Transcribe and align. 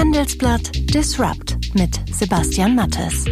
Handelsblatt 0.00 0.70
Disrupt 0.94 1.74
mit 1.74 2.00
Sebastian 2.10 2.74
Mattes. 2.74 3.26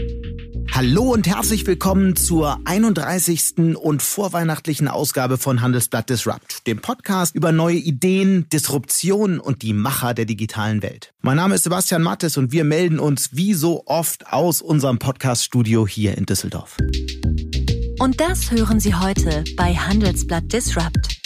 Hallo 0.71 1.15
und 1.15 1.27
herzlich 1.27 1.67
willkommen 1.67 2.15
zur 2.15 2.61
31. 2.67 3.77
und 3.81 4.03
vorweihnachtlichen 4.03 4.87
Ausgabe 4.87 5.39
von 5.39 5.63
Handelsblatt 5.63 6.11
Disrupt, 6.11 6.67
dem 6.67 6.81
Podcast 6.81 7.35
über 7.35 7.53
neue 7.53 7.79
Ideen, 7.79 8.51
Disruption 8.51 9.41
und 9.41 9.63
die 9.63 9.73
Macher 9.73 10.13
der 10.13 10.27
digitalen 10.27 10.83
Welt. 10.83 11.15
Mein 11.23 11.37
Name 11.37 11.55
ist 11.55 11.65
Sebastian 11.65 12.03
Mattes 12.03 12.37
und 12.37 12.53
wir 12.53 12.65
melden 12.65 12.99
uns 12.99 13.31
wie 13.33 13.55
so 13.55 13.85
oft 13.87 14.31
aus 14.31 14.61
unserem 14.61 14.99
Podcaststudio 14.99 15.87
hier 15.87 16.19
in 16.19 16.27
Düsseldorf. 16.27 16.77
Und 17.99 18.21
das 18.21 18.51
hören 18.51 18.79
Sie 18.79 18.95
heute 18.95 19.43
bei 19.57 19.75
Handelsblatt 19.75 20.53
Disrupt. 20.53 21.19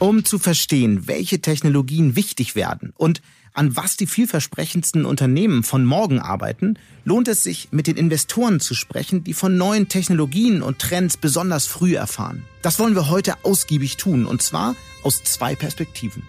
Um 0.00 0.24
zu 0.24 0.40
verstehen, 0.40 1.06
welche 1.06 1.40
Technologien 1.40 2.16
wichtig 2.16 2.56
werden 2.56 2.92
und 2.96 3.22
an 3.58 3.74
was 3.74 3.96
die 3.96 4.06
vielversprechendsten 4.06 5.04
Unternehmen 5.04 5.64
von 5.64 5.84
morgen 5.84 6.20
arbeiten, 6.20 6.78
lohnt 7.04 7.26
es 7.26 7.42
sich, 7.42 7.68
mit 7.72 7.88
den 7.88 7.96
Investoren 7.96 8.60
zu 8.60 8.72
sprechen, 8.72 9.24
die 9.24 9.34
von 9.34 9.56
neuen 9.56 9.88
Technologien 9.88 10.62
und 10.62 10.78
Trends 10.78 11.16
besonders 11.16 11.66
früh 11.66 11.96
erfahren. 11.96 12.44
Das 12.62 12.78
wollen 12.78 12.94
wir 12.94 13.10
heute 13.10 13.34
ausgiebig 13.44 13.96
tun, 13.96 14.26
und 14.26 14.42
zwar 14.42 14.76
aus 15.02 15.24
zwei 15.24 15.56
Perspektiven. 15.56 16.22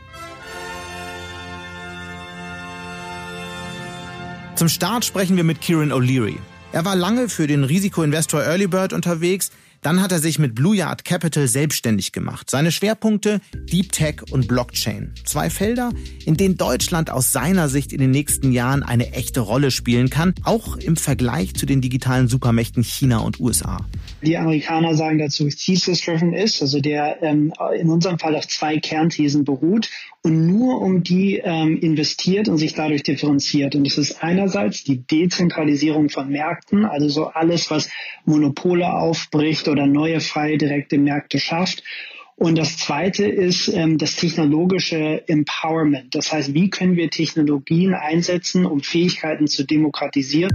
Zum 4.56 4.68
Start 4.68 5.06
sprechen 5.06 5.38
wir 5.38 5.44
mit 5.44 5.62
Kieran 5.62 5.94
O'Leary. 5.94 6.38
Er 6.72 6.84
war 6.84 6.96
lange 6.96 7.30
für 7.30 7.46
den 7.46 7.64
Risikoinvestor 7.64 8.42
Earlybird 8.42 8.92
unterwegs, 8.92 9.52
dann 9.82 10.02
hat 10.02 10.12
er 10.12 10.20
sich 10.20 10.40
mit 10.40 10.56
Blue 10.56 10.76
Yard 10.76 11.06
Capital 11.06 11.48
selbstständig 11.48 12.12
gemacht. 12.12 12.50
Seine 12.50 12.72
Schwerpunkte 12.72 13.42
Deep 13.72 13.92
Tech 13.92 14.22
und 14.32 14.48
Blockchain. 14.48 15.14
Zwei 15.26 15.50
Felder, 15.50 15.92
in 16.26 16.36
denen 16.38 16.58
Deutschland 16.58 17.10
aus 17.10 17.32
seiner 17.32 17.70
Sicht 17.70 17.94
in 17.94 18.00
den 18.00 18.12
nächsten 18.12 18.52
Jahren 18.52 18.84
eine 18.84 19.14
echte 19.14 19.40
Rolle 19.40 19.72
spielen 19.72 20.10
kann, 20.10 20.34
auch 20.44 20.78
im 20.78 20.96
Vergleich 20.96 21.54
zu 21.56 21.66
den 21.66 21.82
digitalen 21.82 22.28
Supermächten 22.28 22.84
China 22.84 23.20
und 23.20 23.40
USA. 23.40 23.78
Die 24.22 24.38
Amerikaner 24.38 24.96
sagen 24.96 25.20
dazu, 25.20 25.48
thesis-driven 25.48 26.34
ist, 26.34 26.62
also 26.62 26.82
der 26.82 27.22
ähm, 27.24 27.54
in 27.78 27.90
unserem 27.90 28.20
Fall 28.20 28.36
auf 28.36 28.48
zwei 28.48 28.78
Kernthesen 28.78 29.46
beruht 29.46 29.90
und 30.22 30.48
nur 30.48 30.82
um 30.82 31.04
die 31.04 31.38
ähm, 31.38 31.78
investiert 31.80 32.50
und 32.50 32.58
sich 32.58 32.74
dadurch 32.74 33.04
differenziert. 33.04 33.76
Und 33.76 33.86
das 33.86 33.98
ist 33.98 34.22
einerseits 34.22 34.84
die 34.84 35.06
Dezentralisierung 35.06 36.10
von 36.10 36.30
Märkten, 36.30 36.86
also 36.86 37.08
so 37.08 37.28
alles, 37.28 37.72
was 37.72 37.90
Monopole 38.26 38.92
aufbricht 38.92 39.68
oder 39.68 39.88
neue 39.88 40.20
freie 40.20 40.58
direkte 40.58 40.98
Märkte 40.98 41.40
schafft. 41.40 41.84
Und 42.36 42.58
das 42.58 42.78
Zweite 42.78 43.26
ist 43.26 43.68
ähm, 43.68 43.98
das 43.98 44.16
technologische 44.16 45.28
Empowerment. 45.28 46.16
Das 46.16 46.32
heißt, 46.32 46.54
wie 46.54 46.70
können 46.70 46.96
wir 46.96 47.10
Technologien 47.10 47.94
einsetzen, 47.94 48.66
um 48.66 48.82
Fähigkeiten 48.82 49.48
zu 49.48 49.66
demokratisieren? 49.66 50.52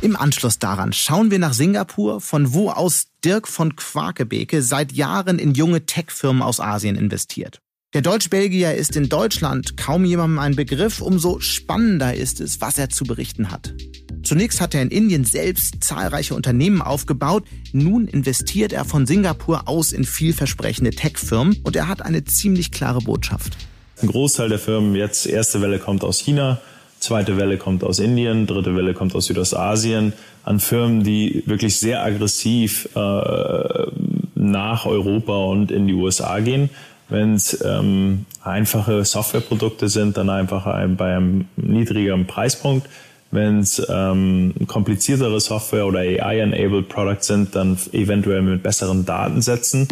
Im 0.00 0.16
Anschluss 0.16 0.58
daran 0.58 0.92
schauen 0.92 1.30
wir 1.30 1.38
nach 1.38 1.52
Singapur, 1.52 2.20
von 2.20 2.52
wo 2.52 2.70
aus 2.70 3.06
Dirk 3.24 3.46
von 3.46 3.76
Quakebeke 3.76 4.60
seit 4.62 4.90
Jahren 4.90 5.38
in 5.38 5.54
junge 5.54 5.86
Tech-Firmen 5.86 6.42
aus 6.42 6.58
Asien 6.58 6.96
investiert. 6.96 7.60
Der 7.94 8.00
Deutsch-Belgier 8.00 8.74
ist 8.74 8.96
in 8.96 9.10
Deutschland 9.10 9.76
kaum 9.76 10.06
jemandem 10.06 10.38
ein 10.38 10.56
Begriff, 10.56 11.02
umso 11.02 11.40
spannender 11.40 12.14
ist 12.14 12.40
es, 12.40 12.62
was 12.62 12.78
er 12.78 12.88
zu 12.88 13.04
berichten 13.04 13.50
hat. 13.50 13.74
Zunächst 14.22 14.62
hat 14.62 14.74
er 14.74 14.80
in 14.80 14.88
Indien 14.88 15.26
selbst 15.26 15.84
zahlreiche 15.84 16.34
Unternehmen 16.34 16.80
aufgebaut, 16.80 17.44
nun 17.74 18.08
investiert 18.08 18.72
er 18.72 18.86
von 18.86 19.04
Singapur 19.04 19.68
aus 19.68 19.92
in 19.92 20.04
vielversprechende 20.04 20.92
Tech-Firmen 20.92 21.58
und 21.64 21.76
er 21.76 21.86
hat 21.86 22.00
eine 22.00 22.24
ziemlich 22.24 22.72
klare 22.72 23.00
Botschaft. 23.00 23.58
Ein 24.00 24.08
Großteil 24.08 24.48
der 24.48 24.58
Firmen, 24.58 24.94
jetzt 24.94 25.26
erste 25.26 25.60
Welle 25.60 25.78
kommt 25.78 26.02
aus 26.02 26.18
China, 26.18 26.62
zweite 26.98 27.36
Welle 27.36 27.58
kommt 27.58 27.84
aus 27.84 27.98
Indien, 27.98 28.46
dritte 28.46 28.74
Welle 28.74 28.94
kommt 28.94 29.14
aus 29.14 29.26
Südostasien, 29.26 30.14
an 30.44 30.60
Firmen, 30.60 31.04
die 31.04 31.42
wirklich 31.44 31.78
sehr 31.78 32.02
aggressiv 32.02 32.88
äh, 32.94 33.86
nach 34.34 34.86
Europa 34.86 35.36
und 35.36 35.70
in 35.70 35.86
die 35.86 35.94
USA 35.94 36.40
gehen 36.40 36.70
wenn 37.12 37.34
es 37.34 37.62
ähm, 37.62 38.26
einfache 38.42 39.04
Softwareprodukte 39.04 39.88
sind, 39.88 40.16
dann 40.16 40.30
einfach 40.30 40.66
ein, 40.66 40.96
bei 40.96 41.16
einem 41.16 41.46
niedrigeren 41.56 42.26
Preispunkt. 42.26 42.88
Wenn 43.30 43.60
es 43.60 43.82
ähm, 43.88 44.54
kompliziertere 44.66 45.40
Software 45.40 45.86
oder 45.86 46.00
AI-enabled 46.00 46.88
Products 46.88 47.26
sind, 47.28 47.54
dann 47.54 47.78
eventuell 47.92 48.42
mit 48.42 48.62
besseren 48.62 49.04
Datensätzen. 49.04 49.88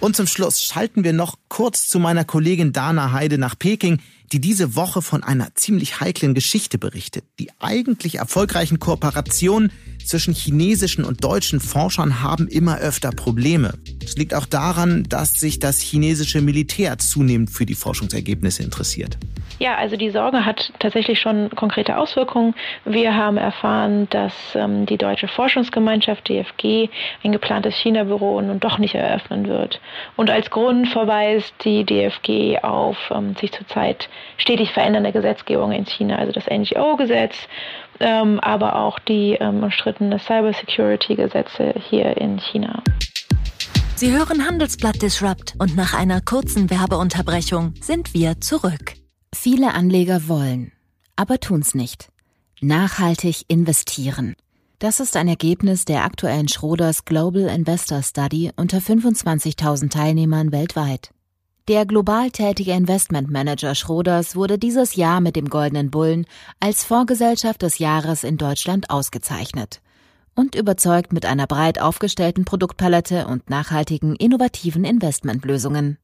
Und 0.00 0.16
zum 0.16 0.26
Schluss 0.26 0.62
schalten 0.62 1.04
wir 1.04 1.12
noch 1.12 1.36
kurz 1.48 1.86
zu 1.86 1.98
meiner 1.98 2.24
Kollegin 2.24 2.72
Dana 2.72 3.12
Heide 3.12 3.36
nach 3.36 3.58
Peking, 3.58 4.00
die 4.32 4.40
diese 4.40 4.76
Woche 4.76 5.02
von 5.02 5.22
einer 5.22 5.54
ziemlich 5.54 6.00
heiklen 6.00 6.34
Geschichte 6.34 6.78
berichtet. 6.78 7.24
Die 7.38 7.50
eigentlich 7.58 8.16
erfolgreichen 8.16 8.78
Kooperationen 8.78 9.72
zwischen 10.04 10.34
chinesischen 10.34 11.04
und 11.04 11.22
deutschen 11.24 11.60
Forschern 11.60 12.22
haben 12.22 12.48
immer 12.48 12.78
öfter 12.78 13.10
Probleme. 13.10 13.74
Es 14.04 14.16
liegt 14.16 14.34
auch 14.34 14.46
daran, 14.46 15.04
dass 15.08 15.34
sich 15.34 15.58
das 15.58 15.80
chinesische 15.80 16.40
Militär 16.40 16.98
zunehmend 16.98 17.50
für 17.50 17.66
die 17.66 17.74
Forschungsergebnisse 17.74 18.62
interessiert. 18.62 19.18
Ja, 19.60 19.76
also 19.76 19.96
die 19.96 20.10
Sorge 20.10 20.46
hat 20.46 20.72
tatsächlich 20.78 21.20
schon 21.20 21.50
konkrete 21.50 21.98
Auswirkungen. 21.98 22.54
Wir 22.86 23.14
haben 23.14 23.36
erfahren, 23.36 24.08
dass 24.08 24.32
ähm, 24.54 24.86
die 24.86 24.96
deutsche 24.96 25.28
Forschungsgemeinschaft 25.28 26.26
DFG 26.30 26.88
ein 27.22 27.32
geplantes 27.32 27.74
China-Büro 27.74 28.40
nun 28.40 28.58
doch 28.58 28.78
nicht 28.78 28.94
eröffnen 28.94 29.48
wird. 29.48 29.78
Und 30.16 30.30
als 30.30 30.48
Grund 30.48 30.88
verweist 30.88 31.52
die 31.62 31.84
DFG 31.84 32.60
auf 32.62 32.96
ähm, 33.10 33.36
sich 33.36 33.52
zurzeit 33.52 34.08
stetig 34.38 34.72
verändernde 34.72 35.12
Gesetzgebung 35.12 35.72
in 35.72 35.84
China, 35.84 36.16
also 36.16 36.32
das 36.32 36.46
NGO-Gesetz, 36.46 37.36
ähm, 38.00 38.40
aber 38.40 38.76
auch 38.76 38.98
die 38.98 39.36
ähm, 39.40 39.62
umstrittene 39.62 40.18
Cybersecurity-Gesetze 40.18 41.74
hier 41.88 42.16
in 42.16 42.38
China. 42.38 42.82
Sie 43.94 44.12
hören 44.12 44.46
Handelsblatt 44.46 45.02
Disrupt 45.02 45.54
und 45.58 45.76
nach 45.76 45.92
einer 45.92 46.20
kurzen 46.20 46.70
Werbeunterbrechung 46.70 47.74
sind 47.80 48.14
wir 48.14 48.40
zurück. 48.40 48.94
Viele 49.34 49.74
Anleger 49.74 50.26
wollen, 50.26 50.72
aber 51.16 51.38
tun's 51.38 51.74
nicht. 51.74 52.08
Nachhaltig 52.62 53.44
investieren. 53.48 54.34
Das 54.78 54.98
ist 54.98 55.16
ein 55.16 55.28
Ergebnis 55.28 55.84
der 55.84 56.04
aktuellen 56.04 56.48
Schroders 56.48 57.04
Global 57.04 57.42
Investor 57.42 58.02
Study 58.02 58.50
unter 58.56 58.78
25.000 58.78 59.90
Teilnehmern 59.90 60.52
weltweit. 60.52 61.10
Der 61.70 61.86
global 61.86 62.32
tätige 62.32 62.72
Investmentmanager 62.72 63.76
Schroders 63.76 64.34
wurde 64.34 64.58
dieses 64.58 64.96
Jahr 64.96 65.20
mit 65.20 65.36
dem 65.36 65.48
Goldenen 65.48 65.92
Bullen 65.92 66.26
als 66.58 66.82
Vorgesellschaft 66.82 67.62
des 67.62 67.78
Jahres 67.78 68.24
in 68.24 68.38
Deutschland 68.38 68.90
ausgezeichnet 68.90 69.80
und 70.34 70.56
überzeugt 70.56 71.12
mit 71.12 71.26
einer 71.26 71.46
breit 71.46 71.80
aufgestellten 71.80 72.44
Produktpalette 72.44 73.28
und 73.28 73.50
nachhaltigen, 73.50 74.16
innovativen 74.16 74.82
Investmentlösungen. 74.82 75.98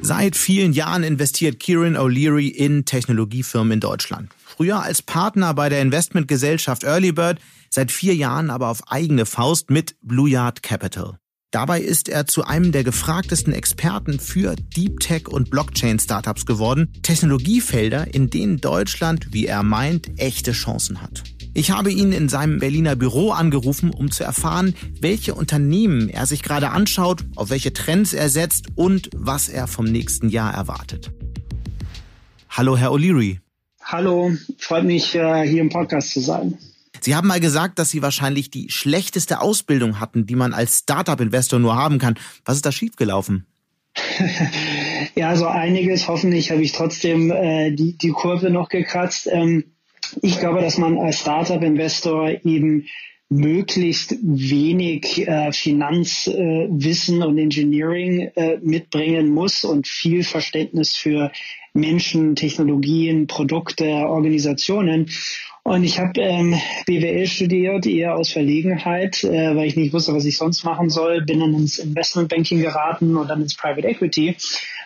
Seit 0.00 0.36
vielen 0.36 0.74
Jahren 0.74 1.02
investiert 1.02 1.58
Kieran 1.58 1.96
O'Leary 1.96 2.50
in 2.50 2.84
Technologiefirmen 2.84 3.72
in 3.72 3.80
Deutschland. 3.80 4.30
Früher 4.44 4.80
als 4.80 5.02
Partner 5.02 5.54
bei 5.54 5.68
der 5.68 5.82
Investmentgesellschaft 5.82 6.84
Earlybird, 6.84 7.40
seit 7.68 7.90
vier 7.90 8.14
Jahren 8.14 8.50
aber 8.50 8.68
auf 8.68 8.92
eigene 8.92 9.26
Faust 9.26 9.70
mit 9.70 9.96
Blue 10.02 10.30
Yard 10.30 10.62
Capital. 10.62 11.18
Dabei 11.56 11.80
ist 11.80 12.10
er 12.10 12.26
zu 12.26 12.44
einem 12.44 12.70
der 12.70 12.84
gefragtesten 12.84 13.54
Experten 13.54 14.20
für 14.20 14.56
Deep 14.56 15.00
Tech 15.00 15.26
und 15.26 15.48
Blockchain 15.48 15.98
Startups 15.98 16.44
geworden, 16.44 16.92
Technologiefelder, 17.02 18.12
in 18.12 18.28
denen 18.28 18.60
Deutschland, 18.60 19.32
wie 19.32 19.46
er 19.46 19.62
meint, 19.62 20.20
echte 20.20 20.52
Chancen 20.52 21.00
hat. 21.00 21.22
Ich 21.54 21.70
habe 21.70 21.90
ihn 21.90 22.12
in 22.12 22.28
seinem 22.28 22.58
Berliner 22.58 22.94
Büro 22.94 23.30
angerufen, 23.30 23.88
um 23.88 24.10
zu 24.10 24.22
erfahren, 24.22 24.74
welche 25.00 25.34
Unternehmen 25.34 26.10
er 26.10 26.26
sich 26.26 26.42
gerade 26.42 26.72
anschaut, 26.72 27.24
auf 27.36 27.48
welche 27.48 27.72
Trends 27.72 28.12
er 28.12 28.28
setzt 28.28 28.66
und 28.74 29.08
was 29.14 29.48
er 29.48 29.66
vom 29.66 29.86
nächsten 29.86 30.28
Jahr 30.28 30.52
erwartet. 30.52 31.10
Hallo, 32.50 32.76
Herr 32.76 32.90
O'Leary. 32.90 33.38
Hallo, 33.80 34.36
freut 34.58 34.84
mich, 34.84 35.14
äh, 35.14 35.48
hier 35.48 35.62
im 35.62 35.70
Podcast 35.70 36.10
zu 36.10 36.20
sein. 36.20 36.58
Sie 37.06 37.14
haben 37.14 37.28
mal 37.28 37.38
gesagt, 37.38 37.78
dass 37.78 37.90
Sie 37.90 38.02
wahrscheinlich 38.02 38.50
die 38.50 38.68
schlechteste 38.68 39.40
Ausbildung 39.40 40.00
hatten, 40.00 40.26
die 40.26 40.34
man 40.34 40.52
als 40.52 40.80
Startup-Investor 40.80 41.60
nur 41.60 41.76
haben 41.76 42.00
kann. 42.00 42.18
Was 42.44 42.56
ist 42.56 42.66
da 42.66 42.72
schiefgelaufen? 42.72 43.46
ja, 45.14 45.36
so 45.36 45.46
einiges. 45.46 46.08
Hoffentlich 46.08 46.50
habe 46.50 46.62
ich 46.62 46.72
trotzdem 46.72 47.30
äh, 47.30 47.70
die, 47.70 47.96
die 47.96 48.08
Kurve 48.08 48.50
noch 48.50 48.68
gekratzt. 48.68 49.28
Ähm, 49.30 49.66
ich 50.20 50.40
glaube, 50.40 50.60
dass 50.60 50.78
man 50.78 50.98
als 50.98 51.20
Startup-Investor 51.20 52.44
eben 52.44 52.88
möglichst 53.28 54.16
wenig 54.22 55.28
äh, 55.28 55.52
Finanzwissen 55.52 57.22
äh, 57.22 57.24
und 57.24 57.38
Engineering 57.38 58.32
äh, 58.34 58.58
mitbringen 58.62 59.28
muss 59.28 59.64
und 59.64 59.86
viel 59.86 60.24
Verständnis 60.24 60.96
für 60.96 61.30
Menschen, 61.76 62.34
Technologien, 62.34 63.26
Produkte, 63.26 63.84
Organisationen. 63.84 65.10
Und 65.62 65.82
ich 65.82 65.98
habe 65.98 66.20
ähm, 66.20 66.54
BWL 66.86 67.26
studiert, 67.26 67.86
eher 67.86 68.16
aus 68.16 68.30
Verlegenheit, 68.30 69.24
äh, 69.24 69.56
weil 69.56 69.66
ich 69.66 69.76
nicht 69.76 69.92
wusste, 69.92 70.14
was 70.14 70.24
ich 70.24 70.36
sonst 70.36 70.62
machen 70.62 70.90
soll. 70.90 71.22
Bin 71.22 71.40
dann 71.40 71.54
ins 71.54 71.78
Investmentbanking 71.78 72.60
geraten 72.60 73.16
und 73.16 73.28
dann 73.28 73.42
ins 73.42 73.56
Private 73.56 73.88
Equity. 73.88 74.36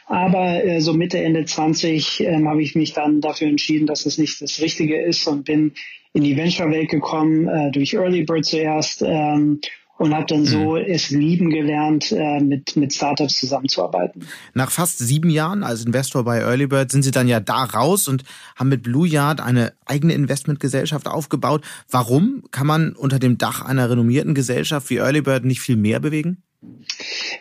Aber 0.06 0.64
äh, 0.64 0.80
so 0.80 0.94
Mitte, 0.94 1.22
Ende 1.22 1.44
20 1.44 2.20
ähm, 2.20 2.48
habe 2.48 2.62
ich 2.62 2.74
mich 2.74 2.94
dann 2.94 3.20
dafür 3.20 3.48
entschieden, 3.48 3.86
dass 3.86 4.06
es 4.06 4.16
nicht 4.16 4.40
das 4.40 4.60
Richtige 4.60 5.00
ist 5.00 5.26
und 5.26 5.44
bin 5.44 5.72
in 6.12 6.24
die 6.24 6.36
Venture-Welt 6.36 6.88
gekommen, 6.88 7.46
äh, 7.46 7.70
durch 7.70 7.94
Early 7.94 8.24
Bird 8.24 8.44
zuerst 8.44 9.02
ähm, 9.06 9.60
und 10.00 10.14
habe 10.14 10.24
dann 10.24 10.46
so 10.46 10.76
mhm. 10.76 10.84
es 10.86 11.10
lieben 11.10 11.50
gelernt, 11.50 12.10
äh, 12.10 12.40
mit, 12.40 12.74
mit 12.74 12.94
Startups 12.94 13.38
zusammenzuarbeiten. 13.38 14.26
Nach 14.54 14.70
fast 14.70 14.96
sieben 14.96 15.28
Jahren 15.28 15.62
als 15.62 15.84
Investor 15.84 16.24
bei 16.24 16.38
Earlybird 16.38 16.90
sind 16.90 17.02
Sie 17.02 17.10
dann 17.10 17.28
ja 17.28 17.38
da 17.38 17.64
raus 17.64 18.08
und 18.08 18.24
haben 18.56 18.70
mit 18.70 18.82
Blue 18.82 19.06
Yard 19.06 19.42
eine 19.42 19.74
eigene 19.84 20.14
Investmentgesellschaft 20.14 21.06
aufgebaut. 21.06 21.62
Warum 21.90 22.44
kann 22.50 22.66
man 22.66 22.94
unter 22.94 23.18
dem 23.18 23.36
Dach 23.36 23.60
einer 23.60 23.90
renommierten 23.90 24.34
Gesellschaft 24.34 24.88
wie 24.88 24.96
Earlybird 24.96 25.44
nicht 25.44 25.60
viel 25.60 25.76
mehr 25.76 26.00
bewegen? 26.00 26.44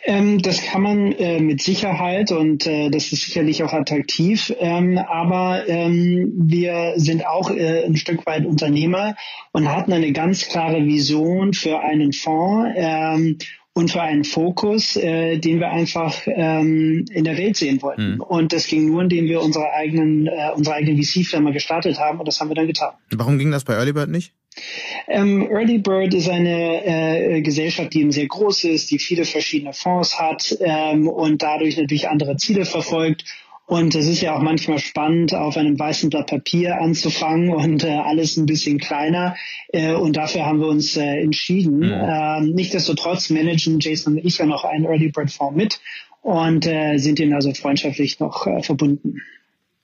Ähm, 0.05 0.41
das 0.41 0.61
kann 0.63 0.81
man 0.81 1.11
äh, 1.11 1.39
mit 1.39 1.61
Sicherheit 1.61 2.31
und 2.31 2.65
äh, 2.65 2.89
das 2.89 3.11
ist 3.11 3.23
sicherlich 3.23 3.63
auch 3.63 3.73
attraktiv. 3.73 4.53
Ähm, 4.59 4.97
aber 4.97 5.67
ähm, 5.67 6.31
wir 6.35 6.93
sind 6.95 7.25
auch 7.25 7.51
äh, 7.51 7.83
ein 7.85 7.97
Stück 7.97 8.25
weit 8.25 8.45
Unternehmer 8.45 9.15
und 9.51 9.69
hatten 9.69 9.91
eine 9.91 10.11
ganz 10.13 10.47
klare 10.47 10.85
Vision 10.85 11.53
für 11.53 11.81
einen 11.81 12.13
Fonds 12.13 12.71
ähm, 12.77 13.37
und 13.73 13.91
für 13.91 14.01
einen 14.01 14.23
Fokus, 14.23 14.95
äh, 14.95 15.37
den 15.37 15.59
wir 15.59 15.71
einfach 15.71 16.15
ähm, 16.25 17.05
in 17.11 17.23
der 17.23 17.37
Welt 17.37 17.57
sehen 17.57 17.81
wollten. 17.81 18.15
Mhm. 18.15 18.21
Und 18.21 18.53
das 18.53 18.67
ging 18.67 18.87
nur, 18.87 19.01
indem 19.01 19.25
wir 19.25 19.41
unsere 19.41 19.71
eigenen, 19.73 20.27
äh, 20.27 20.51
unsere 20.55 20.75
eigene 20.75 21.01
VC-Firma 21.01 21.51
gestartet 21.51 21.99
haben 21.99 22.19
und 22.19 22.27
das 22.27 22.39
haben 22.39 22.49
wir 22.49 22.55
dann 22.55 22.67
getan. 22.67 22.93
Warum 23.11 23.37
ging 23.37 23.51
das 23.51 23.63
bei 23.63 23.73
Earlybird 23.73 24.09
nicht? 24.09 24.33
Ähm, 25.07 25.47
Early 25.51 25.79
Bird 25.79 26.13
ist 26.13 26.29
eine 26.29 26.85
äh, 26.85 27.41
Gesellschaft, 27.41 27.93
die 27.93 28.01
eben 28.01 28.11
sehr 28.11 28.27
groß 28.27 28.65
ist, 28.65 28.91
die 28.91 28.99
viele 28.99 29.25
verschiedene 29.25 29.73
Fonds 29.73 30.19
hat 30.19 30.57
ähm, 30.61 31.07
und 31.07 31.41
dadurch 31.41 31.77
natürlich 31.77 32.09
andere 32.09 32.37
Ziele 32.37 32.65
verfolgt. 32.65 33.23
Und 33.69 33.93
es 33.93 34.07
ist 34.07 34.21
ja 34.21 34.35
auch 34.35 34.41
manchmal 34.41 34.79
spannend, 34.79 35.35
auf 35.35 35.55
einem 35.55 35.77
weißen 35.77 36.09
Blatt 36.09 36.25
Papier 36.25 36.81
anzufangen 36.81 37.51
und 37.53 37.83
äh, 37.83 37.89
alles 37.89 38.35
ein 38.35 38.47
bisschen 38.47 38.79
kleiner. 38.79 39.35
Äh, 39.67 39.93
und 39.93 40.17
dafür 40.17 40.47
haben 40.47 40.59
wir 40.59 40.67
uns 40.67 40.97
äh, 40.97 41.21
entschieden. 41.21 41.83
Ja. 41.83 42.39
Ähm, 42.39 42.55
Nichtsdestotrotz 42.55 43.29
managen 43.29 43.79
Jason 43.79 44.13
und 44.13 44.25
ich 44.25 44.39
ja 44.39 44.47
noch 44.47 44.63
einen 44.63 44.85
Early 44.85 45.09
Bird 45.09 45.29
Fonds 45.29 45.55
mit 45.55 45.79
und 46.23 46.65
äh, 46.65 46.97
sind 46.97 47.19
ihnen 47.19 47.33
also 47.33 47.53
freundschaftlich 47.53 48.19
noch 48.19 48.47
äh, 48.47 48.63
verbunden. 48.63 49.21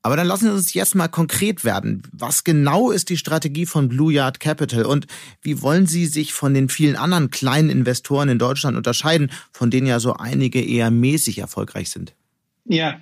Aber 0.06 0.16
dann 0.16 0.28
lassen 0.28 0.46
Sie 0.46 0.54
uns 0.54 0.76
jetzt 0.76 0.94
mal 0.94 1.08
konkret 1.08 1.64
werden. 1.66 2.04
Was 2.12 2.44
genau 2.44 2.92
ist 2.92 3.10
die 3.10 3.18
Strategie 3.18 3.66
von 3.66 3.90
Blue 3.90 4.14
Yard 4.14 4.40
Capital 4.40 4.86
und 4.86 5.08
wie 5.42 5.64
wollen 5.64 5.88
Sie 5.88 6.06
sich 6.06 6.32
von 6.32 6.54
den 6.54 6.70
vielen 6.70 6.96
anderen 6.96 7.32
kleinen 7.32 7.72
Investoren 7.72 8.30
in 8.30 8.38
Deutschland 8.38 8.78
unterscheiden, 8.78 9.32
von 9.52 9.72
denen 9.72 9.88
ja 9.88 10.00
so 10.00 10.14
einige 10.14 10.64
eher 10.64 10.92
mäßig 10.92 11.40
erfolgreich 11.40 11.90
sind? 11.90 12.14
Ja, 12.68 13.00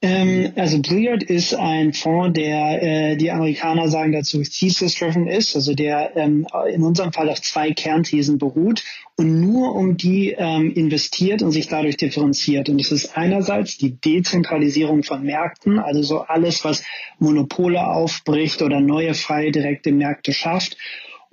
ähm, 0.00 0.54
also 0.56 0.80
Blueyard 0.80 1.22
ist 1.22 1.54
ein 1.54 1.92
Fonds, 1.92 2.32
der 2.38 2.82
äh, 2.82 3.16
die 3.16 3.30
Amerikaner 3.30 3.88
sagen 3.88 4.12
dazu 4.12 4.42
thesis-driven 4.42 5.26
ist, 5.26 5.54
also 5.54 5.74
der 5.74 6.16
ähm, 6.16 6.46
in 6.72 6.82
unserem 6.82 7.12
Fall 7.12 7.28
auf 7.28 7.42
zwei 7.42 7.72
Kernthesen 7.72 8.38
beruht 8.38 8.82
und 9.16 9.42
nur 9.42 9.74
um 9.74 9.98
die 9.98 10.30
ähm, 10.30 10.72
investiert 10.72 11.42
und 11.42 11.50
sich 11.50 11.68
dadurch 11.68 11.98
differenziert. 11.98 12.70
Und 12.70 12.80
das 12.80 12.92
ist 12.92 13.14
einerseits 13.14 13.76
die 13.76 14.00
Dezentralisierung 14.00 15.02
von 15.02 15.22
Märkten, 15.22 15.78
also 15.78 16.02
so 16.02 16.20
alles, 16.20 16.64
was 16.64 16.82
Monopole 17.18 17.86
aufbricht 17.86 18.62
oder 18.62 18.80
neue 18.80 19.12
freie 19.12 19.52
direkte 19.52 19.92
Märkte 19.92 20.32
schafft. 20.32 20.78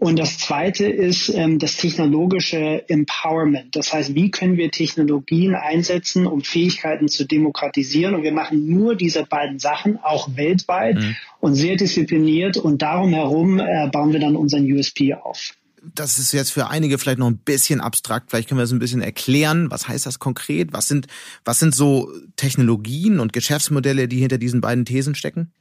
Und 0.01 0.18
das 0.18 0.39
Zweite 0.39 0.88
ist 0.88 1.30
ähm, 1.30 1.59
das 1.59 1.77
technologische 1.77 2.89
Empowerment. 2.89 3.75
Das 3.75 3.94
heißt, 3.94 4.15
wie 4.15 4.31
können 4.31 4.57
wir 4.57 4.71
Technologien 4.71 5.53
einsetzen, 5.53 6.25
um 6.25 6.42
Fähigkeiten 6.42 7.07
zu 7.07 7.24
demokratisieren? 7.24 8.15
Und 8.15 8.24
wir 8.24 8.31
machen 8.31 8.65
nur 8.65 8.95
diese 8.95 9.24
beiden 9.24 9.59
Sachen, 9.59 10.00
auch 10.00 10.36
weltweit 10.36 10.95
mhm. 10.95 11.15
und 11.39 11.53
sehr 11.53 11.75
diszipliniert. 11.75 12.57
Und 12.57 12.81
darum 12.81 13.13
herum 13.13 13.59
äh, 13.59 13.89
bauen 13.92 14.12
wir 14.12 14.19
dann 14.19 14.36
unseren 14.36 14.63
USP 14.63 15.13
auf. 15.13 15.53
Das 15.94 16.18
ist 16.18 16.31
jetzt 16.31 16.50
für 16.50 16.68
einige 16.68 16.98
vielleicht 16.98 17.19
noch 17.19 17.30
ein 17.30 17.38
bisschen 17.38 17.80
abstrakt. 17.80 18.31
Vielleicht 18.31 18.50
können 18.50 18.57
wir 18.57 18.63
das 18.63 18.71
ein 18.71 18.80
bisschen 18.80 19.03
erklären. 19.03 19.69
Was 19.69 19.88
heißt 19.88 20.07
das 20.07 20.18
konkret? 20.18 20.74
Was 20.74 20.88
sind, 20.88 21.06
was 21.45 21.59
sind 21.59 21.75
so 21.75 22.12
Technologien 22.38 23.19
und 23.19 23.33
Geschäftsmodelle, 23.33 24.07
die 24.07 24.18
hinter 24.18 24.39
diesen 24.39 24.62
beiden 24.62 24.83
Thesen 24.83 25.13
stecken? 25.13 25.51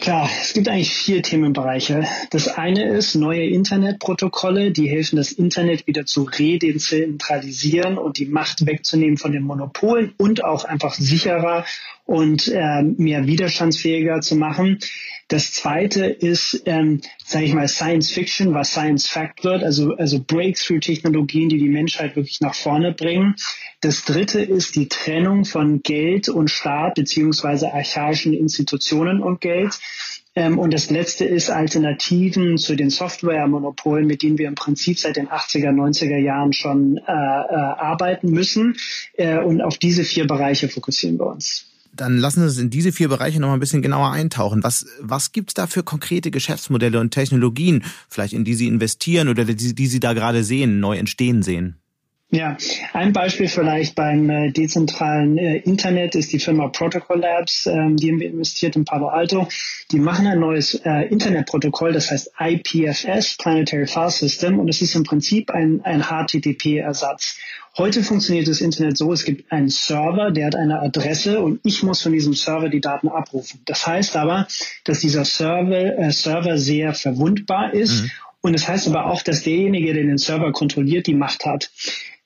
Klar, 0.00 0.30
es 0.40 0.54
gibt 0.54 0.66
eigentlich 0.66 0.94
vier 0.94 1.22
Themenbereiche. 1.22 2.06
Das 2.30 2.48
eine 2.48 2.88
ist 2.88 3.14
neue 3.16 3.44
Internetprotokolle, 3.44 4.70
die 4.70 4.88
helfen, 4.88 5.16
das 5.16 5.30
Internet 5.30 5.86
wieder 5.86 6.06
zu 6.06 6.22
redezentralisieren 6.22 7.98
und 7.98 8.16
die 8.16 8.24
Macht 8.24 8.64
wegzunehmen 8.64 9.18
von 9.18 9.32
den 9.32 9.42
Monopolen 9.42 10.14
und 10.16 10.42
auch 10.42 10.64
einfach 10.64 10.94
sicherer 10.94 11.66
und 12.06 12.48
äh, 12.48 12.82
mehr 12.82 13.26
widerstandsfähiger 13.26 14.22
zu 14.22 14.36
machen. 14.36 14.78
Das 15.28 15.52
zweite 15.52 16.06
ist, 16.06 16.60
ähm, 16.66 17.02
sage 17.24 17.44
ich 17.44 17.54
mal, 17.54 17.68
Science 17.68 18.10
Fiction, 18.10 18.52
was 18.52 18.72
Science 18.72 19.06
Fact 19.06 19.44
wird, 19.44 19.62
also, 19.62 19.94
also 19.94 20.18
Breakthrough-Technologien, 20.18 21.48
die 21.48 21.58
die 21.58 21.68
Menschheit 21.68 22.16
wirklich 22.16 22.40
nach 22.40 22.56
vorne 22.56 22.92
bringen. 22.92 23.36
Das 23.80 24.04
dritte 24.04 24.40
ist 24.40 24.74
die 24.74 24.88
Trennung 24.88 25.44
von 25.44 25.82
Geld 25.84 26.28
und 26.28 26.50
Staat 26.50 26.96
beziehungsweise 26.96 27.72
archaischen 27.72 28.32
Institutionen 28.32 29.22
und 29.22 29.40
Geld. 29.40 29.78
Ähm, 30.40 30.58
und 30.58 30.72
das 30.72 30.88
letzte 30.88 31.26
ist 31.26 31.50
Alternativen 31.50 32.56
zu 32.56 32.74
den 32.74 32.88
Software-Monopolen, 32.88 34.06
mit 34.06 34.22
denen 34.22 34.38
wir 34.38 34.48
im 34.48 34.54
Prinzip 34.54 34.98
seit 34.98 35.16
den 35.16 35.28
80er, 35.28 35.68
90er 35.68 36.16
Jahren 36.16 36.54
schon 36.54 36.96
äh, 36.96 37.02
äh, 37.02 37.12
arbeiten 37.12 38.30
müssen. 38.30 38.76
Äh, 39.18 39.38
und 39.38 39.60
auf 39.60 39.76
diese 39.76 40.02
vier 40.02 40.26
Bereiche 40.26 40.70
fokussieren 40.70 41.18
wir 41.18 41.26
uns. 41.26 41.66
Dann 41.92 42.16
lassen 42.16 42.40
Sie 42.40 42.46
uns 42.46 42.58
in 42.58 42.70
diese 42.70 42.90
vier 42.90 43.08
Bereiche 43.08 43.38
noch 43.38 43.48
mal 43.48 43.54
ein 43.54 43.60
bisschen 43.60 43.82
genauer 43.82 44.12
eintauchen. 44.12 44.62
Was, 44.62 44.86
was 45.00 45.32
gibt's 45.32 45.52
da 45.52 45.66
für 45.66 45.82
konkrete 45.82 46.30
Geschäftsmodelle 46.30 46.98
und 46.98 47.10
Technologien, 47.10 47.84
vielleicht 48.08 48.32
in 48.32 48.44
die 48.44 48.54
Sie 48.54 48.66
investieren 48.66 49.28
oder 49.28 49.44
die, 49.44 49.74
die 49.74 49.86
Sie 49.86 50.00
da 50.00 50.14
gerade 50.14 50.42
sehen, 50.42 50.80
neu 50.80 50.96
entstehen 50.96 51.42
sehen? 51.42 51.76
Ja, 52.32 52.56
ein 52.92 53.12
Beispiel 53.12 53.48
vielleicht 53.48 53.96
beim 53.96 54.30
äh, 54.30 54.52
dezentralen 54.52 55.36
äh, 55.36 55.56
Internet 55.56 56.14
ist 56.14 56.32
die 56.32 56.38
Firma 56.38 56.68
Protocol 56.68 57.18
Labs, 57.18 57.66
ähm, 57.66 57.96
die 57.96 58.08
haben 58.08 58.20
wir 58.20 58.28
investiert 58.28 58.76
in 58.76 58.84
Palo 58.84 59.08
Alto. 59.08 59.48
Die 59.90 59.98
machen 59.98 60.28
ein 60.28 60.38
neues 60.38 60.74
äh, 60.74 61.08
Internetprotokoll, 61.08 61.92
das 61.92 62.12
heißt 62.12 62.30
IPFS, 62.38 63.36
Planetary 63.36 63.88
File 63.88 64.10
System, 64.10 64.60
und 64.60 64.68
es 64.68 64.80
ist 64.80 64.94
im 64.94 65.02
Prinzip 65.02 65.50
ein, 65.50 65.80
ein 65.82 66.04
HTTP-Ersatz. 66.04 67.36
Heute 67.76 68.04
funktioniert 68.04 68.46
das 68.46 68.60
Internet 68.60 68.96
so, 68.96 69.12
es 69.12 69.24
gibt 69.24 69.50
einen 69.50 69.68
Server, 69.68 70.30
der 70.30 70.46
hat 70.46 70.54
eine 70.54 70.80
Adresse 70.82 71.40
und 71.40 71.58
ich 71.64 71.82
muss 71.82 72.00
von 72.02 72.12
diesem 72.12 72.34
Server 72.34 72.68
die 72.68 72.80
Daten 72.80 73.08
abrufen. 73.08 73.60
Das 73.64 73.88
heißt 73.88 74.16
aber, 74.16 74.46
dass 74.84 75.00
dieser 75.00 75.24
Server, 75.24 75.98
äh, 75.98 76.12
Server 76.12 76.58
sehr 76.58 76.94
verwundbar 76.94 77.74
ist. 77.74 78.02
Mhm. 78.02 78.10
Und 78.42 78.54
das 78.54 78.68
heißt 78.68 78.88
aber 78.88 79.06
auch, 79.06 79.22
dass 79.22 79.42
derjenige, 79.42 79.92
der 79.92 80.04
den 80.04 80.16
Server 80.16 80.52
kontrolliert, 80.52 81.06
die 81.06 81.14
Macht 81.14 81.44
hat. 81.44 81.70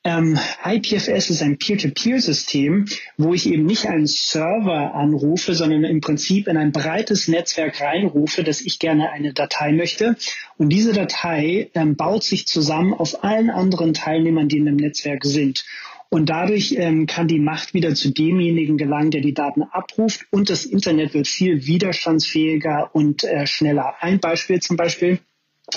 Ähm, 0.05 0.37
IPFS 0.63 1.31
ist 1.31 1.41
ein 1.41 1.57
Peer-to-Peer-System, 1.57 2.85
wo 3.17 3.33
ich 3.33 3.49
eben 3.51 3.65
nicht 3.65 3.87
einen 3.87 4.05
Server 4.05 4.93
anrufe, 4.93 5.55
sondern 5.55 5.83
im 5.83 5.99
Prinzip 5.99 6.47
in 6.47 6.57
ein 6.57 6.71
breites 6.71 7.27
Netzwerk 7.27 7.81
reinrufe, 7.81 8.43
dass 8.43 8.61
ich 8.61 8.77
gerne 8.77 9.09
eine 9.09 9.33
Datei 9.33 9.71
möchte. 9.71 10.15
Und 10.57 10.69
diese 10.69 10.93
Datei 10.93 11.71
ähm, 11.73 11.95
baut 11.95 12.23
sich 12.23 12.45
zusammen 12.45 12.93
auf 12.93 13.23
allen 13.23 13.49
anderen 13.49 13.95
Teilnehmern, 13.95 14.47
die 14.47 14.57
in 14.57 14.65
dem 14.65 14.75
Netzwerk 14.75 15.25
sind. 15.25 15.65
Und 16.09 16.29
dadurch 16.29 16.75
ähm, 16.77 17.07
kann 17.07 17.27
die 17.27 17.39
Macht 17.39 17.73
wieder 17.73 17.95
zu 17.95 18.11
demjenigen 18.11 18.77
gelangen, 18.77 19.09
der 19.09 19.21
die 19.21 19.33
Daten 19.33 19.63
abruft. 19.63 20.27
Und 20.29 20.51
das 20.51 20.65
Internet 20.65 21.15
wird 21.15 21.27
viel 21.27 21.65
widerstandsfähiger 21.65 22.91
und 22.93 23.23
äh, 23.23 23.47
schneller. 23.47 23.95
Ein 24.01 24.19
Beispiel 24.19 24.59
zum 24.59 24.77
Beispiel 24.77 25.17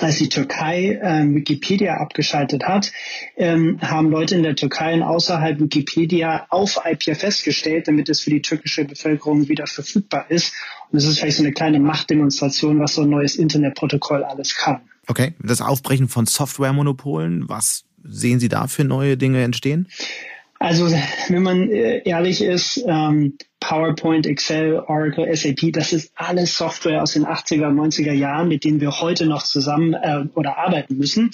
als 0.00 0.18
die 0.18 0.28
Türkei 0.28 1.00
ähm, 1.02 1.34
Wikipedia 1.34 1.94
abgeschaltet 1.94 2.64
hat, 2.64 2.92
ähm, 3.36 3.78
haben 3.80 4.10
Leute 4.10 4.34
in 4.34 4.42
der 4.42 4.54
Türkei 4.54 4.94
und 4.94 5.02
außerhalb 5.02 5.58
Wikipedia 5.60 6.46
auf 6.50 6.80
IPFS 6.84 7.42
gestellt, 7.42 7.88
damit 7.88 8.08
es 8.08 8.20
für 8.20 8.30
die 8.30 8.42
türkische 8.42 8.84
Bevölkerung 8.84 9.48
wieder 9.48 9.66
verfügbar 9.66 10.26
ist. 10.28 10.54
Und 10.90 10.96
das 10.96 11.04
ist 11.04 11.18
vielleicht 11.18 11.38
so 11.38 11.42
eine 11.42 11.52
kleine 11.52 11.80
Machtdemonstration, 11.80 12.80
was 12.80 12.94
so 12.94 13.02
ein 13.02 13.10
neues 13.10 13.36
Internetprotokoll 13.36 14.24
alles 14.24 14.54
kann. 14.56 14.80
Okay, 15.06 15.34
das 15.42 15.62
Aufbrechen 15.62 16.08
von 16.08 16.26
Softwaremonopolen, 16.26 17.48
was 17.48 17.84
sehen 18.04 18.40
Sie 18.40 18.48
da 18.48 18.66
für 18.66 18.84
neue 18.84 19.16
Dinge 19.16 19.42
entstehen? 19.42 19.88
Also 20.58 20.90
wenn 21.28 21.42
man 21.42 21.70
äh, 21.70 22.02
ehrlich 22.04 22.42
ist, 22.42 22.82
ähm, 22.86 23.38
PowerPoint, 23.60 24.26
Excel, 24.26 24.80
Oracle, 24.86 25.34
SAP, 25.34 25.72
das 25.72 25.92
ist 25.92 26.12
alles 26.14 26.56
Software 26.56 27.02
aus 27.02 27.12
den 27.12 27.26
80er, 27.26 27.68
90er 27.68 28.12
Jahren, 28.12 28.48
mit 28.48 28.64
denen 28.64 28.80
wir 28.80 29.00
heute 29.00 29.26
noch 29.26 29.42
zusammen 29.42 29.94
äh, 29.94 30.24
oder 30.34 30.58
arbeiten 30.58 30.96
müssen. 30.96 31.30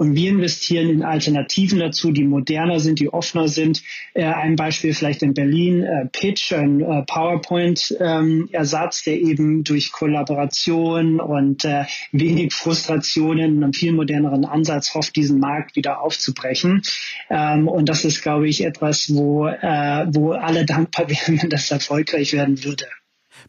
Und 0.00 0.14
wir 0.14 0.30
investieren 0.30 0.88
in 0.88 1.02
Alternativen 1.02 1.78
dazu, 1.78 2.10
die 2.10 2.24
moderner 2.24 2.80
sind, 2.80 3.00
die 3.00 3.12
offener 3.12 3.48
sind. 3.48 3.82
Äh, 4.14 4.24
ein 4.24 4.56
Beispiel 4.56 4.94
vielleicht 4.94 5.22
in 5.22 5.34
Berlin, 5.34 5.82
äh, 5.82 6.06
Pitch, 6.06 6.54
ein 6.54 6.80
äh, 6.80 7.02
PowerPoint-Ersatz, 7.02 8.96
ähm, 8.98 9.02
der 9.04 9.20
eben 9.20 9.62
durch 9.62 9.92
Kollaboration 9.92 11.20
und 11.20 11.66
äh, 11.66 11.84
wenig 12.12 12.54
Frustrationen 12.54 13.58
und 13.58 13.62
einem 13.62 13.74
viel 13.74 13.92
moderneren 13.92 14.46
Ansatz 14.46 14.94
hofft, 14.94 15.16
diesen 15.16 15.38
Markt 15.38 15.76
wieder 15.76 16.00
aufzubrechen. 16.00 16.80
Ähm, 17.28 17.68
und 17.68 17.90
das 17.90 18.06
ist, 18.06 18.22
glaube 18.22 18.48
ich, 18.48 18.64
etwas, 18.64 19.12
wo, 19.12 19.48
äh, 19.48 20.06
wo 20.14 20.32
alle 20.32 20.64
dankbar 20.64 21.10
wären, 21.10 21.42
wenn 21.42 21.50
das 21.50 21.70
erfolgreich 21.70 22.32
werden 22.32 22.64
würde 22.64 22.86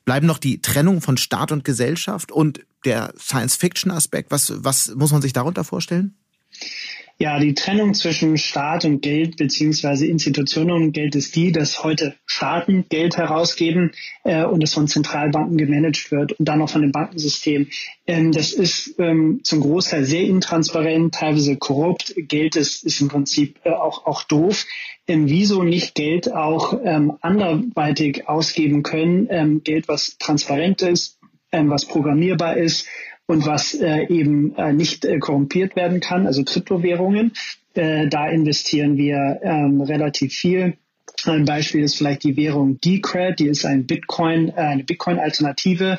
bleiben 0.03 0.25
noch 0.25 0.37
die 0.37 0.61
Trennung 0.61 1.01
von 1.01 1.17
Staat 1.17 1.51
und 1.51 1.63
Gesellschaft 1.63 2.31
und 2.31 2.61
der 2.85 3.13
Science-Fiction-Aspekt. 3.17 4.31
Was, 4.31 4.53
was 4.63 4.95
muss 4.95 5.11
man 5.11 5.21
sich 5.21 5.33
darunter 5.33 5.63
vorstellen? 5.63 6.15
Ja, 7.21 7.39
die 7.39 7.53
Trennung 7.53 7.93
zwischen 7.93 8.35
Staat 8.39 8.83
und 8.83 9.01
Geld 9.01 9.37
beziehungsweise 9.37 10.07
Institutionen 10.07 10.71
und 10.71 10.91
Geld 10.91 11.13
ist 11.15 11.35
die, 11.35 11.51
dass 11.51 11.83
heute 11.83 12.15
Staaten 12.25 12.85
Geld 12.89 13.15
herausgeben 13.15 13.91
äh, 14.23 14.43
und 14.43 14.63
es 14.63 14.73
von 14.73 14.87
Zentralbanken 14.87 15.55
gemanagt 15.55 16.11
wird 16.11 16.31
und 16.33 16.47
dann 16.47 16.63
auch 16.63 16.69
von 16.71 16.81
dem 16.81 16.91
Bankensystem. 16.91 17.67
Ähm, 18.07 18.31
das 18.31 18.53
ist 18.53 18.95
ähm, 18.97 19.41
zum 19.43 19.61
Großteil 19.61 20.03
sehr 20.03 20.23
intransparent, 20.23 21.13
teilweise 21.13 21.57
korrupt. 21.57 22.15
Geld 22.17 22.55
ist, 22.55 22.83
ist 22.83 22.99
im 23.01 23.09
Prinzip 23.09 23.59
äh, 23.65 23.69
auch, 23.69 24.07
auch 24.07 24.23
doof. 24.23 24.65
Ähm, 25.07 25.29
wieso 25.29 25.61
nicht 25.61 25.93
Geld 25.93 26.33
auch 26.33 26.73
ähm, 26.83 27.19
anderweitig 27.21 28.27
ausgeben 28.27 28.81
können? 28.81 29.27
Ähm, 29.29 29.61
Geld, 29.63 29.87
was 29.87 30.17
transparent 30.17 30.81
ist, 30.81 31.19
ähm, 31.51 31.69
was 31.69 31.85
programmierbar 31.85 32.57
ist, 32.57 32.87
und 33.31 33.45
was 33.45 33.73
äh, 33.73 34.07
eben 34.09 34.53
äh, 34.57 34.73
nicht 34.73 35.05
äh, 35.05 35.17
korrumpiert 35.17 35.77
werden 35.77 36.01
kann, 36.01 36.27
also 36.27 36.43
Kryptowährungen. 36.43 37.31
Äh, 37.73 38.07
da 38.07 38.27
investieren 38.27 38.97
wir 38.97 39.39
ähm, 39.41 39.79
relativ 39.79 40.33
viel. 40.33 40.75
Ein 41.23 41.45
Beispiel 41.45 41.81
ist 41.81 41.95
vielleicht 41.95 42.25
die 42.25 42.35
Währung 42.35 42.81
Decred, 42.81 43.39
die 43.39 43.47
ist 43.47 43.65
ein 43.65 43.87
Bitcoin, 43.87 44.49
äh, 44.49 44.53
eine 44.55 44.83
Bitcoin-Alternative. 44.83 45.97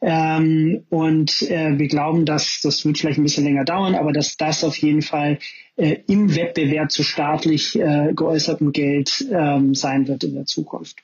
Ähm, 0.00 0.82
und 0.90 1.42
äh, 1.42 1.78
wir 1.78 1.86
glauben, 1.86 2.26
dass 2.26 2.60
das 2.62 2.84
wird 2.84 2.98
vielleicht 2.98 3.18
ein 3.18 3.22
bisschen 3.22 3.44
länger 3.44 3.64
dauern, 3.64 3.94
aber 3.94 4.12
dass 4.12 4.36
das 4.36 4.64
auf 4.64 4.76
jeden 4.78 5.02
Fall 5.02 5.38
äh, 5.76 5.98
im 6.08 6.34
Wettbewerb 6.34 6.90
zu 6.90 7.04
staatlich 7.04 7.78
äh, 7.78 8.12
geäußertem 8.12 8.72
Geld 8.72 9.24
ähm, 9.30 9.76
sein 9.76 10.08
wird 10.08 10.24
in 10.24 10.34
der 10.34 10.46
Zukunft. 10.46 10.96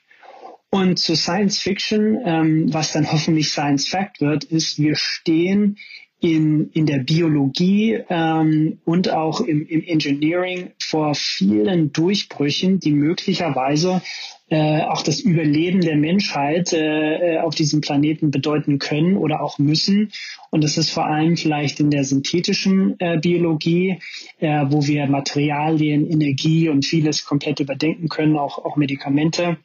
Und 0.71 0.99
zu 0.99 1.15
Science 1.15 1.59
Fiction, 1.59 2.19
ähm, 2.25 2.73
was 2.73 2.93
dann 2.93 3.11
hoffentlich 3.11 3.49
Science 3.49 3.87
Fact 3.87 4.21
wird, 4.21 4.43
ist, 4.43 4.77
wir 4.77 4.95
stehen 4.95 5.77
in, 6.21 6.69
in 6.71 6.85
der 6.85 6.99
Biologie 6.99 8.03
ähm, 8.09 8.79
und 8.83 9.09
auch 9.09 9.41
im, 9.41 9.65
im 9.65 9.83
Engineering 9.83 10.71
vor 10.81 11.15
vielen 11.15 11.93
Durchbrüchen, 11.93 12.79
die 12.79 12.91
möglicherweise 12.91 14.01
äh, 14.49 14.81
auch 14.81 15.01
das 15.01 15.21
Überleben 15.21 15.81
der 15.81 15.95
Menschheit 15.95 16.73
äh, 16.73 17.39
auf 17.39 17.55
diesem 17.55 17.81
Planeten 17.81 18.31
bedeuten 18.31 18.79
können 18.79 19.15
oder 19.15 19.41
auch 19.41 19.59
müssen. 19.59 20.11
Und 20.49 20.63
das 20.63 20.77
ist 20.77 20.89
vor 20.89 21.05
allem 21.05 21.37
vielleicht 21.37 21.79
in 21.79 21.89
der 21.89 22.03
synthetischen 22.03 22.95
äh, 22.99 23.17
Biologie, 23.17 23.99
äh, 24.39 24.65
wo 24.69 24.85
wir 24.85 25.07
Materialien, 25.07 26.05
Energie 26.09 26.67
und 26.67 26.85
vieles 26.85 27.23
komplett 27.23 27.59
überdenken 27.59 28.09
können, 28.09 28.37
auch, 28.37 28.57
auch 28.57 28.75
Medikamente. 28.75 29.57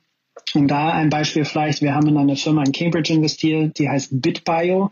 Und 0.54 0.68
da 0.68 0.90
ein 0.90 1.10
Beispiel 1.10 1.44
vielleicht, 1.44 1.82
wir 1.82 1.94
haben 1.94 2.08
in 2.08 2.16
eine 2.16 2.36
Firma 2.36 2.62
in 2.64 2.72
Cambridge 2.72 3.12
investiert, 3.12 3.78
die 3.78 3.88
heißt 3.88 4.20
BitBio. 4.20 4.90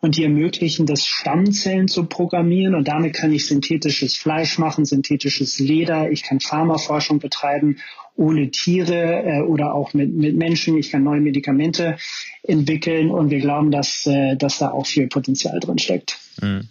Und 0.00 0.16
die 0.16 0.24
ermöglichen 0.24 0.86
das 0.86 1.06
Stammzellen 1.06 1.88
zu 1.88 2.04
programmieren. 2.04 2.74
Und 2.74 2.88
damit 2.88 3.14
kann 3.14 3.32
ich 3.32 3.46
synthetisches 3.46 4.16
Fleisch 4.16 4.58
machen, 4.58 4.84
synthetisches 4.84 5.58
Leder, 5.58 6.10
ich 6.10 6.22
kann 6.22 6.40
Pharmaforschung 6.40 7.20
betreiben 7.20 7.78
ohne 8.16 8.50
Tiere 8.50 9.24
äh, 9.24 9.40
oder 9.40 9.74
auch 9.74 9.92
mit, 9.92 10.14
mit 10.14 10.36
Menschen, 10.36 10.76
ich 10.76 10.90
kann 10.90 11.02
neue 11.02 11.20
Medikamente 11.20 11.96
entwickeln. 12.42 13.10
Und 13.10 13.30
wir 13.30 13.40
glauben, 13.40 13.70
dass, 13.70 14.06
äh, 14.06 14.36
dass 14.36 14.58
da 14.58 14.70
auch 14.70 14.86
viel 14.86 15.08
Potenzial 15.08 15.58
drin 15.60 15.78
steckt. 15.78 16.18
Mhm. 16.40 16.68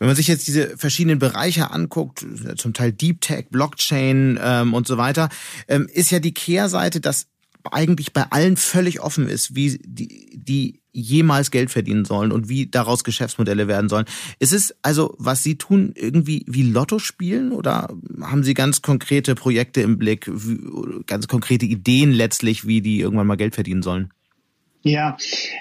Wenn 0.00 0.08
man 0.08 0.16
sich 0.16 0.28
jetzt 0.28 0.48
diese 0.48 0.78
verschiedenen 0.78 1.18
Bereiche 1.18 1.70
anguckt, 1.70 2.24
zum 2.56 2.72
Teil 2.72 2.90
Deep 2.90 3.20
Tech, 3.20 3.48
Blockchain 3.50 4.40
ähm, 4.42 4.72
und 4.72 4.86
so 4.86 4.96
weiter, 4.96 5.28
ähm, 5.68 5.88
ist 5.92 6.10
ja 6.10 6.20
die 6.20 6.32
Kehrseite, 6.32 7.00
dass 7.00 7.26
eigentlich 7.70 8.14
bei 8.14 8.22
allen 8.30 8.56
völlig 8.56 9.00
offen 9.00 9.28
ist, 9.28 9.54
wie 9.54 9.78
die, 9.84 10.40
die 10.42 10.80
jemals 10.92 11.50
Geld 11.50 11.70
verdienen 11.70 12.06
sollen 12.06 12.32
und 12.32 12.48
wie 12.48 12.66
daraus 12.66 13.04
Geschäftsmodelle 13.04 13.68
werden 13.68 13.90
sollen. 13.90 14.06
Ist 14.38 14.54
es 14.54 14.74
also, 14.80 15.14
was 15.18 15.42
Sie 15.42 15.56
tun, 15.56 15.92
irgendwie 15.94 16.46
wie 16.48 16.62
Lotto 16.62 16.98
spielen 16.98 17.52
oder 17.52 17.94
haben 18.22 18.42
Sie 18.42 18.54
ganz 18.54 18.80
konkrete 18.80 19.34
Projekte 19.34 19.82
im 19.82 19.98
Blick, 19.98 20.30
ganz 21.06 21.28
konkrete 21.28 21.66
Ideen 21.66 22.12
letztlich, 22.12 22.66
wie 22.66 22.80
die 22.80 23.00
irgendwann 23.00 23.26
mal 23.26 23.36
Geld 23.36 23.54
verdienen 23.54 23.82
sollen? 23.82 24.10
Ja, 24.82 25.18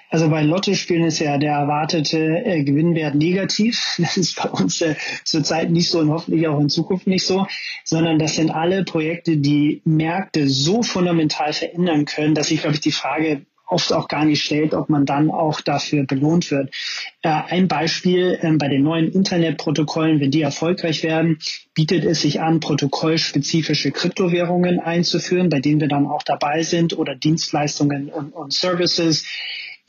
also 0.10 0.30
bei 0.30 0.44
Lottospielen 0.44 1.04
ist 1.04 1.20
ja 1.20 1.38
der 1.38 1.52
erwartete 1.52 2.18
äh, 2.46 2.64
Gewinnwert 2.64 3.16
negativ. 3.16 3.98
Das 4.10 4.16
ist 4.16 4.42
bei 4.42 4.50
uns 4.50 4.82
äh, 4.82 4.96
zurzeit 5.26 5.72
nicht 5.72 5.90
so 5.90 6.00
und 6.00 6.10
hoffentlich 6.10 6.48
auch 6.48 6.60
in 6.60 6.70
Zukunft 6.70 7.06
nicht 7.06 7.26
so, 7.26 7.46
sondern 7.84 8.18
das 8.18 8.36
sind 8.36 8.50
alle 8.50 8.86
Projekte, 8.86 9.38
die 9.38 9.82
Märkte 9.84 10.48
so 10.48 10.84
fundamental 10.84 11.52
verändern 11.52 12.06
können, 12.06 12.34
dass 12.34 12.50
ich, 12.50 12.62
glaube 12.62 12.76
ich, 12.76 12.82
die 12.82 12.92
Frage 12.92 13.46
oft 13.70 13.94
auch 13.94 14.08
gar 14.08 14.26
nicht 14.26 14.44
stellt, 14.44 14.74
ob 14.74 14.90
man 14.90 15.06
dann 15.06 15.32
auch 15.32 15.62
dafür 15.62 16.06
belohnt 16.06 16.52
wird. 16.52 16.74
Äh, 17.22 17.30
ein 17.30 17.68
Beispiel 17.68 18.38
äh, 18.42 18.52
bei 18.54 18.68
den 18.68 18.84
neuen 18.84 19.12
Internetprotokollen, 19.12 20.20
wenn 20.20 20.32
die 20.32 20.42
erfolgreich 20.42 21.04
werden, 21.04 21.40
bietet 21.74 22.04
es 22.04 22.22
sich 22.22 22.42
an, 22.42 22.60
protokollspezifische 22.60 23.92
Kryptowährungen 23.92 24.80
einzuführen, 24.80 25.50
bei 25.50 25.60
denen 25.60 25.80
wir 25.80 25.88
dann 25.88 26.08
auch 26.08 26.24
dabei 26.24 26.64
sind 26.64 26.98
oder 26.98 27.16
Dienstleistungen 27.16 28.10
und, 28.10 28.34
und 28.34 28.54
Services 28.54 29.26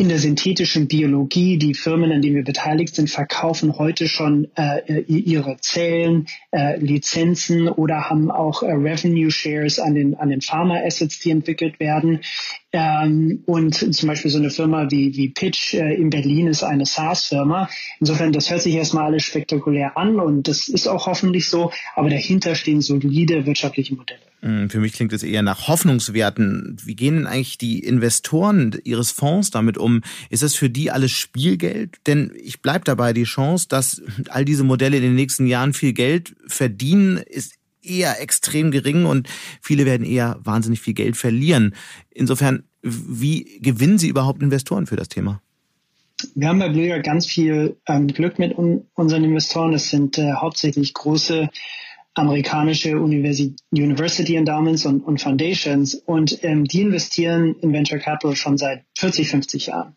in 0.00 0.08
der 0.08 0.18
synthetischen 0.18 0.88
Biologie, 0.88 1.58
die 1.58 1.74
Firmen, 1.74 2.10
an 2.10 2.22
denen 2.22 2.36
wir 2.36 2.42
beteiligt 2.42 2.94
sind, 2.94 3.10
verkaufen 3.10 3.76
heute 3.76 4.08
schon 4.08 4.48
äh, 4.56 5.02
ihre 5.02 5.58
Zellen, 5.58 6.26
äh, 6.52 6.78
Lizenzen 6.78 7.68
oder 7.68 8.08
haben 8.08 8.30
auch 8.30 8.62
äh, 8.62 8.72
Revenue 8.72 9.30
Shares 9.30 9.78
an 9.78 9.94
den, 9.94 10.14
an 10.14 10.30
den 10.30 10.40
Pharma-Assets, 10.40 11.18
die 11.18 11.30
entwickelt 11.30 11.80
werden. 11.80 12.20
Ähm, 12.72 13.42
und 13.44 13.74
zum 13.74 14.06
Beispiel 14.08 14.30
so 14.30 14.38
eine 14.38 14.48
Firma 14.48 14.90
wie, 14.90 15.14
wie 15.16 15.28
Pitch 15.28 15.74
äh, 15.74 15.92
in 15.96 16.08
Berlin 16.08 16.46
ist 16.46 16.62
eine 16.62 16.86
SaaS-Firma. 16.86 17.68
Insofern, 18.00 18.32
das 18.32 18.50
hört 18.50 18.62
sich 18.62 18.76
erstmal 18.76 19.04
alles 19.04 19.24
spektakulär 19.24 19.98
an 19.98 20.18
und 20.18 20.48
das 20.48 20.68
ist 20.68 20.86
auch 20.86 21.08
hoffentlich 21.08 21.46
so, 21.50 21.72
aber 21.94 22.08
dahinter 22.08 22.54
stehen 22.54 22.80
solide 22.80 23.44
wirtschaftliche 23.44 23.94
Modelle. 23.94 24.29
Hm, 24.42 24.70
für 24.70 24.80
mich 24.80 24.94
klingt 24.94 25.12
es 25.12 25.22
eher 25.22 25.42
nach 25.42 25.68
Hoffnungswerten. 25.68 26.76
Wie 26.82 26.94
gehen 26.94 27.16
denn 27.16 27.26
eigentlich 27.26 27.58
die 27.58 27.80
Investoren 27.80 28.78
ihres 28.84 29.10
Fonds 29.10 29.50
damit 29.50 29.76
um? 29.76 30.02
Ist 30.30 30.42
das 30.42 30.54
für 30.54 30.70
die 30.70 30.90
alles 30.90 31.10
Spielgeld? 31.12 31.98
Denn 32.06 32.32
ich 32.42 32.62
bleibe 32.62 32.84
dabei, 32.84 33.12
die 33.12 33.24
Chance, 33.24 33.66
dass 33.68 34.02
all 34.28 34.44
diese 34.44 34.64
Modelle 34.64 34.96
in 34.96 35.02
den 35.02 35.14
nächsten 35.14 35.46
Jahren 35.46 35.74
viel 35.74 35.92
Geld 35.92 36.34
verdienen, 36.46 37.18
ist 37.18 37.54
eher 37.82 38.20
extrem 38.20 38.70
gering 38.70 39.06
und 39.06 39.28
viele 39.60 39.86
werden 39.86 40.06
eher 40.06 40.38
wahnsinnig 40.42 40.80
viel 40.80 40.94
Geld 40.94 41.16
verlieren. 41.16 41.74
Insofern, 42.10 42.64
wie 42.82 43.58
gewinnen 43.60 43.98
Sie 43.98 44.08
überhaupt 44.08 44.42
Investoren 44.42 44.86
für 44.86 44.96
das 44.96 45.08
Thema? 45.08 45.42
Wir 46.34 46.48
haben 46.48 46.58
bei 46.58 46.68
Blue 46.68 47.00
ganz 47.00 47.26
viel 47.26 47.76
ähm, 47.86 48.08
Glück 48.08 48.38
mit 48.38 48.56
un 48.56 48.86
unseren 48.94 49.24
Investoren. 49.24 49.72
Das 49.72 49.88
sind 49.88 50.18
äh, 50.18 50.32
hauptsächlich 50.34 50.92
große 50.92 51.48
amerikanische 52.20 53.00
Universi 53.00 53.56
University 53.70 54.36
Endowments 54.36 54.86
und, 54.86 55.00
und 55.00 55.20
Foundations 55.20 55.94
und 55.94 56.44
ähm, 56.44 56.64
die 56.64 56.82
investieren 56.82 57.56
in 57.60 57.72
Venture 57.72 57.98
Capital 57.98 58.36
schon 58.36 58.58
seit 58.58 58.84
40, 58.98 59.30
50 59.30 59.66
Jahren 59.66 59.96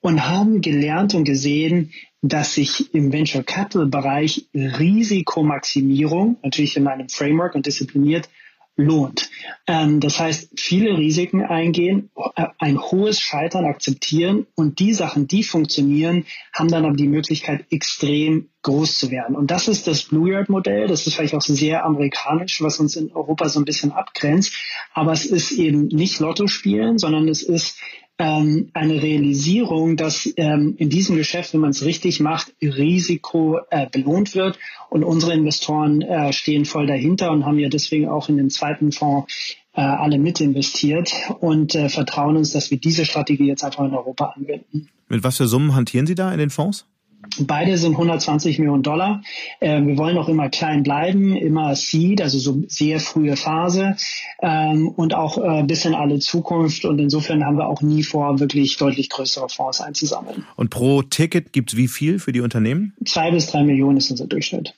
und 0.00 0.28
haben 0.28 0.60
gelernt 0.60 1.14
und 1.14 1.24
gesehen, 1.24 1.92
dass 2.20 2.54
sich 2.54 2.94
im 2.94 3.12
Venture 3.12 3.42
Capital 3.42 3.86
Bereich 3.86 4.46
Risikomaximierung, 4.54 6.36
natürlich 6.42 6.76
in 6.76 6.86
einem 6.86 7.08
Framework 7.08 7.54
und 7.54 7.66
diszipliniert, 7.66 8.28
lohnt. 8.76 9.30
Ähm, 9.66 10.00
das 10.00 10.18
heißt, 10.18 10.50
viele 10.56 10.98
Risiken 10.98 11.42
eingehen, 11.42 12.10
äh, 12.34 12.46
ein 12.58 12.80
hohes 12.80 13.20
Scheitern 13.20 13.64
akzeptieren 13.66 14.46
und 14.56 14.78
die 14.80 14.92
Sachen, 14.92 15.28
die 15.28 15.44
funktionieren, 15.44 16.26
haben 16.52 16.68
dann 16.68 16.84
aber 16.84 16.96
die 16.96 17.08
Möglichkeit, 17.08 17.66
extrem 17.70 18.48
groß 18.62 18.98
zu 18.98 19.10
werden. 19.10 19.36
Und 19.36 19.50
das 19.50 19.68
ist 19.68 19.86
das 19.86 20.02
Blue 20.04 20.30
Yard 20.30 20.48
Modell. 20.48 20.88
Das 20.88 21.06
ist 21.06 21.14
vielleicht 21.14 21.34
auch 21.34 21.42
sehr 21.42 21.84
amerikanisch, 21.84 22.62
was 22.62 22.80
uns 22.80 22.96
in 22.96 23.12
Europa 23.12 23.48
so 23.48 23.60
ein 23.60 23.64
bisschen 23.64 23.92
abgrenzt. 23.92 24.54
Aber 24.92 25.12
es 25.12 25.26
ist 25.26 25.52
eben 25.52 25.86
nicht 25.86 26.18
Lotto 26.18 26.46
spielen, 26.46 26.98
sondern 26.98 27.28
es 27.28 27.42
ist 27.42 27.78
ähm, 28.18 28.70
eine 28.74 29.02
Realisierung, 29.02 29.96
dass 29.96 30.32
ähm, 30.36 30.74
in 30.78 30.88
diesem 30.88 31.16
Geschäft, 31.16 31.52
wenn 31.52 31.60
man 31.60 31.70
es 31.70 31.84
richtig 31.84 32.20
macht, 32.20 32.54
Risiko 32.62 33.58
äh, 33.70 33.88
belohnt 33.90 34.34
wird. 34.34 34.58
Und 34.88 35.02
unsere 35.02 35.34
Investoren 35.34 36.02
äh, 36.02 36.32
stehen 36.32 36.64
voll 36.64 36.86
dahinter 36.86 37.32
und 37.32 37.44
haben 37.44 37.58
ja 37.58 37.68
deswegen 37.68 38.08
auch 38.08 38.28
in 38.28 38.36
den 38.36 38.50
zweiten 38.50 38.92
Fonds 38.92 39.56
äh, 39.74 39.80
alle 39.80 40.18
mit 40.18 40.40
investiert 40.40 41.12
und 41.40 41.74
äh, 41.74 41.88
vertrauen 41.88 42.36
uns, 42.36 42.52
dass 42.52 42.70
wir 42.70 42.78
diese 42.78 43.04
Strategie 43.04 43.48
jetzt 43.48 43.64
einfach 43.64 43.84
in 43.84 43.94
Europa 43.94 44.34
anwenden. 44.36 44.88
Mit 45.08 45.24
was 45.24 45.36
für 45.36 45.48
Summen 45.48 45.74
hantieren 45.74 46.06
Sie 46.06 46.14
da 46.14 46.32
in 46.32 46.38
den 46.38 46.50
Fonds? 46.50 46.86
Beide 47.40 47.76
sind 47.78 47.92
120 47.92 48.58
Millionen 48.58 48.82
Dollar. 48.82 49.22
Äh, 49.60 49.82
wir 49.82 49.98
wollen 49.98 50.18
auch 50.18 50.28
immer 50.28 50.48
klein 50.48 50.82
bleiben, 50.82 51.36
immer 51.36 51.74
Seed, 51.76 52.22
also 52.22 52.38
so 52.38 52.62
sehr 52.68 53.00
frühe 53.00 53.36
Phase 53.36 53.96
ähm, 54.40 54.88
und 54.88 55.14
auch 55.14 55.38
äh, 55.38 55.62
bis 55.64 55.84
in 55.84 55.94
alle 55.94 56.18
Zukunft. 56.18 56.84
Und 56.84 56.98
insofern 56.98 57.44
haben 57.44 57.56
wir 57.56 57.68
auch 57.68 57.82
nie 57.82 58.02
vor, 58.02 58.40
wirklich 58.40 58.76
deutlich 58.76 59.10
größere 59.10 59.48
Fonds 59.48 59.80
einzusammeln. 59.80 60.46
Und 60.56 60.70
pro 60.70 61.02
Ticket 61.02 61.52
gibt 61.52 61.72
es 61.72 61.76
wie 61.76 61.88
viel 61.88 62.18
für 62.18 62.32
die 62.32 62.40
Unternehmen? 62.40 62.94
Zwei 63.04 63.30
bis 63.30 63.46
drei 63.46 63.64
Millionen 63.64 63.96
ist 63.96 64.10
unser 64.10 64.26
Durchschnitt. 64.26 64.74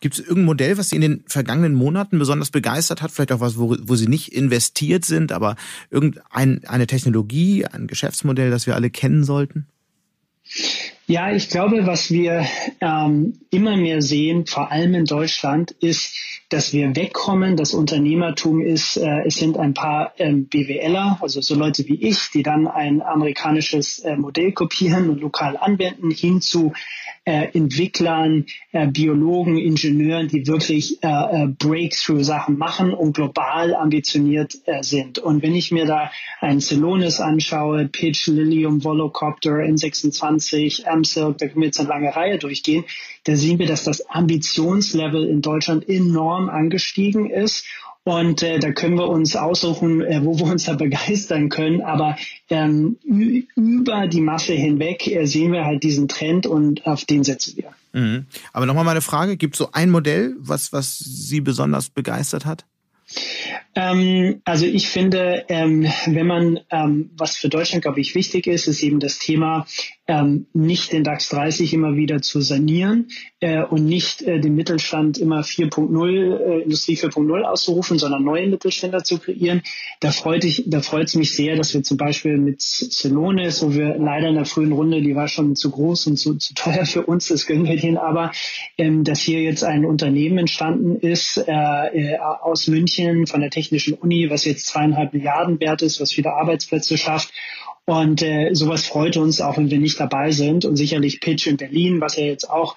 Gibt 0.00 0.14
es 0.14 0.20
irgendein 0.20 0.44
Modell, 0.46 0.78
was 0.78 0.88
Sie 0.88 0.96
in 0.96 1.02
den 1.02 1.24
vergangenen 1.26 1.74
Monaten 1.74 2.18
besonders 2.18 2.50
begeistert 2.50 3.02
hat? 3.02 3.10
Vielleicht 3.10 3.32
auch 3.32 3.40
was, 3.40 3.58
wo, 3.58 3.76
wo 3.82 3.94
Sie 3.94 4.08
nicht 4.08 4.32
investiert 4.32 5.04
sind, 5.04 5.32
aber 5.32 5.56
irgendeine 5.90 6.86
Technologie, 6.86 7.66
ein 7.66 7.86
Geschäftsmodell, 7.86 8.50
das 8.50 8.66
wir 8.66 8.74
alle 8.74 8.90
kennen 8.90 9.24
sollten? 9.24 9.66
Ja, 11.10 11.32
ich 11.32 11.48
glaube, 11.48 11.88
was 11.88 12.12
wir 12.12 12.46
ähm, 12.80 13.40
immer 13.50 13.76
mehr 13.76 14.00
sehen, 14.00 14.46
vor 14.46 14.70
allem 14.70 14.94
in 14.94 15.06
Deutschland, 15.06 15.72
ist, 15.72 16.14
dass 16.50 16.72
wir 16.72 16.94
wegkommen. 16.94 17.56
Das 17.56 17.72
Unternehmertum 17.72 18.60
ist, 18.60 18.96
äh, 18.96 19.22
es 19.24 19.36
sind 19.36 19.56
ein 19.56 19.72
paar 19.72 20.12
ähm, 20.18 20.46
BWLer, 20.46 21.18
also 21.22 21.40
so 21.40 21.54
Leute 21.54 21.86
wie 21.88 21.94
ich, 21.94 22.30
die 22.34 22.42
dann 22.42 22.66
ein 22.66 23.00
amerikanisches 23.00 24.00
äh, 24.00 24.16
Modell 24.16 24.52
kopieren 24.52 25.08
und 25.08 25.20
lokal 25.20 25.56
anwenden, 25.56 26.10
hin 26.10 26.40
zu 26.40 26.72
äh, 27.24 27.56
Entwicklern, 27.56 28.46
äh, 28.72 28.88
Biologen, 28.88 29.58
Ingenieuren, 29.58 30.28
die 30.28 30.46
wirklich 30.46 31.02
äh, 31.02 31.08
äh, 31.08 31.46
Breakthrough-Sachen 31.46 32.58
machen 32.58 32.92
und 32.92 33.14
global 33.14 33.74
ambitioniert 33.74 34.54
äh, 34.66 34.82
sind. 34.82 35.18
Und 35.18 35.42
wenn 35.42 35.54
ich 35.54 35.70
mir 35.70 35.86
da 35.86 36.10
einen 36.40 36.60
Celonis 36.60 37.20
anschaue, 37.20 37.86
Pitch, 37.86 38.26
Lilium, 38.26 38.82
Volocopter, 38.82 39.50
N26, 39.50 40.86
AMSILK, 40.86 41.38
da 41.38 41.46
können 41.46 41.60
wir 41.60 41.66
jetzt 41.66 41.78
eine 41.78 41.88
lange 41.88 42.16
Reihe 42.16 42.38
durchgehen, 42.38 42.84
da 43.24 43.36
sehen 43.36 43.58
wir, 43.58 43.66
dass 43.66 43.84
das 43.84 44.08
Ambitionslevel 44.08 45.28
in 45.28 45.42
Deutschland 45.42 45.88
enorm 45.88 46.39
angestiegen 46.48 47.28
ist 47.28 47.66
und 48.02 48.42
äh, 48.42 48.58
da 48.58 48.72
können 48.72 48.96
wir 48.96 49.08
uns 49.08 49.36
aussuchen, 49.36 50.00
äh, 50.00 50.24
wo 50.24 50.38
wir 50.38 50.46
uns 50.46 50.64
da 50.64 50.72
begeistern 50.74 51.48
können. 51.50 51.82
Aber 51.82 52.16
ähm, 52.48 52.96
über 53.54 54.06
die 54.06 54.22
Masse 54.22 54.54
hinweg 54.54 55.06
äh, 55.06 55.26
sehen 55.26 55.52
wir 55.52 55.64
halt 55.64 55.82
diesen 55.82 56.08
Trend 56.08 56.46
und 56.46 56.86
auf 56.86 57.04
den 57.04 57.24
setzen 57.24 57.58
wir. 57.58 57.72
Mhm. 57.92 58.26
Aber 58.52 58.66
nochmal 58.66 58.84
meine 58.84 59.02
Frage, 59.02 59.36
gibt 59.36 59.54
es 59.54 59.58
so 59.58 59.68
ein 59.72 59.90
Modell, 59.90 60.34
was, 60.38 60.72
was 60.72 60.98
Sie 60.98 61.40
besonders 61.40 61.90
begeistert 61.90 62.46
hat? 62.46 62.64
Ähm, 63.74 64.40
also 64.44 64.66
ich 64.66 64.88
finde, 64.88 65.44
ähm, 65.48 65.86
wenn 66.06 66.26
man, 66.26 66.60
ähm, 66.70 67.10
was 67.16 67.36
für 67.36 67.48
Deutschland, 67.48 67.82
glaube 67.82 68.00
ich, 68.00 68.14
wichtig 68.14 68.46
ist, 68.46 68.66
ist 68.66 68.82
eben 68.82 68.98
das 68.98 69.18
Thema, 69.18 69.66
ähm, 70.10 70.46
nicht 70.52 70.92
den 70.92 71.04
DAX 71.04 71.28
30 71.28 71.72
immer 71.72 71.94
wieder 71.94 72.20
zu 72.20 72.40
sanieren 72.40 73.08
äh, 73.38 73.62
und 73.62 73.84
nicht 73.84 74.22
äh, 74.22 74.40
den 74.40 74.56
Mittelstand 74.56 75.18
immer 75.18 75.42
4.0, 75.42 76.36
äh, 76.36 76.62
Industrie 76.62 76.96
4.0 76.96 77.42
auszurufen, 77.42 77.98
sondern 77.98 78.24
neue 78.24 78.48
Mittelständler 78.48 79.04
zu 79.04 79.18
kreieren. 79.18 79.62
Da 80.00 80.10
freut, 80.10 80.44
ich, 80.44 80.64
da 80.66 80.80
freut 80.80 81.06
es 81.06 81.14
mich 81.14 81.36
sehr, 81.36 81.54
dass 81.54 81.72
wir 81.74 81.84
zum 81.84 81.96
Beispiel 81.96 82.38
mit 82.38 82.60
Celonis, 82.60 83.62
wo 83.62 83.72
wir 83.72 83.98
leider 83.98 84.28
in 84.28 84.34
der 84.34 84.46
frühen 84.46 84.72
Runde, 84.72 85.00
die 85.00 85.14
war 85.14 85.28
schon 85.28 85.54
zu 85.54 85.70
groß 85.70 86.08
und 86.08 86.16
zu, 86.16 86.34
zu 86.34 86.54
teuer 86.54 86.86
für 86.86 87.02
uns, 87.06 87.28
das 87.28 87.46
gönnen 87.46 87.66
wir 87.66 87.76
denen 87.76 87.96
aber, 87.96 88.32
ähm, 88.78 89.04
dass 89.04 89.20
hier 89.20 89.40
jetzt 89.42 89.62
ein 89.62 89.84
Unternehmen 89.84 90.38
entstanden 90.38 90.96
ist 90.96 91.36
äh, 91.36 91.52
äh 91.52 92.18
aus 92.18 92.66
München 92.66 93.26
von 93.26 93.40
der 93.40 93.50
Technischen 93.60 93.94
Uni, 93.94 94.30
was 94.30 94.44
jetzt 94.44 94.66
zweieinhalb 94.66 95.12
Milliarden 95.12 95.60
wert 95.60 95.82
ist, 95.82 96.00
was 96.00 96.12
viele 96.12 96.32
Arbeitsplätze 96.32 96.96
schafft 96.96 97.32
und 97.90 98.22
äh, 98.22 98.50
sowas 98.52 98.86
freut 98.86 99.16
uns, 99.16 99.40
auch 99.40 99.56
wenn 99.56 99.70
wir 99.70 99.78
nicht 99.78 99.98
dabei 99.98 100.30
sind. 100.30 100.64
Und 100.64 100.76
sicherlich 100.76 101.20
Pitch 101.20 101.48
in 101.48 101.56
Berlin, 101.56 102.00
was 102.00 102.16
ja 102.16 102.24
jetzt 102.24 102.48
auch 102.48 102.76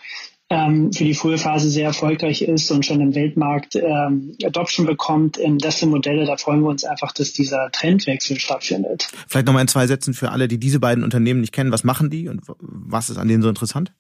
ähm, 0.50 0.92
für 0.92 1.04
die 1.04 1.14
frühe 1.14 1.38
Phase 1.38 1.70
sehr 1.70 1.86
erfolgreich 1.86 2.42
ist 2.42 2.72
und 2.72 2.84
schon 2.84 3.00
im 3.00 3.14
Weltmarkt 3.14 3.76
ähm, 3.76 4.36
Adoption 4.44 4.88
bekommt. 4.88 5.40
Ähm, 5.40 5.60
das 5.60 5.80
sind 5.80 5.90
Modelle, 5.90 6.26
da 6.26 6.38
freuen 6.38 6.62
wir 6.62 6.70
uns 6.70 6.84
einfach, 6.84 7.12
dass 7.12 7.32
dieser 7.32 7.70
Trendwechsel 7.72 8.40
stattfindet. 8.40 9.08
Vielleicht 9.28 9.46
nochmal 9.46 9.62
in 9.62 9.68
zwei 9.68 9.86
Sätzen 9.86 10.14
für 10.14 10.32
alle, 10.32 10.48
die 10.48 10.58
diese 10.58 10.80
beiden 10.80 11.04
Unternehmen 11.04 11.42
nicht 11.42 11.54
kennen. 11.54 11.72
Was 11.72 11.84
machen 11.84 12.10
die 12.10 12.28
und 12.28 12.42
was 12.60 13.10
ist 13.10 13.18
an 13.18 13.28
denen 13.28 13.44
so 13.44 13.50
interessant? 13.50 13.94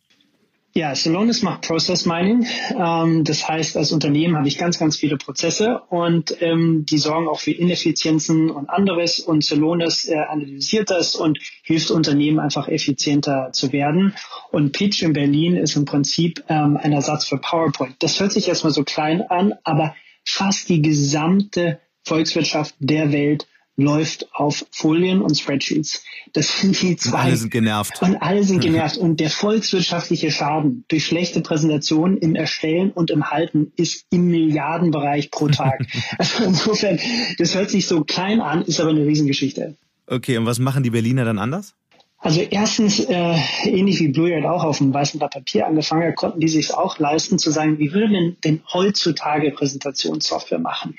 Ja, 0.75 0.95
Salonis 0.95 1.43
macht 1.43 1.67
Process 1.67 2.07
Mining. 2.07 2.47
Ähm, 2.75 3.23
das 3.23 3.47
heißt, 3.47 3.77
als 3.77 3.91
Unternehmen 3.91 4.35
habe 4.35 4.47
ich 4.47 4.57
ganz, 4.57 4.79
ganz 4.79 4.97
viele 4.97 5.17
Prozesse 5.17 5.83
und 5.89 6.35
ähm, 6.41 6.83
die 6.89 6.97
sorgen 6.97 7.27
auch 7.27 7.39
für 7.39 7.51
Ineffizienzen 7.51 8.49
und 8.49 8.71
anderes. 8.71 9.19
Und 9.19 9.43
Salonis 9.43 10.07
äh, 10.09 10.15
analysiert 10.15 10.89
das 10.89 11.15
und 11.15 11.37
hilft 11.61 11.91
Unternehmen 11.91 12.39
einfach 12.39 12.67
effizienter 12.67 13.51
zu 13.53 13.71
werden. 13.71 14.15
Und 14.49 14.71
Pitch 14.71 15.03
in 15.03 15.13
Berlin 15.13 15.57
ist 15.57 15.75
im 15.75 15.85
Prinzip 15.85 16.43
ähm, 16.49 16.75
ein 16.81 16.91
Ersatz 16.91 17.27
für 17.27 17.37
PowerPoint. 17.37 17.95
Das 17.99 18.19
hört 18.19 18.31
sich 18.31 18.47
erstmal 18.47 18.73
so 18.73 18.83
klein 18.83 19.21
an, 19.29 19.53
aber 19.63 19.93
fast 20.25 20.69
die 20.69 20.81
gesamte 20.81 21.81
Volkswirtschaft 22.03 22.73
der 22.79 23.11
Welt 23.11 23.45
läuft 23.75 24.27
auf 24.33 24.65
Folien 24.71 25.21
und 25.21 25.37
Spreadsheets. 25.37 26.03
Das 26.33 26.61
sind 26.61 26.79
die 26.81 26.95
zwei. 26.95 27.17
Und 27.17 27.23
alle 27.25 27.37
sind 27.37 27.51
genervt. 27.51 28.01
Und 28.01 28.15
alle 28.17 28.43
sind 28.43 28.59
genervt. 28.63 28.97
Und 28.97 29.19
der 29.19 29.29
volkswirtschaftliche 29.29 30.31
Schaden 30.31 30.85
durch 30.87 31.05
schlechte 31.05 31.41
Präsentationen 31.41 32.17
im 32.17 32.35
Erstellen 32.35 32.91
und 32.91 33.09
im 33.11 33.31
Halten 33.31 33.71
ist 33.75 34.05
im 34.11 34.27
Milliardenbereich 34.27 35.31
pro 35.31 35.47
Tag. 35.47 35.85
also 36.17 36.43
insofern, 36.43 36.99
das 37.37 37.55
hört 37.55 37.69
sich 37.69 37.87
so 37.87 38.03
klein 38.03 38.41
an, 38.41 38.63
ist 38.63 38.79
aber 38.79 38.91
eine 38.91 39.05
Riesengeschichte. 39.05 39.75
Okay, 40.05 40.37
und 40.37 40.45
was 40.45 40.59
machen 40.59 40.83
die 40.83 40.89
Berliner 40.89 41.25
dann 41.25 41.39
anders? 41.39 41.75
Also 42.23 42.39
erstens, 42.39 43.01
äh, 43.01 43.35
ähnlich 43.65 43.99
wie 43.99 44.07
Blue 44.07 44.29
Yard 44.29 44.45
auch 44.45 44.63
auf 44.63 44.77
dem 44.77 44.93
weißen 44.93 45.19
Blatt 45.19 45.33
Papier 45.33 45.67
angefangen 45.67 46.07
hat, 46.07 46.15
konnten 46.15 46.39
die 46.39 46.47
sich 46.47 46.73
auch 46.73 46.97
leisten 46.97 47.37
zu 47.37 47.51
sagen, 47.51 47.79
wie 47.79 47.91
würde 47.91 48.07
man 48.07 48.37
denn 48.45 48.61
heutzutage 48.71 49.51
Präsentationssoftware 49.51 50.59
machen? 50.59 50.95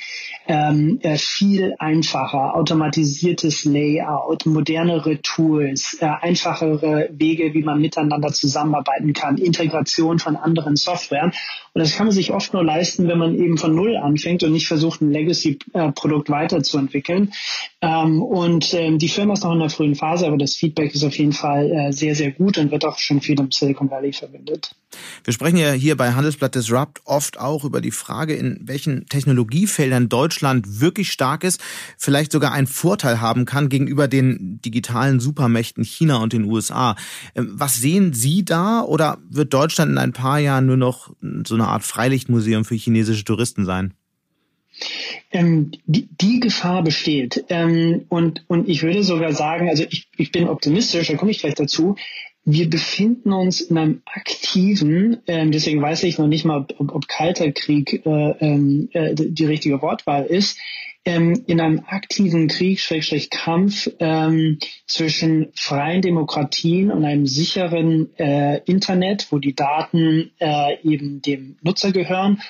Ähm, 0.47 0.99
äh, 1.03 1.17
viel 1.17 1.77
einfacher, 1.79 2.55
automatisiertes 2.55 3.65
Layout, 3.65 4.45
modernere 4.45 5.23
Tools, 5.23 5.97
äh, 5.99 6.05
einfachere 6.05 7.09
Wege, 7.11 7.55
wie 7.55 7.63
man 7.63 7.81
miteinander 7.81 8.31
zusammenarbeiten 8.31 9.15
kann, 9.15 9.39
Integration 9.39 10.19
von 10.19 10.37
anderen 10.37 10.77
Softwaren. 10.77 11.33
Und 11.73 11.81
das 11.81 11.97
kann 11.97 12.07
man 12.07 12.15
sich 12.15 12.33
oft 12.33 12.53
nur 12.53 12.63
leisten, 12.63 13.09
wenn 13.09 13.19
man 13.19 13.35
eben 13.35 13.57
von 13.57 13.75
Null 13.75 13.97
anfängt 13.97 14.43
und 14.43 14.53
nicht 14.53 14.69
versucht, 14.69 15.01
ein 15.01 15.11
Legacy-Produkt 15.11 16.29
weiterzuentwickeln. 16.29 17.33
Ähm, 17.81 18.23
und 18.23 18.75
ähm, 18.75 18.99
die 18.99 19.09
Firma 19.09 19.33
ist 19.33 19.43
noch 19.43 19.53
in 19.53 19.59
der 19.59 19.71
frühen 19.71 19.95
Phase, 19.95 20.27
aber 20.27 20.37
das 20.37 20.55
Feedback 20.55 20.95
ist 20.95 21.03
auf 21.03 21.14
jeden 21.19 21.33
Fall 21.33 21.71
äh, 21.71 21.93
sehr, 21.93 22.15
sehr 22.15 22.33
gut 22.33 22.59
und 22.59 22.71
wird 22.71 22.85
auch 22.85 22.99
schon 22.99 23.21
viel 23.21 23.39
im 23.39 23.51
Silicon 23.51 23.91
Valley 23.91 24.13
verwendet. 24.13 24.75
Wir 25.25 25.33
sprechen 25.33 25.57
ja 25.57 25.73
hier 25.73 25.97
bei 25.97 26.13
Handelsblatt 26.13 26.55
Disrupt 26.55 27.01
oft 27.05 27.39
auch 27.39 27.65
über 27.65 27.81
die 27.81 27.91
Frage, 27.91 28.35
in 28.35 28.61
welchen 28.63 29.07
Technologiefeldern 29.07 30.09
Deutschland 30.09 30.81
wirklich 30.81 31.11
stark 31.11 31.45
ist, 31.45 31.61
vielleicht 31.99 32.33
sogar 32.33 32.53
einen 32.53 32.67
Vorteil 32.67 33.21
haben 33.21 33.45
kann 33.45 33.69
gegenüber 33.69 34.09
den 34.09 34.61
digitalen 34.65 35.21
Supermächten 35.21 35.85
China 35.85 36.17
und 36.19 36.33
den 36.33 36.45
USA. 36.45 36.97
Ähm, 37.35 37.51
was 37.53 37.77
sehen 37.77 38.13
Sie 38.13 38.45
da 38.45 38.83
oder 38.83 39.19
wird 39.29 39.53
Deutschland 39.53 39.91
in 39.91 39.99
ein 39.99 40.13
paar 40.13 40.39
Jahren 40.39 40.67
nur 40.67 40.77
noch 40.77 41.15
so 41.47 41.55
eine 41.55 41.69
Art 41.69 41.83
Freilichtmuseum 41.83 42.65
für 42.65 42.75
chinesische 42.75 43.25
Touristen 43.25 43.65
sein? 43.65 43.95
Ähm, 45.31 45.73
die, 45.87 46.09
die, 46.21 46.41
Gefahr 46.41 46.83
besteht. 46.83 47.45
Ähm, 47.49 48.07
und, 48.09 48.45
und 48.49 48.69
ich 48.69 48.83
würde 48.83 49.03
sogar 49.03 49.33
sagen, 49.33 49.69
also 49.69 49.85
ich, 49.89 50.09
ich 50.17 50.33
bin 50.33 50.49
optimistisch, 50.49 51.09
da 51.09 51.15
komme 51.17 51.31
ich 51.31 51.41
gleich 51.41 51.55
dazu. 51.55 51.97
Wir 52.45 52.69
befinden 52.69 53.33
uns 53.33 53.63
in 53.63 53.79
einem 53.79 54.03
aktiven, 54.05 55.23
ähm, 55.27 55.51
deswegen 55.51 55.81
weiß 55.81 56.03
ich 56.03 56.19
noch 56.19 56.27
nicht 56.27 56.45
mal, 56.45 56.67
ob, 56.79 56.95
ob 56.95 57.09
kalter 57.09 57.51
Krieg 57.53 58.05
äh, 58.05 58.31
ähm, 58.41 58.91
äh, 58.93 59.15
die 59.15 59.47
richtige 59.47 59.81
Wortwahl 59.81 60.27
ist, 60.27 60.59
ähm, 61.07 61.43
in 61.47 61.61
einem 61.61 61.85
aktiven 61.87 62.49
Krieg, 62.49 62.81
Schrägstrich 62.81 63.31
Kampf 63.31 63.91
ähm, 63.99 64.59
zwischen 64.87 65.49
freien 65.55 66.03
Demokratien 66.03 66.91
und 66.91 67.05
einem 67.05 67.27
sicheren 67.27 68.15
äh, 68.19 68.61
Internet, 68.65 69.29
wo 69.31 69.39
die 69.39 69.55
Daten 69.55 70.33
äh, 70.39 70.77
eben 70.83 71.21
dem 71.21 71.57
Nutzer 71.63 71.93
gehören 71.93 72.41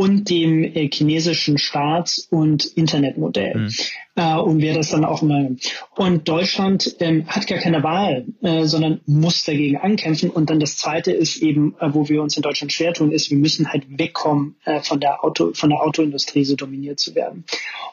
und 0.00 0.30
dem 0.30 0.64
äh, 0.64 0.88
chinesischen 0.90 1.58
Staats- 1.58 2.26
und 2.30 2.64
Internetmodell. 2.64 3.54
Mhm. 3.54 3.70
Äh, 4.14 4.34
und 4.36 4.62
wer 4.62 4.74
das 4.74 4.88
dann 4.88 5.04
auch 5.04 5.20
mal. 5.20 5.56
Und 5.94 6.26
Deutschland 6.26 6.96
ähm, 7.00 7.26
hat 7.26 7.46
gar 7.46 7.58
keine 7.58 7.82
Wahl, 7.82 8.24
äh, 8.40 8.64
sondern 8.64 9.02
muss 9.04 9.44
dagegen 9.44 9.76
ankämpfen. 9.76 10.30
Und 10.30 10.48
dann 10.48 10.58
das 10.58 10.78
Zweite 10.78 11.12
ist 11.12 11.36
eben, 11.42 11.74
äh, 11.80 11.92
wo 11.92 12.08
wir 12.08 12.22
uns 12.22 12.34
in 12.34 12.42
Deutschland 12.42 12.72
schwer 12.72 12.94
tun, 12.94 13.12
ist, 13.12 13.30
wir 13.30 13.36
müssen 13.36 13.70
halt 13.70 13.84
wegkommen 13.90 14.56
äh, 14.64 14.80
von 14.80 15.00
der 15.00 15.22
Auto, 15.22 15.52
von 15.52 15.68
der 15.68 15.82
Autoindustrie 15.82 16.44
so 16.44 16.56
dominiert 16.56 16.98
zu 16.98 17.14
werden. 17.14 17.44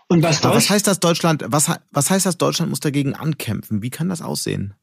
Und 0.07 0.23
was, 0.23 0.41
was 0.45 0.69
heißt 0.69 0.87
das 0.87 1.01
Deutschland? 1.01 1.43
Was, 1.47 1.69
was 1.91 2.09
heißt 2.09 2.25
das 2.25 2.37
Deutschland 2.37 2.69
muss 2.69 2.79
dagegen 2.79 3.15
ankämpfen? 3.15 3.81
Wie 3.81 3.89
kann 3.89 4.07
das 4.07 4.21
aussehen? 4.21 4.75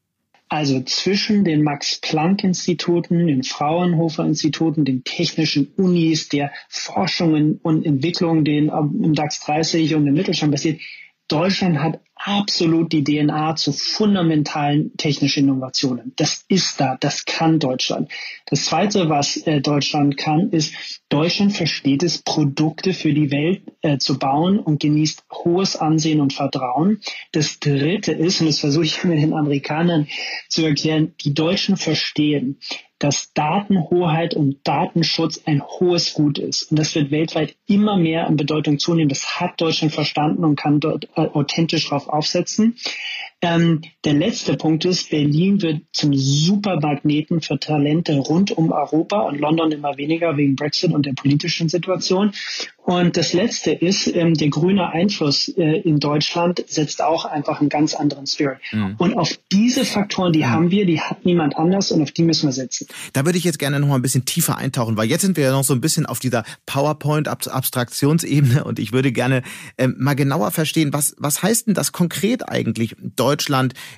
Also 0.47 0.81
zwischen 0.81 1.43
den 1.43 1.63
Max-Planck-Instituten, 1.63 3.27
den 3.27 3.43
Fraunhofer-Instituten, 3.43 4.85
den 4.85 5.03
technischen 5.03 5.73
Unis, 5.75 6.29
der 6.29 6.51
Forschungen 6.69 7.59
und 7.63 7.85
Entwicklung, 7.85 8.45
den 8.45 8.69
im 8.69 9.13
DAX 9.15 9.39
30 9.45 9.95
und 9.95 10.05
im 10.05 10.13
Mittelstand 10.13 10.51
passiert, 10.51 10.79
Deutschland 11.27 11.79
hat 11.79 11.99
absolut 12.15 12.91
die 12.91 13.03
DNA 13.03 13.55
zu 13.55 13.71
fundamentalen 13.71 14.95
technischen 14.97 15.43
Innovationen. 15.43 16.13
Das 16.15 16.43
ist 16.47 16.79
da, 16.79 16.97
das 16.99 17.25
kann 17.25 17.59
Deutschland. 17.59 18.11
Das 18.47 18.65
Zweite, 18.65 19.09
was 19.09 19.37
äh, 19.45 19.61
Deutschland 19.61 20.17
kann, 20.17 20.49
ist, 20.49 21.01
Deutschland 21.09 21.53
versteht 21.53 22.03
es, 22.03 22.19
Produkte 22.19 22.93
für 22.93 23.13
die 23.13 23.31
Welt 23.31 23.63
äh, 23.81 23.97
zu 23.97 24.17
bauen 24.17 24.59
und 24.59 24.81
genießt 24.81 25.23
hohes 25.31 25.75
Ansehen 25.75 26.19
und 26.19 26.33
Vertrauen. 26.33 27.01
Das 27.31 27.59
Dritte 27.59 28.11
ist, 28.11 28.41
und 28.41 28.47
das 28.47 28.59
versuche 28.59 28.85
ich 28.85 29.03
mit 29.03 29.19
den 29.19 29.33
Amerikanern 29.33 30.07
zu 30.49 30.65
erklären, 30.65 31.13
die 31.23 31.33
Deutschen 31.33 31.77
verstehen, 31.77 32.59
dass 32.99 33.33
Datenhoheit 33.33 34.35
und 34.35 34.65
Datenschutz 34.65 35.41
ein 35.45 35.61
hohes 35.61 36.13
Gut 36.13 36.37
ist. 36.37 36.63
Und 36.63 36.79
das 36.79 36.95
wird 36.95 37.11
weltweit 37.11 37.55
immer 37.67 37.97
mehr 37.97 38.27
an 38.27 38.37
Bedeutung 38.37 38.79
zunehmen. 38.79 39.09
Das 39.09 39.39
hat 39.39 39.59
Deutschland 39.59 39.93
verstanden 39.93 40.45
und 40.45 40.55
kann 40.55 40.79
dort 40.79 41.09
äh, 41.15 41.21
authentisch 41.21 41.89
darauf 41.89 42.07
aufsetzen. 42.07 42.77
Ähm, 43.41 43.81
der 44.05 44.13
letzte 44.13 44.55
Punkt 44.55 44.85
ist, 44.85 45.09
Berlin 45.09 45.61
wird 45.61 45.81
zum 45.91 46.13
Supermagneten 46.13 47.41
für 47.41 47.59
Talente 47.59 48.17
rund 48.17 48.51
um 48.51 48.71
Europa 48.71 49.21
und 49.21 49.39
London 49.39 49.71
immer 49.71 49.97
weniger 49.97 50.37
wegen 50.37 50.55
Brexit 50.55 50.93
und 50.93 51.05
der 51.05 51.13
politischen 51.13 51.67
Situation. 51.67 52.31
Und 52.85 53.17
das 53.17 53.33
Letzte 53.33 53.71
ist, 53.71 54.07
ähm, 54.07 54.35
der 54.35 54.49
grüne 54.49 54.91
Einfluss 54.91 55.47
äh, 55.49 55.79
in 55.81 55.99
Deutschland 55.99 56.63
setzt 56.67 57.01
auch 57.01 57.25
einfach 57.25 57.59
einen 57.59 57.69
ganz 57.69 57.95
anderen 57.95 58.27
Spirit. 58.27 58.59
Mhm. 58.71 58.95
Und 58.99 59.15
auf 59.15 59.39
diese 59.51 59.85
Faktoren, 59.85 60.33
die 60.33 60.39
mhm. 60.39 60.49
haben 60.49 60.71
wir, 60.71 60.85
die 60.85 61.01
hat 61.01 61.25
niemand 61.25 61.57
anders 61.57 61.91
und 61.91 62.03
auf 62.03 62.11
die 62.11 62.21
müssen 62.21 62.47
wir 62.47 62.53
setzen. 62.53 62.87
Da 63.13 63.25
würde 63.25 63.39
ich 63.39 63.43
jetzt 63.43 63.57
gerne 63.57 63.79
noch 63.79 63.87
mal 63.87 63.95
ein 63.95 64.03
bisschen 64.03 64.25
tiefer 64.25 64.57
eintauchen, 64.57 64.97
weil 64.97 65.09
jetzt 65.09 65.21
sind 65.21 65.35
wir 65.35 65.45
ja 65.45 65.51
noch 65.51 65.63
so 65.63 65.73
ein 65.73 65.81
bisschen 65.81 66.05
auf 66.05 66.19
dieser 66.19 66.43
PowerPoint-Abstraktionsebene 66.67 68.63
und 68.63 68.77
ich 68.77 68.93
würde 68.93 69.11
gerne 69.11 69.41
ähm, 69.79 69.95
mal 69.97 70.15
genauer 70.15 70.51
verstehen, 70.51 70.93
was, 70.93 71.15
was 71.17 71.41
heißt 71.41 71.67
denn 71.67 71.73
das 71.73 71.91
konkret 71.91 72.47
eigentlich? 72.47 72.95
Deutschland 73.15 73.24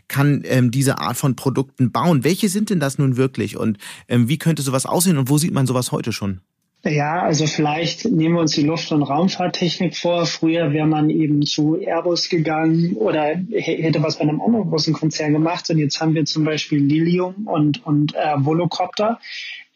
kann 0.08 0.44
ähm, 0.46 0.72
diese 0.72 1.00
Art 1.00 1.18
von 1.18 1.36
Produkten 1.36 1.92
bauen. 1.92 2.24
Welche 2.24 2.50
sind 2.50 2.70
denn 2.70 2.80
das 2.80 2.98
nun 2.98 3.18
wirklich 3.18 3.58
und 3.58 3.78
ähm, 4.08 4.30
wie 4.30 4.38
könnte 4.38 4.62
sowas 4.62 4.86
aussehen 4.86 5.18
und 5.18 5.30
wo 5.30 5.38
sieht 5.38 5.54
man 5.54 5.68
sowas 5.68 5.92
heute 5.92 6.12
schon? 6.14 6.42
Ja, 6.84 7.24
also 7.24 7.48
vielleicht 7.48 8.06
nehmen 8.06 8.36
wir 8.36 8.42
uns 8.42 8.54
die 8.54 8.64
Luft- 8.64 8.92
und 8.92 9.02
Raumfahrttechnik 9.04 9.98
vor. 9.98 10.26
Früher 10.26 10.72
wäre 10.72 10.88
man 10.88 11.10
eben 11.10 11.42
zu 11.42 11.76
Airbus 11.76 12.30
gegangen 12.30 12.94
oder 12.96 13.36
hätte 13.52 14.04
was 14.04 14.18
bei 14.18 14.22
einem 14.22 14.42
anderen 14.42 14.70
großen 14.70 14.94
Konzern 14.94 15.34
gemacht. 15.34 15.70
Und 15.70 15.80
jetzt 15.80 16.00
haben 16.00 16.14
wir 16.14 16.26
zum 16.26 16.44
Beispiel 16.46 16.80
Lilium 16.80 17.48
und, 17.48 17.86
und 17.86 18.14
äh, 18.16 18.36
Volocopter, 18.38 19.20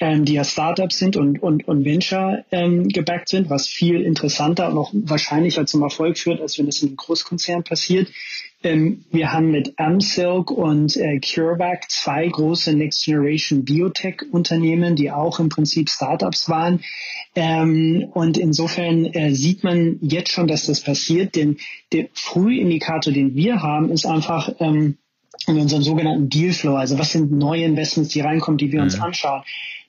ähm, 0.01 0.25
die 0.25 0.33
ja 0.33 0.43
Startups 0.43 0.97
sind 0.97 1.15
und, 1.15 1.41
und, 1.41 1.67
und 1.67 1.85
Venture 1.85 2.43
ähm, 2.51 2.89
gebackt 2.89 3.29
sind, 3.29 3.51
was 3.51 3.67
viel 3.67 4.01
interessanter 4.01 4.69
und 4.69 4.77
auch 4.79 4.91
wahrscheinlicher 4.93 5.67
zum 5.67 5.83
Erfolg 5.83 6.17
führt, 6.17 6.41
als 6.41 6.57
wenn 6.57 6.67
es 6.67 6.81
in 6.81 6.89
einem 6.89 6.97
Großkonzern 6.97 7.63
passiert. 7.63 8.09
Ähm, 8.63 9.05
wir 9.11 9.31
haben 9.31 9.51
mit 9.51 9.77
Amsilk 9.77 10.49
und 10.49 10.97
äh, 10.97 11.19
CureVac 11.19 11.89
zwei 11.89 12.27
große 12.27 12.73
Next 12.73 13.05
Generation 13.05 13.63
Biotech 13.63 14.23
Unternehmen, 14.31 14.95
die 14.95 15.11
auch 15.11 15.39
im 15.39 15.49
Prinzip 15.49 15.89
Startups 15.89 16.49
waren. 16.49 16.81
Ähm, 17.35 18.09
und 18.11 18.39
insofern 18.39 19.05
äh, 19.05 19.33
sieht 19.35 19.63
man 19.63 19.99
jetzt 20.01 20.31
schon, 20.31 20.47
dass 20.47 20.65
das 20.65 20.81
passiert, 20.81 21.35
denn 21.35 21.57
der 21.93 22.09
Frühindikator, 22.13 23.13
den 23.13 23.35
wir 23.35 23.61
haben, 23.61 23.91
ist 23.91 24.05
einfach, 24.05 24.51
ähm, 24.59 24.97
in 25.47 25.57
unserem 25.57 25.81
sogenannten 25.81 26.29
Dealflow, 26.29 26.75
also 26.75 26.99
was 26.99 27.13
sind 27.13 27.31
neue 27.31 27.63
Investments, 27.63 28.11
die 28.11 28.21
reinkommen, 28.21 28.59
die 28.59 28.71
wir 28.71 28.81
uns 28.81 28.97
mhm. 28.97 29.03
anschauen 29.03 29.41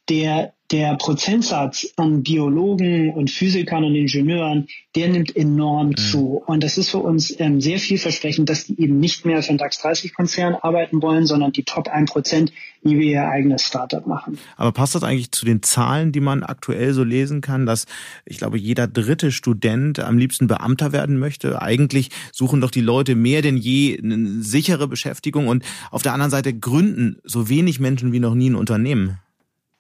der, 0.09 0.53
der 0.73 0.97
Prozentsatz 0.97 1.93
an 1.97 2.23
Biologen 2.23 3.13
und 3.13 3.31
Physikern 3.31 3.85
und 3.85 3.95
Ingenieuren, 3.95 4.67
der 4.97 5.09
nimmt 5.09 5.37
enorm 5.37 5.89
mhm. 5.89 5.97
zu. 5.97 6.43
Und 6.47 6.65
das 6.65 6.77
ist 6.77 6.91
für 6.91 6.99
uns 6.99 7.39
ähm, 7.39 7.61
sehr 7.61 7.79
vielversprechend, 7.79 8.49
dass 8.49 8.65
die 8.65 8.81
eben 8.81 8.99
nicht 8.99 9.25
mehr 9.25 9.43
für 9.43 9.53
den 9.53 9.59
DAX 9.59 9.81
30 9.81 10.15
Konzern 10.15 10.55
arbeiten 10.55 11.01
wollen, 11.03 11.27
sondern 11.27 11.53
die 11.53 11.63
Top 11.63 11.89
1 11.89 12.11
Prozent, 12.11 12.53
wie 12.83 12.99
wir 12.99 13.13
ihr 13.13 13.29
eigenes 13.29 13.63
Startup 13.63 14.07
machen. 14.07 14.39
Aber 14.57 14.73
passt 14.73 14.95
das 14.95 15.05
eigentlich 15.05 15.31
zu 15.31 15.45
den 15.45 15.63
Zahlen, 15.63 16.11
die 16.11 16.21
man 16.21 16.43
aktuell 16.43 16.95
so 16.95 17.05
lesen 17.05 17.41
kann, 17.41 17.65
dass 17.65 17.87
ich 18.25 18.39
glaube, 18.39 18.59
jeder 18.59 18.89
dritte 18.89 19.31
Student 19.31 20.01
am 20.01 20.19
liebsten 20.19 20.49
Beamter 20.49 20.93
werden 20.93 21.19
möchte? 21.19 21.63
Eigentlich 21.63 22.11
suchen 22.33 22.61
doch 22.61 22.71
die 22.71 22.81
Leute 22.81 23.15
mehr 23.15 23.43
denn 23.43 23.57
je 23.57 23.99
eine 24.03 24.43
sichere 24.43 24.89
Beschäftigung 24.89 25.49
und 25.49 25.65
auf 25.91 26.03
der 26.03 26.13
anderen 26.13 26.31
Seite 26.31 26.53
gründen 26.53 27.19
so 27.25 27.49
wenig 27.49 27.79
Menschen 27.79 28.13
wie 28.13 28.21
noch 28.21 28.35
nie 28.35 28.51
ein 28.51 28.57
Unternehmen. 28.57 29.19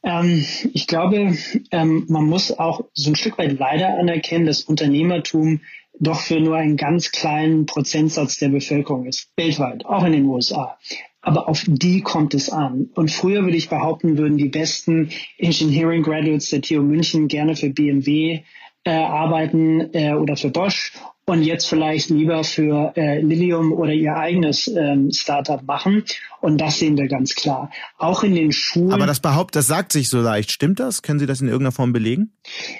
Ähm, 0.03 0.45
ich 0.73 0.87
glaube, 0.87 1.37
ähm, 1.71 2.07
man 2.09 2.25
muss 2.27 2.59
auch 2.59 2.85
so 2.95 3.11
ein 3.11 3.17
Stück 3.17 3.39
weit 3.39 3.59
leider 3.59 3.99
anerkennen, 3.99 4.47
dass 4.47 4.63
Unternehmertum 4.63 5.61
doch 5.99 6.21
für 6.21 6.41
nur 6.41 6.57
einen 6.57 6.77
ganz 6.77 7.13
kleinen 7.13 7.67
Prozentsatz 7.67 8.39
der 8.39 8.49
Bevölkerung 8.49 9.07
ist, 9.07 9.31
weltweit, 9.37 9.85
auch 9.87 10.05
in 10.05 10.13
den 10.13 10.25
USA. 10.27 10.79
Aber 11.21 11.49
auf 11.49 11.65
die 11.67 12.01
kommt 12.01 12.35
es 12.35 12.51
an. 12.51 12.91
Und 12.95 13.13
früher 13.13 13.45
würde 13.45 13.57
ich 13.57 13.69
behaupten, 13.69 14.19
würden 14.19 14.39
die 14.39 14.49
besten 14.49 15.11
Engineering 15.39 16.03
Graduates 16.03 16.51
der 16.51 16.63
TU 16.63 16.83
München 16.83 17.29
gerne 17.29 17.55
für 17.55 17.71
BMW 17.71 18.41
äh, 18.85 18.91
arbeiten 18.91 19.95
äh, 19.95 20.15
oder 20.15 20.37
für 20.37 20.51
Bosch 20.51 20.93
und 21.25 21.43
jetzt 21.43 21.67
vielleicht 21.67 22.11
lieber 22.11 22.43
für 22.43 22.93
äh, 22.97 23.21
Lilium 23.21 23.73
oder 23.73 23.93
ihr 23.93 24.17
eigenes 24.17 24.67
ähm, 24.67 25.11
Startup 25.13 25.63
machen. 25.63 26.05
Und 26.41 26.61
das 26.61 26.81
sehen 26.81 26.97
wir 26.97 27.07
ganz 27.07 27.35
klar. 27.35 27.71
Auch 27.97 28.25
in 28.25 28.35
den 28.35 28.51
Schulen. 28.51 28.93
Aber 28.93 29.07
das 29.07 29.21
behauptet, 29.21 29.57
das 29.57 29.69
sagt 29.69 29.93
sich 29.93 30.09
so 30.09 30.21
leicht. 30.21 30.51
Stimmt 30.51 30.81
das? 30.81 31.03
Können 31.03 31.21
Sie 31.21 31.27
das 31.27 31.41
in 31.41 31.47
irgendeiner 31.47 31.73
Form 31.73 31.93
belegen? 31.93 32.33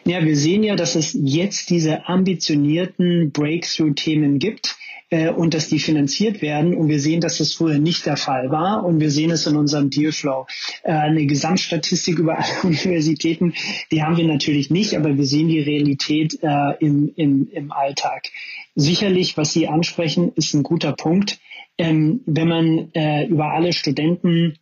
Ja, 0.05 0.25
wir 0.25 0.37
sehen 0.37 0.65
ja, 0.65 0.75
dass 0.75 0.97
es 0.97 1.13
jetzt 1.15 1.71
diese 1.71 2.09
ambitionierten 2.09 3.31
Breakthrough-Themen 3.31 4.41
gibt 4.41 4.77
und 5.13 5.55
dass 5.55 5.69
die 5.69 5.79
finanziert 5.79 6.43
werden. 6.43 6.75
Und 6.75 6.89
wir 6.89 6.99
sehen, 6.99 7.21
dass 7.21 7.39
das 7.39 7.53
früher 7.53 7.79
nicht 7.79 8.07
der 8.07 8.17
Fall 8.17 8.51
war. 8.51 8.85
Und 8.85 9.01
wir 9.01 9.11
sehen 9.11 9.31
es 9.31 9.47
in 9.47 9.57
unserem 9.57 9.91
Dealflow. 9.91 10.47
Äh, 10.83 10.93
eine 10.93 11.27
Gesamtstatistik 11.27 12.19
über 12.19 12.39
alle 12.39 12.55
Universitäten, 12.63 13.55
die 13.91 14.03
haben 14.03 14.17
wir 14.17 14.27
natürlich 14.27 14.71
nicht, 14.71 14.97
aber 14.97 15.17
wir 15.17 15.27
sehen 15.27 15.49
die 15.49 15.61
Realität 15.61 16.39
äh, 16.43 16.75
im, 16.81 17.13
im, 17.17 17.49
im 17.51 17.73
Alltag. 17.73 18.29
Sicherlich, 18.75 19.37
was 19.37 19.53
Sie 19.53 19.69
ansprechen, 19.69 20.33
ist 20.35 20.55
ein 20.55 20.63
guter 20.63 20.93
Punkt. 20.93 21.39
Ähm, 21.79 22.21
wenn 22.27 22.49
man 22.49 22.91
äh, 22.95 23.27
über 23.27 23.53
alle 23.53 23.73
Studenten 23.73 24.59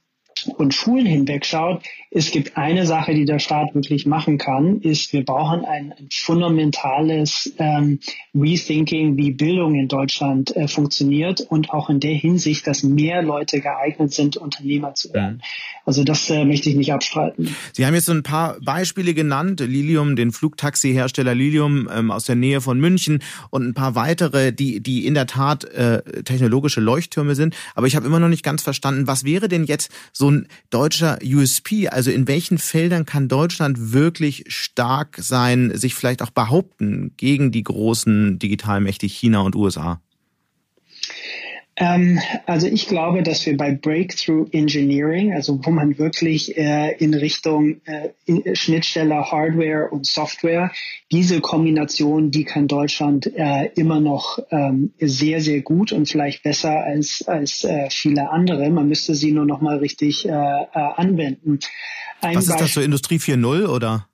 und 0.47 0.75
Schulen 0.75 1.07
hinweg 1.07 1.45
schaut, 1.45 1.83
es 2.13 2.33
gibt 2.33 2.57
eine 2.57 2.87
Sache, 2.87 3.15
die 3.15 3.25
der 3.25 3.39
Staat 3.39 3.75
wirklich 3.75 4.05
machen 4.05 4.37
kann, 4.37 4.81
ist, 4.81 5.13
wir 5.13 5.25
brauchen 5.25 5.65
ein, 5.65 5.93
ein 5.93 6.09
fundamentales 6.11 7.53
ähm, 7.59 8.01
Rethinking, 8.35 9.17
wie 9.17 9.31
Bildung 9.31 9.77
in 9.77 9.87
Deutschland 9.87 10.55
äh, 10.57 10.67
funktioniert 10.67 11.41
und 11.41 11.71
auch 11.71 11.89
in 11.89 12.01
der 12.01 12.15
Hinsicht, 12.15 12.67
dass 12.67 12.83
mehr 12.83 13.23
Leute 13.23 13.61
geeignet 13.61 14.13
sind, 14.13 14.37
Unternehmer 14.37 14.95
zu 14.95 15.15
werden. 15.15 15.41
Also 15.87 16.03
das 16.03 16.29
äh, 16.31 16.45
möchte 16.45 16.69
ich 16.69 16.77
nicht 16.77 16.93
abstreiten. 16.93 17.55
Sie 17.73 17.87
haben 17.87 17.95
jetzt 17.95 18.07
so 18.07 18.13
ein 18.13 18.23
paar 18.23 18.57
Beispiele 18.61 19.15
genannt, 19.15 19.61
Lilium, 19.61 20.17
den 20.17 20.33
Flugtaxi-Hersteller 20.33 21.35
Lilium 21.35 21.89
ähm, 21.93 22.11
aus 22.11 22.25
der 22.25 22.37
Nähe 22.37 22.61
von 22.61 22.81
München 22.81 23.23
und 23.51 23.67
ein 23.67 23.75
paar 23.75 23.95
weitere, 23.95 24.53
die, 24.53 24.81
die 24.81 25.07
in 25.07 25.15
der 25.15 25.27
Tat 25.27 25.65
äh, 25.65 26.03
technologische 26.25 26.81
Leuchttürme 26.81 27.37
sind. 27.37 27.55
Aber 27.75 27.87
ich 27.87 27.95
habe 27.95 28.07
immer 28.07 28.21
noch 28.21 28.29
nicht 28.29 28.43
ganz 28.43 28.63
verstanden, 28.63 29.07
was 29.07 29.25
wäre 29.25 29.49
denn 29.49 29.65
jetzt 29.65 29.91
so 30.13 30.30
ein 30.31 30.49
deutscher 30.71 31.19
USP? 31.25 31.89
Also 31.89 32.11
in 32.11 32.29
welchen 32.29 32.59
Feldern 32.59 33.05
kann 33.05 33.29
Deutschland 33.29 33.93
wirklich 33.93 34.45
stark 34.49 35.17
sein, 35.21 35.77
sich 35.77 35.95
vielleicht 35.95 36.23
auch 36.23 36.31
behaupten 36.31 37.13
gegen 37.17 37.53
die 37.53 37.63
großen 37.63 38.39
Digitalmächte 38.39 39.07
China 39.07 39.41
und 39.41 39.57
USA? 39.57 40.01
Ähm, 41.81 42.21
also 42.45 42.67
ich 42.67 42.87
glaube, 42.87 43.23
dass 43.23 43.47
wir 43.47 43.57
bei 43.57 43.73
Breakthrough 43.73 44.47
Engineering, 44.53 45.33
also 45.33 45.59
wo 45.65 45.71
man 45.71 45.97
wirklich 45.97 46.55
äh, 46.59 46.95
in 46.99 47.15
Richtung 47.15 47.81
äh, 47.87 48.11
in 48.27 48.55
Schnittstelle 48.55 49.31
Hardware 49.33 49.89
und 49.91 50.07
Software, 50.07 50.71
diese 51.11 51.41
Kombination, 51.41 52.31
die 52.31 52.45
kann 52.45 52.69
Deutschland 52.69 53.33
äh, 53.35 53.71
immer 53.77 53.99
noch 53.99 54.39
ähm, 54.51 54.93
sehr, 55.01 55.41
sehr 55.41 55.63
gut 55.63 55.93
und 55.93 56.07
vielleicht 56.07 56.43
besser 56.43 56.85
als, 56.85 57.25
als 57.27 57.65
äh, 57.65 57.89
viele 57.89 58.29
andere. 58.29 58.69
Man 58.69 58.87
müsste 58.87 59.15
sie 59.15 59.33
nur 59.33 59.47
noch 59.47 59.63
mal 59.63 59.79
richtig 59.79 60.29
äh, 60.29 60.31
äh, 60.31 60.67
anwenden. 60.75 61.61
Ein 62.21 62.37
Was 62.37 62.49
ist 62.49 62.61
das 62.61 62.75
so 62.75 62.83
Industrie 62.83 63.17
4.0 63.17 63.67
oder? 63.67 64.10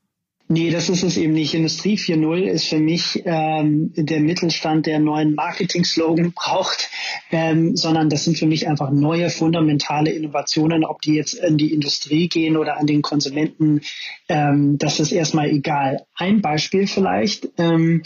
Nee, 0.48 0.70
das 0.70 0.88
ist 0.88 1.02
es 1.02 1.16
eben 1.16 1.32
nicht. 1.32 1.54
Industrie 1.54 1.96
4.0 1.96 2.44
ist 2.44 2.68
für 2.68 2.78
mich 2.78 3.22
ähm, 3.24 3.92
der 3.96 4.20
Mittelstand, 4.20 4.86
der 4.86 5.00
neuen 5.00 5.34
Marketing-Slogan 5.34 6.32
braucht, 6.32 6.88
ähm, 7.32 7.76
sondern 7.76 8.10
das 8.10 8.24
sind 8.24 8.38
für 8.38 8.46
mich 8.46 8.68
einfach 8.68 8.92
neue 8.92 9.28
fundamentale 9.28 10.12
Innovationen, 10.12 10.84
ob 10.84 11.02
die 11.02 11.14
jetzt 11.14 11.34
in 11.34 11.58
die 11.58 11.72
Industrie 11.72 12.28
gehen 12.28 12.56
oder 12.56 12.78
an 12.78 12.86
den 12.86 13.02
Konsumenten, 13.02 13.80
ähm, 14.28 14.78
das 14.78 15.00
ist 15.00 15.10
erstmal 15.10 15.48
egal. 15.48 16.06
Ein 16.14 16.42
Beispiel 16.42 16.86
vielleicht. 16.86 17.48
Ähm, 17.58 18.04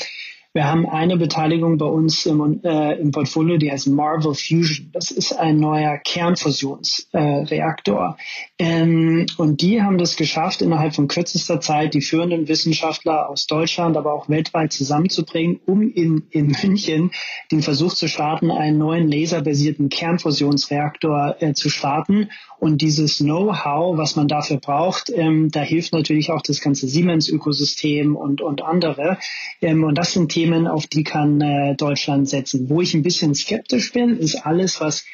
Wir 0.53 0.67
haben 0.67 0.85
eine 0.85 1.17
Beteiligung 1.17 1.79
bei 1.79 1.87
uns 1.87 2.27
im, 2.27 2.61
äh, 2.65 2.95
im 2.95 3.13
Portfolio, 3.13 3.57
die 3.57 3.71
heißt 3.71 3.87
Marvel 3.87 4.35
Fusion. 4.35 4.91
Das 4.93 5.13
ist 5.13 5.33
ein 5.33 5.61
neuer 5.61 5.97
Kernfusionsreaktor. 5.99 8.17
Äh, 8.59 8.83
ähm, 8.83 9.27
und 9.37 9.61
die 9.61 9.81
haben 9.81 9.97
das 9.97 10.17
geschafft, 10.17 10.61
innerhalb 10.61 10.97
von 10.97 11.07
kürzester 11.07 11.61
Zeit 11.61 11.95
die 11.95 12.01
führenden 12.01 12.49
Wissenschaftler 12.49 13.31
aus 13.31 13.47
Deutschland, 13.47 13.97
aber 13.97 14.13
auch 14.13 14.29
weltweit 14.29 14.73
zusammenzubringen, 14.73 15.61
um 15.67 15.83
in, 15.83 16.25
in 16.31 16.57
München 16.61 17.13
den 17.53 17.63
Versuch 17.63 17.95
zu 17.95 18.09
starten, 18.09 18.51
einen 18.51 18.79
neuen 18.79 19.09
laserbasierten 19.09 19.89
Kernfusionsreaktor 19.89 21.37
äh, 21.39 21.55
zu 21.55 21.69
starten. 21.69 22.31
Und 22.59 22.83
dieses 22.83 23.19
Know-how, 23.19 23.97
was 23.97 24.17
man 24.17 24.27
dafür 24.27 24.57
braucht, 24.57 25.13
ähm, 25.15 25.53
da 25.53 25.61
hilft 25.61 25.93
natürlich 25.93 26.33
auch 26.33 26.43
das 26.43 26.61
ganze 26.61 26.89
Siemens-Ökosystem 26.89 28.17
und, 28.17 28.43
und 28.43 28.63
andere. 28.63 29.17
Ähm, 29.63 29.85
und 29.85 29.97
das 29.97 30.13
sind 30.13 30.31
Themen, 30.31 30.39
auf 30.66 30.87
die 30.87 31.05
kann 31.05 31.40
äh, 31.40 31.74
Deutschland 31.76 32.29
setzen. 32.29 32.68
Wo 32.68 32.81
ich 32.81 32.94
ein 32.94 33.03
bisschen 33.03 33.35
skeptisch 33.35 33.92
bin, 33.92 34.18
ist 34.18 34.46
alles, 34.46 34.81
was 34.81 35.05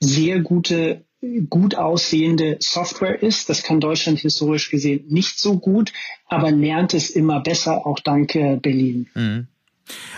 sehr 0.00 0.40
gute 0.40 1.04
gut 1.48 1.76
aussehende 1.76 2.56
Software 2.60 3.22
ist. 3.22 3.48
Das 3.48 3.62
kann 3.62 3.78
Deutschland 3.80 4.18
historisch 4.18 4.70
gesehen 4.70 5.04
nicht 5.08 5.38
so 5.38 5.58
gut, 5.58 5.92
aber 6.26 6.50
lernt 6.50 6.94
es 6.94 7.10
immer 7.10 7.40
besser, 7.40 7.86
auch 7.86 8.00
dank 8.00 8.32
Berlin. 8.32 9.08
Mhm. 9.14 9.46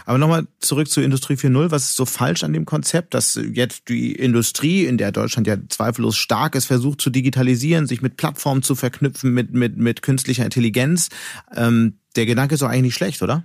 Aber 0.07 0.19
nochmal 0.19 0.47
zurück 0.61 0.89
zu 0.89 1.01
Industrie 1.01 1.35
4.0. 1.35 1.71
Was 1.71 1.85
ist 1.85 1.97
so 1.97 2.07
falsch 2.07 2.45
an 2.45 2.53
dem 2.53 2.65
Konzept, 2.65 3.15
dass 3.15 3.39
jetzt 3.53 3.89
die 3.89 4.13
Industrie, 4.13 4.85
in 4.85 4.99
der 4.99 5.13
Deutschland 5.13 5.47
ja 5.47 5.57
zweifellos 5.69 6.17
stark 6.17 6.55
ist, 6.55 6.67
versucht 6.67 7.01
zu 7.01 7.11
digitalisieren, 7.11 7.87
sich 7.87 8.03
mit 8.03 8.17
Plattformen 8.17 8.63
zu 8.63 8.75
verknüpfen, 8.75 9.33
mit, 9.33 9.53
mit, 9.53 9.77
mit 9.77 10.03
künstlicher 10.03 10.45
Intelligenz? 10.45 11.09
Ähm, 11.55 11.99
der 12.17 12.27
Gedanke 12.27 12.55
ist 12.55 12.63
doch 12.63 12.69
eigentlich 12.69 12.83
nicht 12.83 12.95
schlecht, 12.95 13.23
oder? 13.23 13.45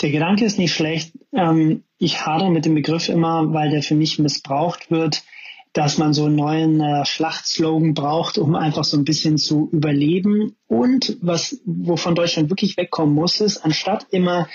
Der 0.00 0.10
Gedanke 0.10 0.44
ist 0.44 0.58
nicht 0.58 0.74
schlecht. 0.74 1.12
Ähm, 1.32 1.84
ich 1.98 2.24
hadere 2.24 2.50
mit 2.50 2.64
dem 2.64 2.74
Begriff 2.74 3.08
immer, 3.08 3.52
weil 3.52 3.70
der 3.70 3.82
für 3.82 3.96
mich 3.96 4.18
missbraucht 4.18 4.90
wird, 4.90 5.24
dass 5.72 5.98
man 5.98 6.14
so 6.14 6.26
einen 6.26 6.36
neuen 6.36 6.80
äh, 6.80 7.04
Schlachtslogan 7.04 7.94
braucht, 7.94 8.38
um 8.38 8.54
einfach 8.54 8.84
so 8.84 8.96
ein 8.96 9.04
bisschen 9.04 9.38
zu 9.38 9.68
überleben. 9.72 10.56
Und 10.66 11.16
was, 11.20 11.60
wovon 11.64 12.14
Deutschland 12.14 12.50
wirklich 12.50 12.76
wegkommen 12.76 13.14
muss, 13.14 13.40
ist, 13.40 13.58
anstatt 13.58 14.06
immer 14.10 14.48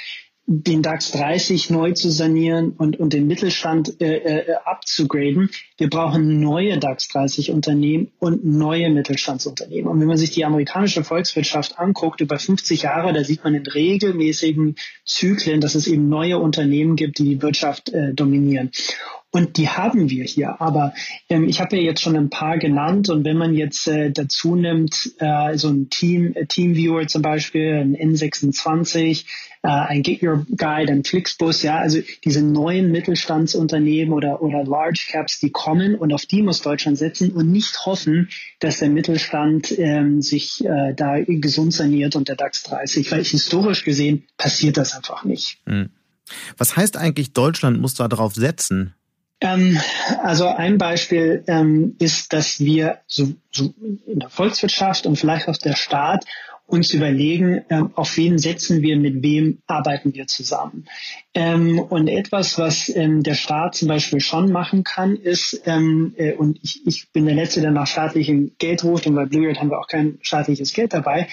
den 0.45 0.81
DAX 0.81 1.11
30 1.11 1.69
neu 1.69 1.93
zu 1.93 2.09
sanieren 2.09 2.71
und, 2.77 2.99
und 2.99 3.13
den 3.13 3.27
Mittelstand 3.27 4.01
äh, 4.01 4.17
äh, 4.17 4.55
abzugraden. 4.65 5.49
Wir 5.77 5.89
brauchen 5.89 6.39
neue 6.39 6.77
DAX 6.79 7.07
30 7.09 7.51
Unternehmen 7.51 8.11
und 8.19 8.45
neue 8.45 8.89
Mittelstandsunternehmen. 8.89 9.89
Und 9.89 9.99
wenn 9.99 10.07
man 10.07 10.17
sich 10.17 10.31
die 10.31 10.45
amerikanische 10.45 11.03
Volkswirtschaft 11.03 11.79
anguckt, 11.79 12.19
über 12.21 12.37
50 12.37 12.83
Jahre, 12.83 13.13
da 13.13 13.23
sieht 13.23 13.43
man 13.43 13.55
in 13.55 13.65
regelmäßigen 13.65 14.75
Zyklen, 15.05 15.61
dass 15.61 15.75
es 15.75 15.87
eben 15.87 16.09
neue 16.09 16.37
Unternehmen 16.37 16.95
gibt, 16.95 17.19
die 17.19 17.23
die 17.23 17.41
Wirtschaft 17.41 17.89
äh, 17.89 18.13
dominieren. 18.13 18.71
Und 19.31 19.57
die 19.57 19.67
haben 19.67 20.09
wir 20.11 20.25
hier. 20.25 20.61
Aber 20.61 20.93
ähm, 21.27 21.47
ich 21.49 21.59
habe 21.59 21.75
ja 21.75 21.81
jetzt 21.81 22.01
schon 22.01 22.15
ein 22.15 22.29
paar 22.29 22.59
genannt. 22.59 23.09
Und 23.09 23.25
wenn 23.25 23.37
man 23.37 23.55
jetzt 23.55 23.87
äh, 23.87 24.11
dazu 24.11 24.55
nimmt, 24.55 25.13
äh, 25.17 25.57
so 25.57 25.69
ein 25.69 25.89
Team, 25.89 26.33
äh, 26.35 26.45
Teamviewer 26.45 27.07
zum 27.07 27.23
Beispiel, 27.23 27.73
ein 27.73 27.95
N26, 27.95 29.25
äh, 29.63 29.69
ein 29.69 30.03
Get 30.03 30.21
Your 30.21 30.45
Guide, 30.55 30.91
ein 30.91 31.03
Flixbus, 31.03 31.63
ja, 31.63 31.79
also 31.79 31.99
diese 32.23 32.43
neuen 32.43 32.91
Mittelstandsunternehmen 32.91 34.13
oder, 34.13 34.41
oder 34.41 34.63
Large 34.63 35.07
Caps, 35.09 35.39
die 35.39 35.51
kommen 35.51 35.95
und 35.95 36.13
auf 36.13 36.25
die 36.25 36.41
muss 36.41 36.61
Deutschland 36.61 36.97
setzen 36.97 37.31
und 37.31 37.49
nicht 37.51 37.85
hoffen, 37.85 38.29
dass 38.59 38.79
der 38.79 38.89
Mittelstand 38.89 39.73
ähm, 39.77 40.21
sich 40.21 40.63
äh, 40.65 40.93
da 40.93 41.17
gesund 41.25 41.73
saniert 41.73 42.15
und 42.15 42.27
der 42.27 42.35
DAX 42.35 42.63
30, 42.63 43.09
weil 43.11 43.23
historisch 43.23 43.85
gesehen 43.85 44.27
passiert 44.37 44.77
das 44.77 44.95
einfach 44.95 45.23
nicht. 45.23 45.57
Hm. 45.65 45.89
Was 46.57 46.75
heißt 46.75 46.97
eigentlich, 46.97 47.33
Deutschland 47.33 47.79
muss 47.79 47.95
da 47.95 48.07
drauf 48.07 48.33
setzen? 48.35 48.93
Ähm, 49.39 49.79
also 50.21 50.47
ein 50.47 50.77
Beispiel 50.77 51.43
ähm, 51.47 51.95
ist, 51.99 52.33
dass 52.33 52.59
wir 52.59 52.99
so, 53.07 53.33
so 53.51 53.73
in 54.07 54.19
der 54.19 54.29
Volkswirtschaft 54.29 55.05
und 55.05 55.17
vielleicht 55.17 55.47
auch 55.47 55.57
der 55.57 55.75
Staat 55.75 56.25
uns 56.65 56.93
überlegen, 56.93 57.61
ähm, 57.69 57.91
auf 57.95 58.17
wen 58.17 58.37
setzen 58.37 58.81
wir, 58.81 58.97
mit 58.97 59.21
wem 59.21 59.59
arbeiten 59.67 60.13
wir 60.13 60.27
zusammen. 60.27 60.85
Ähm, 61.33 61.79
und 61.79 62.07
etwas, 62.07 62.57
was 62.57 62.89
ähm, 62.89 63.21
der 63.21 63.35
Staat 63.35 63.75
zum 63.75 63.89
Beispiel 63.89 64.21
schon 64.21 64.51
machen 64.51 64.83
kann, 64.83 65.15
ist, 65.15 65.61
äh, 65.65 66.33
und 66.33 66.59
ich, 66.63 66.81
ich 66.85 67.11
bin 67.11 67.25
der 67.25 67.35
Letzte, 67.35 67.61
der 67.61 67.71
nach 67.71 67.87
staatlichem 67.87 68.53
Geld 68.57 68.83
ruft, 68.83 69.07
und 69.07 69.15
bei 69.15 69.25
Blue 69.25 69.53
haben 69.53 69.69
wir 69.69 69.79
auch 69.79 69.87
kein 69.87 70.17
staatliches 70.21 70.73
Geld 70.73 70.93
dabei, 70.93 71.27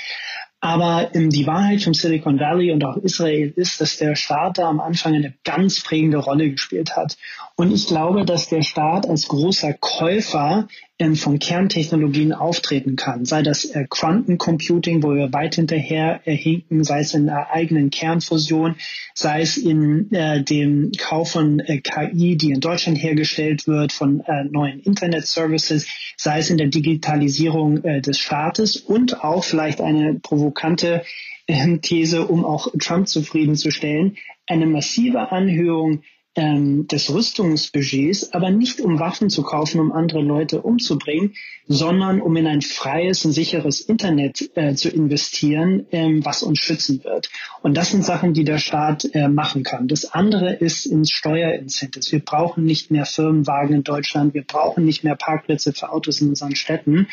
aber 0.61 1.15
ähm, 1.15 1.31
die 1.31 1.47
Wahrheit 1.47 1.83
vom 1.83 1.95
Silicon 1.95 2.39
Valley 2.39 2.71
und 2.71 2.85
auch 2.85 2.99
Israel 2.99 3.53
ist, 3.57 3.81
dass 3.81 3.97
der 3.97 4.15
Staat 4.15 4.59
da 4.59 4.69
am 4.69 4.81
Anfang 4.81 5.15
eine 5.15 5.33
ganz 5.43 5.81
prägende 5.83 6.19
Rolle 6.19 6.51
gespielt 6.51 6.97
hat. 6.97 7.17
Und 7.57 7.73
ich 7.73 7.87
glaube, 7.87 8.27
dass 8.27 8.49
der 8.49 8.63
Staat 8.63 9.09
als 9.09 9.27
großer 9.29 9.73
Käufer 9.73 10.69
von 11.17 11.39
Kerntechnologien 11.39 12.33
auftreten 12.33 12.97
kann. 12.97 13.25
Sei 13.25 13.43
das 13.43 13.65
äh, 13.65 13.87
Quantencomputing, 13.89 15.03
wo 15.03 15.15
wir 15.15 15.33
weit 15.33 15.55
hinterher 15.55 16.21
äh, 16.25 16.37
hinken, 16.37 16.85
sei 16.85 17.01
es 17.01 17.15
in 17.15 17.27
der 17.27 17.53
eigenen 17.53 17.91
Kernfusion, 17.91 18.77
sei 19.15 19.41
es 19.41 19.57
in 19.57 20.13
äh, 20.13 20.43
dem 20.45 20.93
Kauf 20.99 21.33
von 21.33 21.61
äh, 21.61 21.79
KI, 21.79 22.37
die 22.37 22.51
in 22.51 22.61
Deutschland 22.61 22.99
hergestellt 23.03 23.67
wird, 23.67 23.93
von 23.93 24.21
äh, 24.21 24.45
neuen 24.45 24.81
Internet-Services, 24.81 25.87
sei 26.17 26.39
es 26.39 26.51
in 26.51 26.59
der 26.59 26.69
Digitalisierung 26.69 27.83
äh, 27.83 28.01
des 28.01 28.19
Staates 28.19 28.77
und 28.77 29.25
auch 29.25 29.45
vielleicht 29.45 29.81
eine 29.81 30.15
provokante 30.15 31.03
ähm, 31.49 31.81
These, 31.81 32.27
um 32.27 32.45
auch 32.45 32.69
Trump 32.79 33.09
zufriedenzustellen, 33.09 34.17
eine 34.47 34.67
massive 34.67 35.33
Anhörung 35.33 36.03
ähm, 36.37 36.87
des 36.87 37.13
Rüstungsbudgets, 37.13 38.33
aber 38.33 38.51
nicht 38.51 38.81
um 38.81 39.01
Waffen 39.01 39.31
zu 39.31 39.43
kaufen, 39.43 39.81
um 39.81 39.93
andere 39.93 40.21
Leute 40.21 40.63
umzubringen, 40.63 41.35
sondern 41.67 42.21
um 42.21 42.37
in 42.37 42.47
ein 42.47 42.63
freies 42.63 43.25
und 43.25 43.33
sicheres 43.33 43.81
Internet 43.81 44.51
äh, 44.57 44.75
zu 44.75 44.89
investieren, 44.89 45.87
ähm, 45.91 46.25
was 46.25 46.43
uns 46.43 46.59
schützen 46.59 47.03
wird. 47.05 47.31
Und 47.63 47.77
das 47.77 47.91
sind 47.91 48.05
Sachen, 48.05 48.33
die 48.33 48.45
der 48.45 48.59
Staat 48.59 49.09
äh, 49.13 49.29
machen 49.29 49.63
kann. 49.63 49.89
Das 49.89 50.13
andere 50.13 50.55
ist 50.55 50.87
ins 50.87 51.11
Steuerincentives. 51.11 52.11
Wir 52.13 52.21
brauchen 52.21 52.65
nicht 52.65 52.91
mehr 52.91 53.07
Firmenwagen 53.07 53.77
in 53.77 53.83
Deutschland. 53.85 54.35
Wir 54.35 54.45
brauchen 54.45 54.85
nicht 54.85 55.05
mehr 55.05 55.17
Parkplätze 55.17 55.73
für 55.73 55.93
Autos 55.93 56.21
in 56.21 56.31
unseren 56.31 56.55
Städten. 56.57 57.09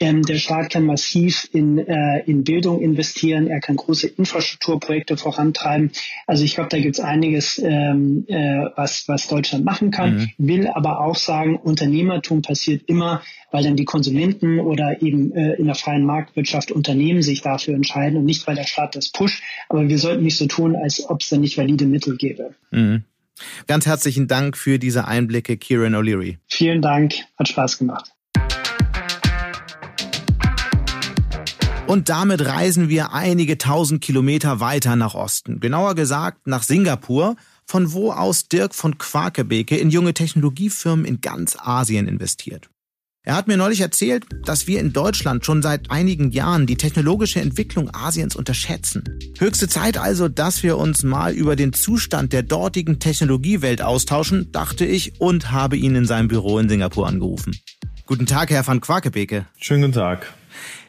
Ähm, 0.00 0.22
der 0.22 0.36
Staat 0.36 0.70
kann 0.70 0.84
massiv 0.84 1.48
in, 1.52 1.78
äh, 1.78 2.22
in 2.26 2.44
Bildung 2.44 2.80
investieren. 2.80 3.48
Er 3.48 3.60
kann 3.60 3.76
große 3.76 4.06
Infrastrukturprojekte 4.06 5.16
vorantreiben. 5.16 5.90
Also 6.26 6.44
ich 6.44 6.54
glaube, 6.54 6.70
da 6.70 6.78
gibt 6.78 6.98
es 6.98 7.00
einiges, 7.00 7.58
ähm, 7.58 8.24
äh, 8.28 8.47
äh, 8.48 8.70
was, 8.76 9.04
was 9.08 9.28
Deutschland 9.28 9.64
machen 9.64 9.90
kann, 9.90 10.16
mhm. 10.16 10.30
will 10.38 10.68
aber 10.68 11.00
auch 11.00 11.16
sagen, 11.16 11.56
Unternehmertum 11.56 12.42
passiert 12.42 12.88
immer, 12.88 13.22
weil 13.50 13.62
dann 13.62 13.76
die 13.76 13.84
Konsumenten 13.84 14.60
oder 14.60 15.02
eben 15.02 15.32
äh, 15.32 15.54
in 15.54 15.66
der 15.66 15.74
freien 15.74 16.04
Marktwirtschaft 16.04 16.70
Unternehmen 16.70 17.22
sich 17.22 17.42
dafür 17.42 17.74
entscheiden 17.74 18.18
und 18.18 18.24
nicht, 18.24 18.46
weil 18.46 18.56
der 18.56 18.64
Staat 18.64 18.96
das 18.96 19.10
pusht. 19.10 19.42
Aber 19.68 19.88
wir 19.88 19.98
sollten 19.98 20.22
nicht 20.24 20.36
so 20.36 20.46
tun, 20.46 20.76
als 20.76 21.08
ob 21.08 21.20
es 21.20 21.28
da 21.28 21.36
nicht 21.36 21.58
valide 21.58 21.86
Mittel 21.86 22.16
gäbe. 22.16 22.54
Mhm. 22.70 23.04
Ganz 23.66 23.86
herzlichen 23.86 24.26
Dank 24.26 24.56
für 24.56 24.78
diese 24.78 25.06
Einblicke, 25.06 25.56
Kieran 25.56 25.94
O'Leary. 25.94 26.38
Vielen 26.48 26.82
Dank, 26.82 27.14
hat 27.38 27.48
Spaß 27.48 27.78
gemacht. 27.78 28.12
Und 31.88 32.10
damit 32.10 32.44
reisen 32.44 32.90
wir 32.90 33.14
einige 33.14 33.56
tausend 33.56 34.02
Kilometer 34.02 34.60
weiter 34.60 34.94
nach 34.94 35.14
Osten. 35.14 35.58
Genauer 35.58 35.94
gesagt 35.94 36.46
nach 36.46 36.62
Singapur, 36.62 37.36
von 37.68 37.92
wo 37.92 38.12
aus 38.12 38.48
Dirk 38.48 38.74
von 38.74 38.96
Quakebeke 38.96 39.76
in 39.76 39.90
junge 39.90 40.14
Technologiefirmen 40.14 41.04
in 41.04 41.20
ganz 41.20 41.54
Asien 41.56 42.08
investiert. 42.08 42.70
Er 43.22 43.36
hat 43.36 43.46
mir 43.46 43.58
neulich 43.58 43.82
erzählt, 43.82 44.24
dass 44.46 44.66
wir 44.66 44.80
in 44.80 44.94
Deutschland 44.94 45.44
schon 45.44 45.60
seit 45.60 45.90
einigen 45.90 46.30
Jahren 46.30 46.66
die 46.66 46.76
technologische 46.76 47.42
Entwicklung 47.42 47.90
Asiens 47.94 48.36
unterschätzen. 48.36 49.04
Höchste 49.38 49.68
Zeit 49.68 49.98
also, 49.98 50.28
dass 50.28 50.62
wir 50.62 50.78
uns 50.78 51.02
mal 51.02 51.34
über 51.34 51.54
den 51.54 51.74
Zustand 51.74 52.32
der 52.32 52.42
dortigen 52.42 53.00
Technologiewelt 53.00 53.82
austauschen, 53.82 54.50
dachte 54.50 54.86
ich 54.86 55.20
und 55.20 55.50
habe 55.50 55.76
ihn 55.76 55.94
in 55.94 56.06
seinem 56.06 56.28
Büro 56.28 56.58
in 56.58 56.70
Singapur 56.70 57.06
angerufen. 57.06 57.54
Guten 58.06 58.24
Tag, 58.24 58.48
Herr 58.48 58.66
van 58.66 58.80
Quakebeke. 58.80 59.44
Schönen 59.58 59.82
guten 59.82 59.92
Tag. 59.92 60.32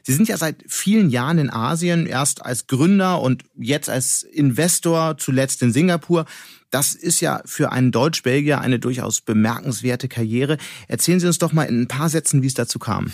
Sie 0.03 0.13
sind 0.13 0.29
ja 0.29 0.37
seit 0.37 0.63
vielen 0.67 1.09
Jahren 1.09 1.39
in 1.39 1.49
Asien, 1.49 2.05
erst 2.05 2.45
als 2.45 2.67
Gründer 2.67 3.21
und 3.21 3.43
jetzt 3.55 3.89
als 3.89 4.23
Investor, 4.23 5.17
zuletzt 5.17 5.61
in 5.61 5.73
Singapur. 5.73 6.25
Das 6.71 6.93
ist 6.93 7.19
ja 7.19 7.41
für 7.45 7.71
einen 7.71 7.91
Deutsch-Belgier 7.91 8.61
eine 8.61 8.79
durchaus 8.79 9.21
bemerkenswerte 9.21 10.07
Karriere. 10.07 10.57
Erzählen 10.87 11.19
Sie 11.19 11.27
uns 11.27 11.39
doch 11.39 11.51
mal 11.51 11.63
in 11.63 11.81
ein 11.81 11.87
paar 11.87 12.09
Sätzen, 12.09 12.41
wie 12.43 12.47
es 12.47 12.53
dazu 12.53 12.79
kam. 12.79 13.11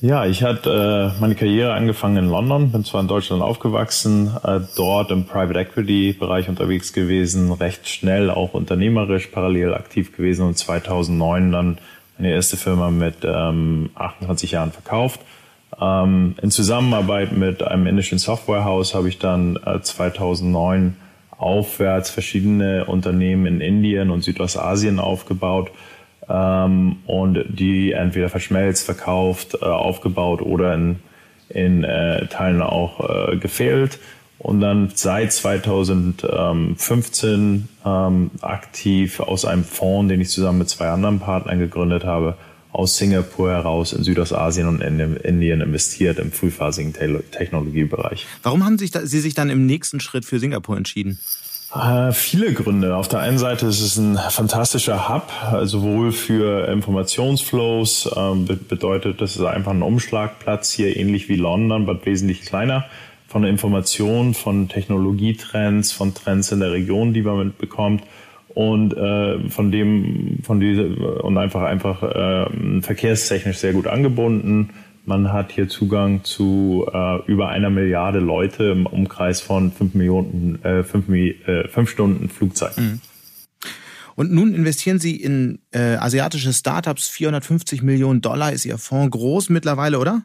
Ja, 0.00 0.26
ich 0.26 0.42
hatte 0.42 1.12
äh, 1.16 1.20
meine 1.20 1.36
Karriere 1.36 1.74
angefangen 1.74 2.16
in 2.16 2.28
London, 2.28 2.72
bin 2.72 2.84
zwar 2.84 3.02
in 3.02 3.08
Deutschland 3.08 3.40
aufgewachsen, 3.40 4.32
äh, 4.42 4.60
dort 4.76 5.12
im 5.12 5.26
Private 5.26 5.60
Equity 5.60 6.16
Bereich 6.18 6.48
unterwegs 6.48 6.92
gewesen, 6.92 7.52
recht 7.52 7.88
schnell 7.88 8.28
auch 8.28 8.54
unternehmerisch 8.54 9.28
parallel 9.28 9.74
aktiv 9.74 10.16
gewesen 10.16 10.46
und 10.46 10.58
2009 10.58 11.52
dann 11.52 11.78
meine 12.18 12.32
erste 12.32 12.56
Firma 12.56 12.90
mit 12.90 13.18
ähm, 13.22 13.90
28 13.94 14.50
Jahren 14.50 14.72
verkauft 14.72 15.20
ähm, 15.80 16.34
in 16.40 16.50
Zusammenarbeit 16.50 17.32
mit 17.32 17.62
einem 17.62 17.86
indischen 17.86 18.18
Softwarehaus 18.18 18.94
habe 18.94 19.08
ich 19.08 19.18
dann 19.18 19.58
äh, 19.64 19.80
2009 19.80 20.96
aufwärts 21.42 22.10
verschiedene 22.10 22.84
Unternehmen 22.84 23.46
in 23.46 23.60
Indien 23.60 24.10
und 24.10 24.22
Südostasien 24.22 24.98
aufgebaut 24.98 25.70
ähm, 26.28 26.96
und 27.06 27.44
die 27.48 27.92
entweder 27.92 28.28
verschmelzt, 28.28 28.84
verkauft, 28.84 29.56
äh, 29.60 29.64
aufgebaut 29.64 30.42
oder 30.42 30.74
in, 30.74 30.96
in 31.48 31.84
äh, 31.84 32.26
Teilen 32.28 32.62
auch 32.62 33.30
äh, 33.30 33.36
gefehlt. 33.36 33.98
Und 34.38 34.60
dann 34.60 34.90
seit 34.94 35.32
2015 35.32 37.68
ähm, 37.86 38.30
aktiv 38.40 39.20
aus 39.20 39.44
einem 39.44 39.62
Fonds, 39.62 40.10
den 40.10 40.20
ich 40.20 40.30
zusammen 40.30 40.58
mit 40.58 40.68
zwei 40.68 40.88
anderen 40.88 41.20
Partnern 41.20 41.60
gegründet 41.60 42.04
habe, 42.04 42.34
aus 42.72 42.96
Singapur 42.96 43.50
heraus 43.50 43.92
in 43.92 44.02
Südostasien 44.02 44.66
und 44.66 44.80
in 44.80 44.98
Indien 44.98 45.60
investiert 45.60 46.18
im 46.18 46.32
frühphasigen 46.32 46.94
Technologiebereich. 47.30 48.26
Warum 48.42 48.64
haben 48.64 48.78
sich 48.78 48.90
da, 48.90 49.04
Sie 49.04 49.20
sich 49.20 49.34
dann 49.34 49.50
im 49.50 49.66
nächsten 49.66 50.00
Schritt 50.00 50.24
für 50.24 50.38
Singapur 50.38 50.76
entschieden? 50.76 51.18
Äh, 51.74 52.12
viele 52.12 52.52
Gründe. 52.52 52.96
Auf 52.96 53.08
der 53.08 53.20
einen 53.20 53.38
Seite 53.38 53.66
ist 53.66 53.80
es 53.80 53.96
ein 53.96 54.18
fantastischer 54.30 55.08
Hub, 55.08 55.30
sowohl 55.66 56.12
für 56.12 56.68
Informationsflows, 56.68 58.10
äh, 58.14 58.54
bedeutet, 58.68 59.20
das 59.20 59.36
ist 59.36 59.42
einfach 59.42 59.72
ein 59.72 59.82
Umschlagplatz 59.82 60.72
hier, 60.72 60.96
ähnlich 60.96 61.28
wie 61.28 61.36
London, 61.36 61.82
aber 61.82 62.04
wesentlich 62.04 62.42
kleiner, 62.42 62.86
von 63.28 63.44
Informationen, 63.44 64.34
von 64.34 64.68
Technologietrends, 64.68 65.92
von 65.92 66.14
Trends 66.14 66.52
in 66.52 66.60
der 66.60 66.72
Region, 66.72 67.14
die 67.14 67.22
man 67.22 67.38
mitbekommt 67.38 68.02
und 68.54 68.94
äh, 68.94 69.48
von 69.48 69.70
dem 69.72 70.38
von 70.42 70.60
diese 70.60 70.86
und 70.86 71.38
einfach 71.38 71.62
einfach 71.62 72.02
äh, 72.02 72.80
verkehrstechnisch 72.80 73.58
sehr 73.58 73.72
gut 73.72 73.86
angebunden. 73.86 74.70
Man 75.04 75.32
hat 75.32 75.50
hier 75.50 75.68
Zugang 75.68 76.22
zu 76.22 76.86
äh, 76.92 77.24
über 77.26 77.48
einer 77.48 77.70
Milliarde 77.70 78.20
Leute 78.20 78.64
im 78.64 78.86
Umkreis 78.86 79.40
von 79.40 79.72
fünf 79.72 79.94
Millionen 79.94 80.62
äh, 80.64 80.84
fünf, 80.84 81.08
äh, 81.08 81.66
fünf 81.68 81.90
Stunden 81.90 82.28
Flugzeit. 82.28 82.78
Mhm. 82.78 83.00
Und 84.14 84.30
nun 84.30 84.54
investieren 84.54 84.98
Sie 84.98 85.16
in 85.16 85.60
äh, 85.72 85.96
asiatische 85.96 86.52
Startups. 86.52 87.08
450 87.08 87.82
Millionen 87.82 88.20
Dollar 88.20 88.52
ist 88.52 88.64
Ihr 88.64 88.78
Fonds 88.78 89.10
groß 89.10 89.48
mittlerweile, 89.48 89.98
oder? 89.98 90.22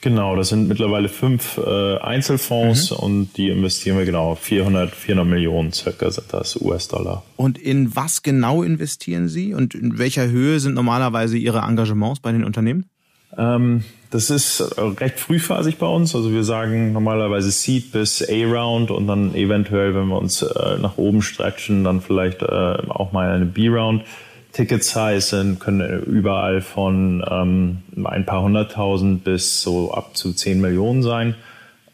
Genau, 0.00 0.36
das 0.36 0.50
sind 0.50 0.68
mittlerweile 0.68 1.08
fünf 1.08 1.58
äh, 1.58 1.96
Einzelfonds 1.98 2.92
mhm. 2.92 2.96
und 2.98 3.36
die 3.36 3.48
investieren 3.48 3.98
wir 3.98 4.04
genau 4.04 4.36
400, 4.36 4.94
400 4.94 5.26
Millionen 5.26 5.72
circa 5.72 6.10
sind 6.10 6.32
das 6.32 6.54
US-Dollar. 6.60 7.24
Und 7.36 7.58
in 7.58 7.96
was 7.96 8.22
genau 8.22 8.62
investieren 8.62 9.28
Sie 9.28 9.54
und 9.54 9.74
in 9.74 9.98
welcher 9.98 10.28
Höhe 10.28 10.60
sind 10.60 10.74
normalerweise 10.74 11.36
Ihre 11.36 11.58
Engagements 11.58 12.20
bei 12.20 12.30
den 12.30 12.44
Unternehmen? 12.44 12.86
Ähm, 13.36 13.82
das 14.10 14.30
ist 14.30 14.62
recht 14.78 15.18
frühphasig 15.18 15.78
bei 15.78 15.86
uns. 15.86 16.14
Also 16.14 16.32
wir 16.32 16.44
sagen 16.44 16.92
normalerweise 16.92 17.50
Seed 17.50 17.90
bis 17.90 18.22
A-Round 18.22 18.92
und 18.92 19.08
dann 19.08 19.34
eventuell, 19.34 19.94
wenn 19.96 20.06
wir 20.06 20.18
uns 20.18 20.42
äh, 20.42 20.78
nach 20.78 20.96
oben 20.96 21.22
stretchen, 21.22 21.82
dann 21.82 22.00
vielleicht 22.00 22.42
äh, 22.42 22.46
auch 22.88 23.12
mal 23.12 23.30
eine 23.30 23.46
B-Round. 23.46 24.04
Ticket 24.58 24.82
Size 24.82 25.20
sind, 25.20 25.60
können 25.60 26.02
überall 26.02 26.62
von 26.62 27.24
ähm, 27.30 27.78
ein 28.04 28.26
paar 28.26 28.42
hunderttausend 28.42 29.22
bis 29.22 29.62
so 29.62 29.92
ab 29.92 30.16
zu 30.16 30.32
zehn 30.32 30.60
Millionen 30.60 31.04
sein. 31.04 31.36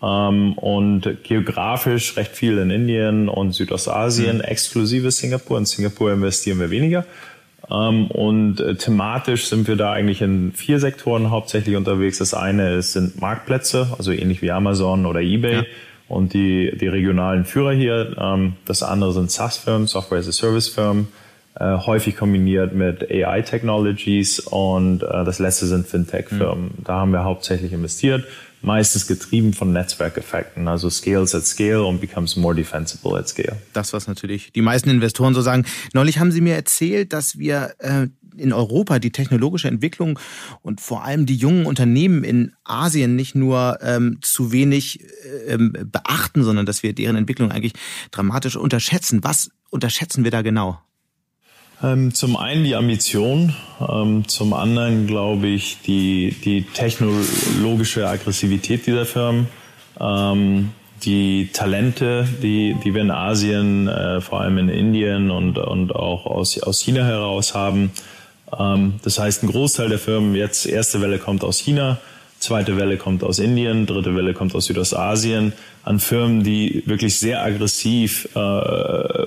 Ähm, 0.02 0.54
und 0.54 1.24
geografisch 1.24 2.16
recht 2.16 2.34
viel 2.34 2.56
in 2.56 2.70
Indien 2.70 3.28
und 3.28 3.52
Südostasien, 3.52 4.38
mhm. 4.38 4.44
exklusive 4.44 5.10
Singapur. 5.10 5.58
In 5.58 5.66
Singapur 5.66 6.10
investieren 6.10 6.58
wir 6.58 6.70
weniger. 6.70 7.04
Ähm, 7.70 8.06
und 8.06 8.60
äh, 8.60 8.76
thematisch 8.76 9.44
sind 9.44 9.68
wir 9.68 9.76
da 9.76 9.92
eigentlich 9.92 10.22
in 10.22 10.52
vier 10.52 10.80
Sektoren 10.80 11.30
hauptsächlich 11.30 11.76
unterwegs. 11.76 12.16
Das 12.16 12.32
eine 12.32 12.76
ist, 12.76 12.94
sind 12.94 13.20
Marktplätze, 13.20 13.88
also 13.98 14.10
ähnlich 14.10 14.40
wie 14.40 14.50
Amazon 14.50 15.04
oder 15.04 15.20
eBay. 15.20 15.56
Ja. 15.56 15.62
Und 16.08 16.32
die, 16.32 16.74
die 16.80 16.88
regionalen 16.88 17.44
Führer 17.44 17.72
hier. 17.72 18.16
Ähm, 18.18 18.54
das 18.64 18.82
andere 18.82 19.12
sind 19.12 19.30
SaaS-Firmen, 19.30 19.86
Software 19.86 20.20
as 20.20 20.28
a 20.28 20.32
Service-Firmen 20.32 21.08
äh, 21.56 21.76
häufig 21.78 22.16
kombiniert 22.16 22.74
mit 22.74 23.08
AI-Technologies 23.10 24.40
und 24.40 25.02
äh, 25.02 25.24
das 25.24 25.38
letzte 25.38 25.66
sind 25.66 25.86
Fintech-Firmen. 25.86 26.64
Mhm. 26.64 26.84
Da 26.84 26.94
haben 26.94 27.12
wir 27.12 27.24
hauptsächlich 27.24 27.72
investiert, 27.72 28.24
meistens 28.60 29.06
getrieben 29.06 29.52
von 29.52 29.72
Netzwerkeffekten, 29.72 30.66
also 30.66 30.90
scales 30.90 31.34
at 31.34 31.44
scale 31.44 31.84
und 31.84 32.00
becomes 32.00 32.34
more 32.34 32.54
defensible 32.54 33.16
at 33.16 33.28
scale. 33.28 33.56
Das, 33.72 33.92
was 33.92 34.08
natürlich 34.08 34.50
die 34.52 34.62
meisten 34.62 34.90
Investoren 34.90 35.34
so 35.34 35.42
sagen. 35.42 35.64
Neulich 35.92 36.18
haben 36.18 36.32
Sie 36.32 36.40
mir 36.40 36.54
erzählt, 36.54 37.12
dass 37.12 37.38
wir 37.38 37.74
äh, 37.78 38.08
in 38.36 38.52
Europa 38.52 38.98
die 38.98 39.12
technologische 39.12 39.68
Entwicklung 39.68 40.18
und 40.62 40.80
vor 40.80 41.04
allem 41.04 41.24
die 41.24 41.36
jungen 41.36 41.66
Unternehmen 41.66 42.24
in 42.24 42.52
Asien 42.64 43.14
nicht 43.14 43.36
nur 43.36 43.78
ähm, 43.80 44.18
zu 44.22 44.50
wenig 44.50 45.04
ähm, 45.46 45.72
beachten, 45.92 46.42
sondern 46.42 46.66
dass 46.66 46.82
wir 46.82 46.94
deren 46.94 47.14
Entwicklung 47.14 47.52
eigentlich 47.52 47.74
dramatisch 48.10 48.56
unterschätzen. 48.56 49.22
Was 49.22 49.50
unterschätzen 49.70 50.24
wir 50.24 50.32
da 50.32 50.42
genau? 50.42 50.80
Ähm, 51.84 52.14
zum 52.14 52.36
einen 52.36 52.64
die 52.64 52.76
Ambition, 52.76 53.54
ähm, 53.86 54.26
zum 54.26 54.54
anderen 54.54 55.06
glaube 55.06 55.48
ich 55.48 55.78
die, 55.86 56.34
die 56.42 56.62
technologische 56.62 58.08
Aggressivität 58.08 58.86
dieser 58.86 59.04
Firmen, 59.04 59.48
ähm, 60.00 60.70
die 61.02 61.50
Talente, 61.52 62.26
die, 62.42 62.74
die 62.82 62.94
wir 62.94 63.02
in 63.02 63.10
Asien, 63.10 63.88
äh, 63.88 64.22
vor 64.22 64.40
allem 64.40 64.56
in 64.56 64.70
Indien 64.70 65.30
und, 65.30 65.58
und 65.58 65.94
auch 65.94 66.24
aus, 66.24 66.58
aus 66.62 66.80
China 66.80 67.04
heraus 67.04 67.54
haben. 67.54 67.90
das 69.02 69.18
heißt, 69.18 69.42
ein 69.42 69.48
Großteil 69.48 69.88
der 69.88 69.98
Firmen, 69.98 70.36
jetzt 70.36 70.64
erste 70.64 71.00
Welle 71.00 71.18
kommt 71.18 71.42
aus 71.42 71.58
China, 71.58 71.98
zweite 72.38 72.76
Welle 72.76 72.98
kommt 72.98 73.24
aus 73.24 73.40
Indien, 73.40 73.84
dritte 73.84 74.14
Welle 74.14 74.32
kommt 74.32 74.54
aus 74.54 74.66
Südostasien, 74.66 75.52
an 75.82 75.98
Firmen, 75.98 76.44
die 76.44 76.84
wirklich 76.86 77.18
sehr 77.18 77.42
aggressiv 77.42 78.28
äh, 78.36 79.26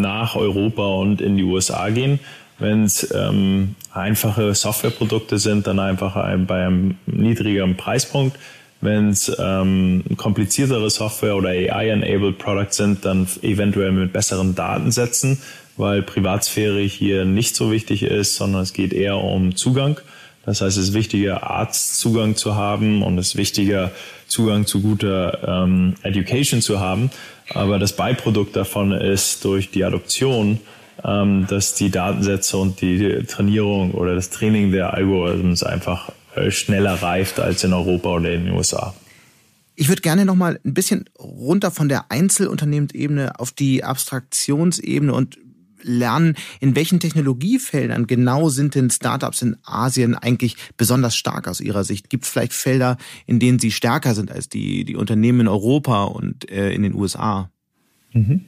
nach 0.00 0.36
Europa 0.36 0.86
und 0.86 1.20
in 1.20 1.36
die 1.36 1.44
USA 1.44 1.88
gehen. 1.90 2.20
Wenn 2.58 2.84
es 2.84 3.12
ähm, 3.14 3.74
einfache 3.92 4.54
Softwareprodukte 4.54 5.38
sind, 5.38 5.66
dann 5.66 5.78
einfach 5.80 6.16
ein, 6.16 6.46
bei 6.46 6.66
einem 6.66 6.96
niedrigeren 7.06 7.76
Preispunkt. 7.76 8.38
Wenn 8.80 9.08
es 9.08 9.34
ähm, 9.38 10.04
kompliziertere 10.16 10.90
Software 10.90 11.36
oder 11.36 11.48
AI-enabled 11.48 12.38
Products 12.38 12.76
sind, 12.76 13.04
dann 13.04 13.26
eventuell 13.42 13.92
mit 13.92 14.12
besseren 14.12 14.54
Datensätzen, 14.54 15.38
weil 15.76 16.02
Privatsphäre 16.02 16.80
hier 16.80 17.24
nicht 17.24 17.56
so 17.56 17.72
wichtig 17.72 18.02
ist, 18.02 18.36
sondern 18.36 18.62
es 18.62 18.72
geht 18.72 18.92
eher 18.92 19.16
um 19.16 19.56
Zugang. 19.56 19.98
Das 20.44 20.60
heißt, 20.60 20.76
es 20.76 20.88
ist 20.88 20.94
wichtiger, 20.94 21.50
Arztzugang 21.50 22.36
zu 22.36 22.54
haben 22.54 23.02
und 23.02 23.18
es 23.18 23.28
ist 23.28 23.36
wichtiger, 23.36 23.92
Zugang 24.26 24.66
zu 24.66 24.82
guter 24.82 25.64
ähm, 25.64 25.94
Education 26.02 26.60
zu 26.60 26.80
haben. 26.80 27.10
Aber 27.50 27.78
das 27.78 27.94
Beiprodukt 27.94 28.56
davon 28.56 28.92
ist 28.92 29.44
durch 29.44 29.70
die 29.70 29.84
Adoption, 29.84 30.60
ähm, 31.04 31.46
dass 31.48 31.74
die 31.74 31.90
Datensätze 31.90 32.56
und 32.56 32.80
die 32.80 33.24
Trainierung 33.26 33.92
oder 33.92 34.14
das 34.14 34.30
Training 34.30 34.72
der 34.72 34.94
Algorithmen 34.94 35.60
einfach 35.62 36.10
äh, 36.34 36.50
schneller 36.50 36.94
reift 36.94 37.40
als 37.40 37.64
in 37.64 37.72
Europa 37.72 38.10
oder 38.10 38.32
in 38.32 38.46
den 38.46 38.54
USA. 38.54 38.94
Ich 39.76 39.88
würde 39.88 40.02
gerne 40.02 40.24
noch 40.24 40.36
mal 40.36 40.60
ein 40.64 40.72
bisschen 40.72 41.10
runter 41.18 41.70
von 41.70 41.88
der 41.88 42.10
Einzelunternehmensebene 42.10 43.38
auf 43.40 43.50
die 43.50 43.82
Abstraktionsebene 43.82 45.12
und 45.12 45.36
lernen, 45.84 46.34
in 46.60 46.74
welchen 46.74 47.00
Technologiefeldern 47.00 48.06
genau 48.06 48.48
sind 48.48 48.74
denn 48.74 48.90
Startups 48.90 49.42
in 49.42 49.56
Asien 49.64 50.14
eigentlich 50.14 50.56
besonders 50.76 51.16
stark 51.16 51.46
aus 51.46 51.60
Ihrer 51.60 51.84
Sicht? 51.84 52.10
Gibt 52.10 52.24
es 52.24 52.30
vielleicht 52.30 52.52
Felder, 52.52 52.96
in 53.26 53.38
denen 53.38 53.58
sie 53.58 53.70
stärker 53.70 54.14
sind 54.14 54.32
als 54.32 54.48
die, 54.48 54.84
die 54.84 54.96
Unternehmen 54.96 55.40
in 55.40 55.48
Europa 55.48 56.04
und 56.04 56.50
äh, 56.50 56.72
in 56.72 56.82
den 56.82 56.94
USA? 56.94 57.50
Mhm. 58.12 58.44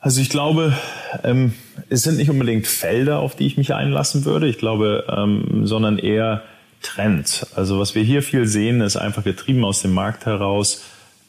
Also 0.00 0.20
ich 0.20 0.28
glaube, 0.28 0.76
ähm, 1.24 1.54
es 1.88 2.02
sind 2.02 2.18
nicht 2.18 2.30
unbedingt 2.30 2.66
Felder, 2.66 3.18
auf 3.18 3.34
die 3.34 3.46
ich 3.46 3.56
mich 3.56 3.74
einlassen 3.74 4.24
würde. 4.24 4.46
Ich 4.46 4.58
glaube, 4.58 5.04
ähm, 5.08 5.66
sondern 5.66 5.98
eher 5.98 6.44
Trends. 6.82 7.52
Also 7.54 7.80
was 7.80 7.94
wir 7.94 8.02
hier 8.02 8.22
viel 8.22 8.46
sehen, 8.46 8.80
ist 8.80 8.96
einfach 8.96 9.24
getrieben 9.24 9.64
aus 9.64 9.82
dem 9.82 9.92
Markt 9.92 10.26
heraus 10.26 10.84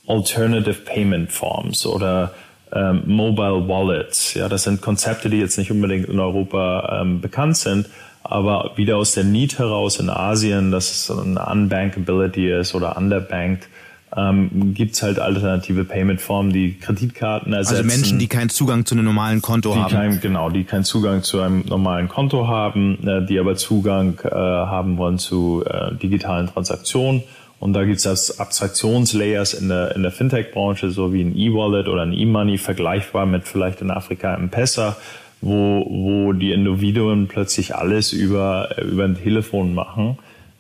Alternative 0.07 0.73
Payment 0.73 1.31
Forms 1.31 1.85
oder 1.85 2.33
ähm, 2.73 3.03
Mobile 3.05 3.67
Wallets. 3.67 4.33
Ja, 4.33 4.49
das 4.49 4.63
sind 4.63 4.81
Konzepte, 4.81 5.29
die 5.29 5.37
jetzt 5.37 5.57
nicht 5.57 5.71
unbedingt 5.71 6.07
in 6.07 6.19
Europa 6.19 7.01
ähm, 7.01 7.21
bekannt 7.21 7.57
sind, 7.57 7.87
aber 8.23 8.71
wieder 8.75 8.97
aus 8.97 9.13
der 9.13 9.23
Need 9.23 9.57
heraus 9.59 9.99
in 9.99 10.09
Asien, 10.09 10.71
dass 10.71 10.91
es 10.91 11.11
eine 11.11 11.43
Unbankability 11.45 12.51
ist 12.51 12.75
oder 12.75 12.97
underbanked, 12.97 13.67
ähm, 14.15 14.73
gibt 14.73 15.01
halt 15.01 15.19
alternative 15.19 15.83
Payment-Formen, 15.83 16.51
die 16.51 16.77
Kreditkarten 16.79 17.53
ersetzen. 17.53 17.85
Also 17.85 17.97
Menschen, 17.97 18.19
die 18.19 18.27
keinen 18.27 18.49
Zugang 18.49 18.85
zu 18.85 18.95
einem 18.95 19.05
normalen 19.05 19.41
Konto 19.41 19.75
haben. 19.75 19.91
Kein, 19.91 20.19
genau, 20.19 20.49
die 20.49 20.63
keinen 20.63 20.83
Zugang 20.83 21.21
zu 21.23 21.41
einem 21.41 21.63
normalen 21.67 22.07
Konto 22.07 22.47
haben, 22.47 23.07
äh, 23.07 23.25
die 23.25 23.39
aber 23.39 23.55
Zugang 23.55 24.19
äh, 24.23 24.29
haben 24.31 24.97
wollen 24.97 25.19
zu 25.19 25.63
äh, 25.65 25.93
digitalen 25.95 26.47
Transaktionen 26.47 27.23
und 27.59 27.73
da 27.73 27.83
gibt 27.83 28.03
es 28.05 28.39
Abstraktionslayers 28.39 29.53
in 29.53 29.67
der, 29.67 29.95
in 29.95 30.01
der 30.01 30.11
Fintech-Branche, 30.11 30.91
so 30.91 31.13
wie 31.13 31.21
ein 31.21 31.37
E-Wallet 31.37 31.87
oder 31.87 32.03
ein 32.03 32.13
E-Money, 32.13 32.57
vergleichbar 32.57 33.25
mit 33.25 33.45
vielleicht 33.45 33.81
in 33.81 33.91
Afrika 33.91 34.33
ein 34.33 34.49
Pesa, 34.49 34.95
wo, 35.41 35.85
wo 35.89 36.33
die 36.33 36.53
Individuen 36.53 37.27
plötzlich 37.27 37.75
alles 37.75 38.13
über, 38.13 38.77
über 38.81 39.03
ein 39.03 39.17
Telefon 39.21 39.73
machen 39.73 40.17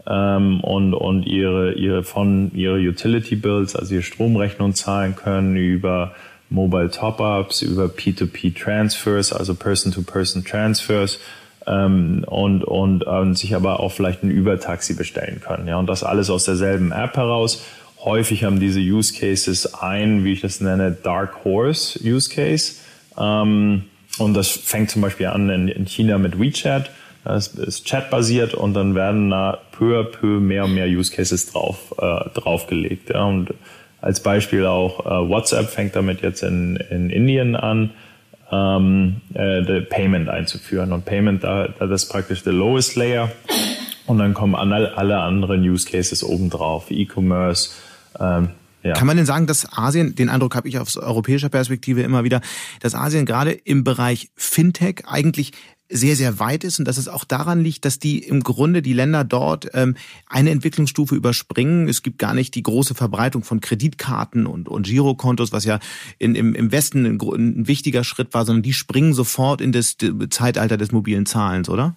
ähm, 0.07 0.59
und, 0.61 0.93
und 0.93 1.23
ihre, 1.25 1.73
ihre, 1.73 2.03
von 2.03 2.51
ihre 2.53 2.77
Utility 2.77 3.35
Bills, 3.35 3.75
also 3.75 3.93
ihre 3.93 4.03
Stromrechnung 4.03 4.73
zahlen 4.73 5.15
können, 5.15 5.55
über 5.55 6.13
Mobile 6.49 6.89
Top-Ups, 6.89 7.61
über 7.61 7.85
P2P-Transfers, 7.85 9.31
also 9.31 9.55
Person-to-Person-Transfers 9.55 11.19
ähm, 11.69 12.23
und, 12.25 12.63
und, 12.63 13.03
und 13.03 13.35
sich 13.35 13.55
aber 13.55 13.79
auch 13.79 13.91
vielleicht 13.91 14.23
ein 14.23 14.31
Übertaxi 14.31 14.95
bestellen 14.95 15.41
können. 15.41 15.67
Ja, 15.67 15.77
und 15.77 15.87
das 15.87 16.03
alles 16.03 16.29
aus 16.29 16.43
derselben 16.45 16.91
App 16.91 17.15
heraus. 17.15 17.63
Häufig 18.03 18.43
haben 18.43 18.59
diese 18.59 18.79
Use 18.79 19.13
Cases 19.13 19.73
ein, 19.75 20.23
wie 20.23 20.33
ich 20.33 20.41
das 20.41 20.61
nenne, 20.61 20.91
Dark 20.91 21.43
Horse 21.43 21.99
Use 22.03 22.29
Case. 22.29 22.75
Ähm, 23.17 23.83
und 24.17 24.33
das 24.33 24.49
fängt 24.49 24.89
zum 24.89 25.01
Beispiel 25.01 25.27
an 25.27 25.49
in, 25.49 25.67
in 25.67 25.85
China 25.85 26.17
mit 26.17 26.39
WeChat. 26.39 26.89
Das 27.23 27.49
ist 27.49 27.85
chatbasiert 27.85 28.53
und 28.53 28.73
dann 28.73 28.95
werden 28.95 29.29
da 29.29 29.59
peu 29.71 29.99
à 29.99 30.03
peu 30.03 30.39
mehr 30.39 30.65
und 30.65 30.73
mehr 30.73 30.87
Use 30.87 31.13
Cases 31.13 31.51
drauf, 31.51 31.93
äh, 31.99 32.29
draufgelegt. 32.33 33.09
Ja. 33.09 33.25
Und 33.25 33.53
als 34.01 34.23
Beispiel 34.23 34.65
auch 34.65 35.05
äh, 35.05 35.29
WhatsApp 35.29 35.69
fängt 35.69 35.95
damit 35.95 36.21
jetzt 36.21 36.41
in, 36.41 36.77
in 36.77 37.09
Indien 37.09 37.55
an, 37.55 37.91
ähm, 38.51 39.21
äh, 39.33 39.81
Payment 39.81 40.29
einzuführen. 40.29 40.91
Und 40.91 41.05
Payment, 41.05 41.43
da, 41.43 41.67
das 41.67 42.03
ist 42.03 42.09
praktisch 42.09 42.43
der 42.43 42.53
lowest 42.53 42.95
layer. 42.95 43.31
Und 44.05 44.17
dann 44.17 44.33
kommen 44.33 44.55
alle, 44.55 44.97
alle 44.97 45.19
anderen 45.19 45.61
Use 45.61 45.87
Cases 45.87 46.23
obendrauf, 46.23 46.89
E-Commerce, 46.89 47.71
ähm, 48.19 48.49
ja. 48.81 48.93
Kann 48.93 49.07
man 49.07 49.17
denn 49.17 49.25
sagen, 49.25 49.45
dass 49.45 49.77
Asien, 49.77 50.15
den 50.15 50.29
Eindruck 50.29 50.55
habe 50.55 50.69
ich 50.69 50.79
aus 50.79 50.95
europäischer 50.95 51.49
Perspektive 51.49 52.01
immer 52.01 52.23
wieder, 52.23 52.39
dass 52.79 52.95
Asien 52.95 53.25
gerade 53.25 53.51
im 53.51 53.83
Bereich 53.83 54.31
Fintech 54.35 55.03
eigentlich 55.05 55.51
sehr, 55.89 56.15
sehr 56.15 56.39
weit 56.39 56.63
ist 56.63 56.79
und 56.79 56.87
dass 56.87 56.97
es 56.97 57.07
auch 57.07 57.25
daran 57.25 57.61
liegt, 57.61 57.83
dass 57.83 57.99
die 57.99 58.19
im 58.19 58.41
Grunde 58.41 58.81
die 58.81 58.93
Länder 58.93 59.23
dort 59.23 59.69
ähm, 59.73 59.95
eine 60.27 60.51
Entwicklungsstufe 60.51 61.15
überspringen. 61.15 61.89
Es 61.89 62.03
gibt 62.03 62.19
gar 62.19 62.33
nicht 62.33 62.53
die 62.55 62.63
große 62.63 62.93
Verbreitung 62.93 63.43
von 63.43 63.59
Kreditkarten 63.59 64.45
und, 64.45 64.69
und 64.69 64.85
Girokontos, 64.85 65.51
was 65.51 65.65
ja 65.65 65.79
in, 66.19 66.35
im, 66.35 66.53
im 66.53 66.71
Westen 66.71 67.05
ein, 67.05 67.19
ein 67.19 67.67
wichtiger 67.67 68.03
Schritt 68.03 68.33
war, 68.33 68.45
sondern 68.45 68.63
die 68.63 68.73
springen 68.73 69.13
sofort 69.13 69.61
in 69.61 69.71
das 69.71 69.97
Zeitalter 70.29 70.77
des 70.77 70.91
mobilen 70.91 71.25
Zahlens, 71.25 71.69
oder? 71.69 71.95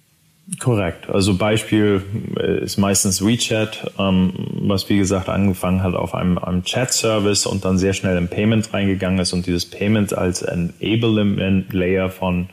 Korrekt. 0.58 1.08
Also 1.08 1.34
Beispiel 1.34 2.02
äh, 2.36 2.64
ist 2.64 2.76
meistens 2.76 3.24
WeChat, 3.24 3.92
ähm, 3.98 4.32
was 4.62 4.88
wie 4.88 4.98
gesagt 4.98 5.28
angefangen 5.28 5.82
hat 5.82 5.94
auf 5.94 6.14
einem, 6.14 6.36
einem 6.38 6.64
Chat-Service 6.64 7.46
und 7.46 7.64
dann 7.64 7.78
sehr 7.78 7.92
schnell 7.92 8.16
in 8.16 8.28
Payment 8.28 8.72
reingegangen 8.72 9.20
ist 9.20 9.32
und 9.32 9.46
dieses 9.46 9.66
Payment 9.66 10.12
als 10.12 10.42
Enablement 10.42 11.72
Layer 11.72 12.10
von 12.10 12.48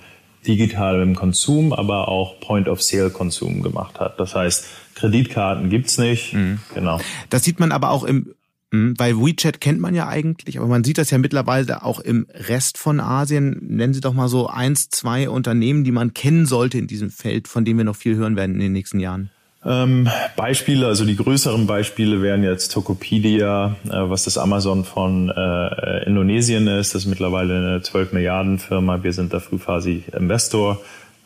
digitalem 0.47 1.15
Konsum, 1.15 1.73
aber 1.73 2.07
auch 2.07 2.39
Point-of-Sale-Konsum 2.39 3.61
gemacht 3.61 3.99
hat. 3.99 4.19
Das 4.19 4.35
heißt, 4.35 4.65
Kreditkarten 4.95 5.69
gibt's 5.69 5.97
nicht. 5.97 6.33
Mhm. 6.33 6.59
Genau. 6.73 6.99
Das 7.29 7.43
sieht 7.43 7.59
man 7.59 7.71
aber 7.71 7.91
auch 7.91 8.03
im 8.03 8.33
Mhm, 8.71 8.93
weil 8.97 9.17
WeChat 9.17 9.59
kennt 9.61 9.79
man 9.79 9.95
ja 9.95 10.07
eigentlich, 10.07 10.59
aber 10.59 10.67
man 10.67 10.83
sieht 10.83 10.99
das 10.99 11.09
ja 11.09 11.17
mittlerweile 11.17 11.83
auch 11.83 11.99
im 11.99 12.27
Rest 12.31 12.77
von 12.77 12.99
Asien. 12.99 13.57
Nennen 13.61 13.93
Sie 13.93 14.01
doch 14.01 14.13
mal 14.13 14.27
so 14.27 14.47
eins, 14.47 14.89
zwei 14.89 15.29
Unternehmen, 15.29 15.83
die 15.83 15.91
man 15.91 16.13
kennen 16.13 16.45
sollte 16.45 16.77
in 16.77 16.87
diesem 16.87 17.09
Feld, 17.09 17.47
von 17.47 17.65
denen 17.65 17.79
wir 17.79 17.85
noch 17.85 17.95
viel 17.95 18.15
hören 18.15 18.35
werden 18.35 18.55
in 18.55 18.61
den 18.61 18.73
nächsten 18.73 18.99
Jahren. 18.99 19.31
Ähm, 19.65 20.07
Beispiele, 20.37 20.87
also 20.87 21.03
die 21.03 21.17
größeren 21.17 21.67
Beispiele 21.67 22.21
wären 22.21 22.43
jetzt 22.43 22.71
Tokopedia, 22.71 23.75
äh, 23.85 23.89
was 23.91 24.23
das 24.23 24.37
Amazon 24.37 24.85
von 24.85 25.29
äh, 25.29 26.05
Indonesien 26.05 26.67
ist. 26.67 26.95
Das 26.95 27.03
ist 27.03 27.09
mittlerweile 27.09 27.57
eine 27.57 27.81
12 27.81 28.13
Milliarden 28.13 28.57
Firma. 28.57 29.03
Wir 29.03 29.11
sind 29.11 29.33
da 29.33 29.39
frühphasig 29.41 30.13
Investor. 30.13 30.79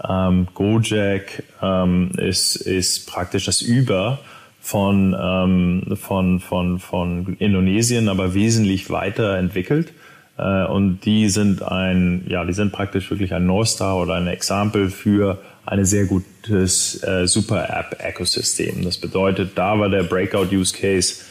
Ähm, 0.08 0.48
Gojek 0.56 1.44
ähm, 1.62 2.12
ist, 2.18 2.56
ist 2.56 3.08
praktisch 3.08 3.46
das 3.46 3.62
Über 3.62 4.20
von, 4.60 5.16
ähm, 5.20 5.96
von, 5.96 6.40
von, 6.40 6.80
von 6.80 7.36
Indonesien, 7.38 8.10
aber 8.10 8.34
wesentlich 8.34 8.90
weiterentwickelt. 8.90 9.94
Äh, 10.38 10.66
und 10.66 11.02
die 11.06 11.30
sind 11.30 11.62
ein, 11.62 12.26
ja, 12.28 12.44
die 12.46 12.54
sind 12.54 12.72
praktisch 12.72 13.12
wirklich 13.12 13.34
ein 13.36 13.46
North 13.46 13.68
Star 13.68 13.98
oder 13.98 14.16
ein 14.16 14.28
Exempel 14.28 14.90
für 14.90 15.38
ein 15.66 15.86
sehr 15.86 16.06
gutes 16.06 17.04
äh, 17.04 17.28
Super-App-Ökosystem. 17.28 18.84
Das 18.84 18.98
bedeutet, 18.98 19.52
da 19.56 19.80
war 19.80 19.90
der 19.90 20.04
Breakout-Use-Case 20.04 21.24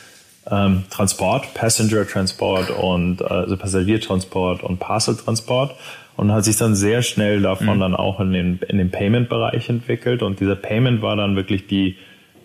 ähm, 0.50 0.84
Transport, 0.90 1.54
Passenger-Transport 1.54 2.70
und 2.70 3.20
äh, 3.20 3.24
also 3.24 3.56
Passagiertransport 3.56 4.62
und 4.62 4.78
Parcel-Transport 4.78 5.76
und 6.16 6.32
hat 6.32 6.44
sich 6.44 6.56
dann 6.56 6.74
sehr 6.74 7.02
schnell 7.02 7.42
davon 7.42 7.76
mhm. 7.76 7.80
dann 7.80 7.94
auch 7.94 8.20
in 8.20 8.32
den, 8.32 8.58
in 8.68 8.78
den 8.78 8.90
Payment-Bereich 8.90 9.68
entwickelt. 9.68 10.22
Und 10.22 10.40
dieser 10.40 10.56
Payment 10.56 11.02
war 11.02 11.16
dann 11.16 11.36
wirklich 11.36 11.66
die 11.66 11.96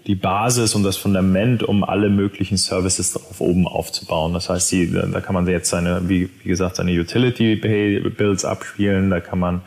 die 0.07 0.15
Basis 0.15 0.73
und 0.73 0.83
das 0.83 0.95
Fundament, 0.95 1.63
um 1.63 1.83
alle 1.83 2.09
möglichen 2.09 2.55
Services 2.55 3.11
drauf 3.11 3.41
oben 3.41 3.67
aufzubauen. 3.67 4.33
Das 4.33 4.49
heißt, 4.49 4.71
die, 4.71 4.89
da 4.89 5.19
kann 5.19 5.33
man 5.33 5.45
jetzt 5.47 5.69
seine, 5.69 6.07
wie, 6.07 6.29
wie 6.43 6.47
gesagt, 6.47 6.77
seine 6.77 6.97
Utility 6.97 7.57
Bills 7.57 8.45
abspielen, 8.45 9.09
da 9.09 9.19
kann 9.19 9.37
man 9.37 9.61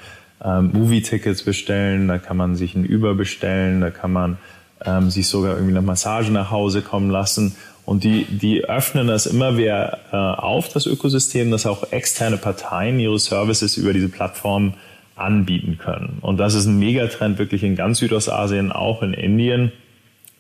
ähm, 0.44 0.70
Movie-Tickets 0.72 1.42
bestellen, 1.42 2.08
da 2.08 2.18
kann 2.18 2.36
man 2.36 2.56
sich 2.56 2.74
ein 2.74 2.86
Uber 2.86 3.14
bestellen, 3.14 3.80
da 3.80 3.90
kann 3.90 4.12
man 4.12 4.38
ähm, 4.84 5.10
sich 5.10 5.28
sogar 5.28 5.54
irgendwie 5.54 5.72
eine 5.72 5.82
Massage 5.82 6.32
nach 6.32 6.50
Hause 6.50 6.82
kommen 6.82 7.10
lassen. 7.10 7.56
Und 7.84 8.04
die, 8.04 8.24
die 8.24 8.64
öffnen 8.64 9.06
das 9.06 9.26
immer 9.26 9.56
wieder 9.56 9.98
äh, 10.12 10.16
auf, 10.16 10.68
das 10.68 10.86
Ökosystem, 10.86 11.50
dass 11.50 11.66
auch 11.66 11.92
externe 11.92 12.36
Parteien 12.36 13.00
ihre 13.00 13.18
Services 13.18 13.76
über 13.76 13.92
diese 13.92 14.08
Plattform 14.08 14.74
anbieten 15.16 15.78
können. 15.78 16.18
Und 16.20 16.38
das 16.38 16.54
ist 16.54 16.66
ein 16.66 16.78
Megatrend 16.78 17.38
wirklich 17.38 17.62
in 17.62 17.76
ganz 17.76 17.98
Südostasien, 17.98 18.72
auch 18.72 19.02
in 19.02 19.12
Indien 19.12 19.72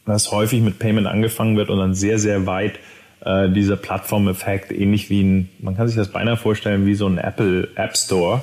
dass 0.06 0.30
häufig 0.32 0.60
mit 0.60 0.78
Payment 0.78 1.06
angefangen 1.06 1.56
wird 1.56 1.70
und 1.70 1.78
dann 1.78 1.94
sehr, 1.94 2.18
sehr 2.18 2.46
weit 2.46 2.78
äh, 3.24 3.50
dieser 3.50 3.76
Plattformeffekt, 3.76 4.72
ähnlich 4.72 5.10
wie 5.10 5.22
ein, 5.22 5.48
man 5.60 5.76
kann 5.76 5.88
sich 5.88 5.96
das 5.96 6.08
beinahe 6.08 6.36
vorstellen, 6.36 6.86
wie 6.86 6.94
so 6.94 7.06
ein 7.06 7.18
Apple 7.18 7.68
App 7.76 7.96
Store, 7.96 8.42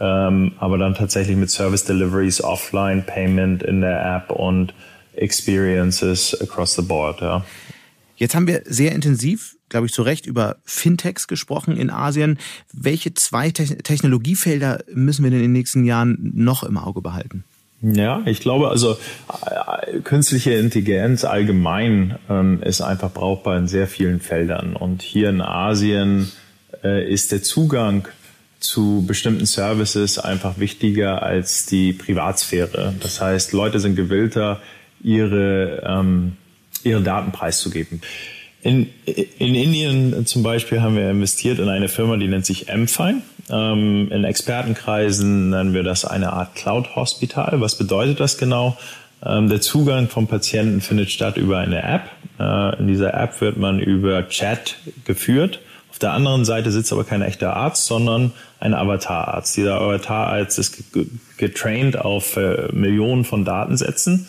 ähm, 0.00 0.52
aber 0.58 0.78
dann 0.78 0.94
tatsächlich 0.94 1.36
mit 1.36 1.50
Service 1.50 1.84
Deliveries, 1.84 2.42
Offline 2.42 3.04
Payment 3.04 3.62
in 3.62 3.80
der 3.80 4.16
App 4.16 4.30
und 4.30 4.72
Experiences 5.14 6.40
across 6.40 6.74
the 6.74 6.82
board. 6.82 7.20
Ja. 7.20 7.44
Jetzt 8.16 8.34
haben 8.34 8.46
wir 8.46 8.62
sehr 8.64 8.92
intensiv, 8.92 9.56
glaube 9.68 9.86
ich, 9.86 9.92
zu 9.92 10.02
Recht 10.02 10.26
über 10.26 10.56
Fintechs 10.64 11.28
gesprochen 11.28 11.76
in 11.76 11.90
Asien. 11.90 12.38
Welche 12.72 13.14
zwei 13.14 13.50
Technologiefelder 13.50 14.84
müssen 14.92 15.24
wir 15.24 15.30
denn 15.30 15.40
in 15.40 15.46
den 15.46 15.52
nächsten 15.52 15.84
Jahren 15.84 16.32
noch 16.34 16.62
im 16.64 16.78
Auge 16.78 17.00
behalten? 17.00 17.44
Ja, 17.80 18.22
ich 18.26 18.40
glaube, 18.40 18.70
also 18.70 18.98
äh, 19.46 20.00
künstliche 20.00 20.52
Intelligenz 20.52 21.24
allgemein 21.24 22.18
ähm, 22.28 22.60
ist 22.60 22.80
einfach 22.80 23.12
brauchbar 23.12 23.56
in 23.56 23.68
sehr 23.68 23.86
vielen 23.86 24.18
Feldern. 24.18 24.74
Und 24.74 25.02
hier 25.02 25.30
in 25.30 25.40
Asien 25.40 26.32
äh, 26.82 27.08
ist 27.08 27.30
der 27.30 27.44
Zugang 27.44 28.08
zu 28.60 29.04
bestimmten 29.06 29.46
Services 29.46 30.18
einfach 30.18 30.58
wichtiger 30.58 31.22
als 31.22 31.66
die 31.66 31.92
Privatsphäre. 31.92 32.94
Das 33.00 33.20
heißt, 33.20 33.52
Leute 33.52 33.78
sind 33.80 33.94
gewillter, 33.94 34.60
ihre, 35.02 35.82
ähm, 35.86 36.36
ihre 36.82 37.02
Daten 37.02 37.32
preiszugeben. 37.32 38.00
In, 38.60 38.88
in 39.06 39.54
Indien 39.54 40.26
zum 40.26 40.42
Beispiel 40.42 40.82
haben 40.82 40.96
wir 40.96 41.08
investiert 41.08 41.60
in 41.60 41.68
eine 41.68 41.88
Firma, 41.88 42.16
die 42.16 42.26
nennt 42.26 42.44
sich 42.44 42.66
Mfine. 42.66 43.22
Ähm, 43.48 44.10
in 44.10 44.24
Expertenkreisen 44.24 45.50
nennen 45.50 45.74
wir 45.74 45.84
das 45.84 46.04
eine 46.04 46.32
Art 46.32 46.56
Cloud 46.56 46.96
Hospital. 46.96 47.60
Was 47.60 47.78
bedeutet 47.78 48.18
das 48.18 48.36
genau? 48.36 48.76
Ähm, 49.24 49.48
der 49.48 49.60
Zugang 49.60 50.08
vom 50.08 50.26
Patienten 50.26 50.80
findet 50.80 51.10
statt 51.10 51.36
über 51.36 51.58
eine 51.58 51.82
App. 51.82 52.10
Äh, 52.40 52.80
in 52.80 52.88
dieser 52.88 53.14
App 53.14 53.40
wird 53.40 53.56
man 53.56 53.78
über 53.78 54.28
Chat 54.28 54.76
geführt. 55.04 55.60
Auf 55.98 56.00
der 56.00 56.12
anderen 56.12 56.44
Seite 56.44 56.70
sitzt 56.70 56.92
aber 56.92 57.02
kein 57.02 57.22
echter 57.22 57.56
Arzt, 57.56 57.86
sondern 57.86 58.30
ein 58.60 58.72
Avatararzt. 58.72 59.56
Dieser 59.56 59.80
Avatararzt 59.80 60.56
ist 60.56 60.84
getraint 61.38 61.98
auf 61.98 62.36
äh, 62.36 62.68
Millionen 62.72 63.24
von 63.24 63.44
Datensätzen 63.44 64.28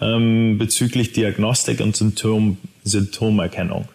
ähm, 0.00 0.58
bezüglich 0.58 1.10
Diagnostik 1.10 1.80
und 1.80 1.96
Symptom, 1.96 2.58
Symptomerkennung. 2.84 3.88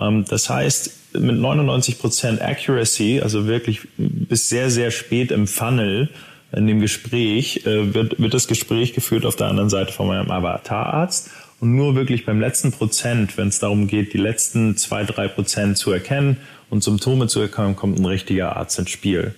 Ähm, 0.00 0.24
das 0.28 0.48
heißt, 0.48 1.14
mit 1.18 1.34
99% 1.34 2.40
Accuracy, 2.40 3.20
also 3.20 3.48
wirklich 3.48 3.80
bis 3.96 4.48
sehr, 4.48 4.70
sehr 4.70 4.92
spät 4.92 5.32
im 5.32 5.48
Funnel, 5.48 6.08
in 6.52 6.68
dem 6.68 6.78
Gespräch, 6.78 7.66
äh, 7.66 7.92
wird, 7.94 8.20
wird 8.20 8.32
das 8.32 8.46
Gespräch 8.46 8.92
geführt 8.92 9.26
auf 9.26 9.34
der 9.34 9.48
anderen 9.48 9.70
Seite 9.70 9.92
von 9.92 10.06
meinem 10.06 10.30
Avatararzt. 10.30 11.30
Und 11.58 11.76
nur 11.76 11.94
wirklich 11.94 12.24
beim 12.24 12.40
letzten 12.40 12.72
Prozent, 12.72 13.36
wenn 13.36 13.48
es 13.48 13.58
darum 13.58 13.86
geht, 13.86 14.14
die 14.14 14.18
letzten 14.18 14.78
zwei, 14.78 15.04
drei 15.04 15.28
Prozent 15.28 15.76
zu 15.76 15.90
erkennen 15.92 16.38
und 16.70 16.82
Symptome 16.82 17.26
zu 17.26 17.40
erkennen, 17.40 17.76
kommt 17.76 17.98
ein 17.98 18.06
richtiger 18.06 18.56
Arzt 18.56 18.78
ins 18.78 18.90
Spiel. 18.90 19.34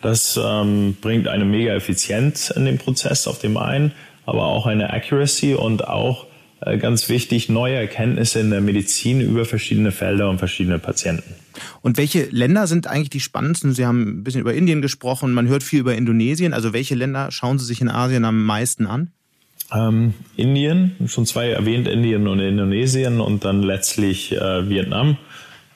Das 0.00 0.38
ähm, 0.42 0.96
bringt 1.00 1.28
eine 1.28 1.44
mega 1.44 1.74
Effizienz 1.74 2.50
in 2.50 2.64
den 2.64 2.78
Prozess 2.78 3.26
auf 3.26 3.40
dem 3.40 3.56
einen, 3.56 3.92
aber 4.26 4.46
auch 4.46 4.66
eine 4.66 4.92
Accuracy 4.92 5.54
und 5.54 5.86
auch 5.88 6.26
äh, 6.60 6.78
ganz 6.78 7.08
wichtig, 7.08 7.48
neue 7.48 7.74
Erkenntnisse 7.74 8.40
in 8.40 8.50
der 8.50 8.60
Medizin 8.60 9.20
über 9.20 9.44
verschiedene 9.44 9.92
Felder 9.92 10.28
und 10.28 10.38
verschiedene 10.38 10.78
Patienten. 10.78 11.34
Und 11.82 11.96
welche 11.96 12.24
Länder 12.26 12.66
sind 12.66 12.86
eigentlich 12.86 13.10
die 13.10 13.20
spannendsten? 13.20 13.72
Sie 13.72 13.86
haben 13.86 14.20
ein 14.20 14.24
bisschen 14.24 14.40
über 14.40 14.54
Indien 14.54 14.82
gesprochen, 14.82 15.32
man 15.32 15.48
hört 15.48 15.62
viel 15.62 15.80
über 15.80 15.94
Indonesien. 15.94 16.52
Also 16.52 16.72
welche 16.72 16.94
Länder 16.94 17.30
schauen 17.30 17.58
Sie 17.58 17.64
sich 17.64 17.80
in 17.80 17.88
Asien 17.88 18.24
am 18.24 18.44
meisten 18.44 18.86
an? 18.86 19.10
Ähm, 19.72 20.14
Indien, 20.36 20.96
schon 21.06 21.26
zwei 21.26 21.50
erwähnt, 21.50 21.86
Indien 21.86 22.26
und 22.26 22.40
Indonesien 22.40 23.20
und 23.20 23.44
dann 23.44 23.62
letztlich 23.62 24.32
äh, 24.32 24.68
Vietnam. 24.68 25.18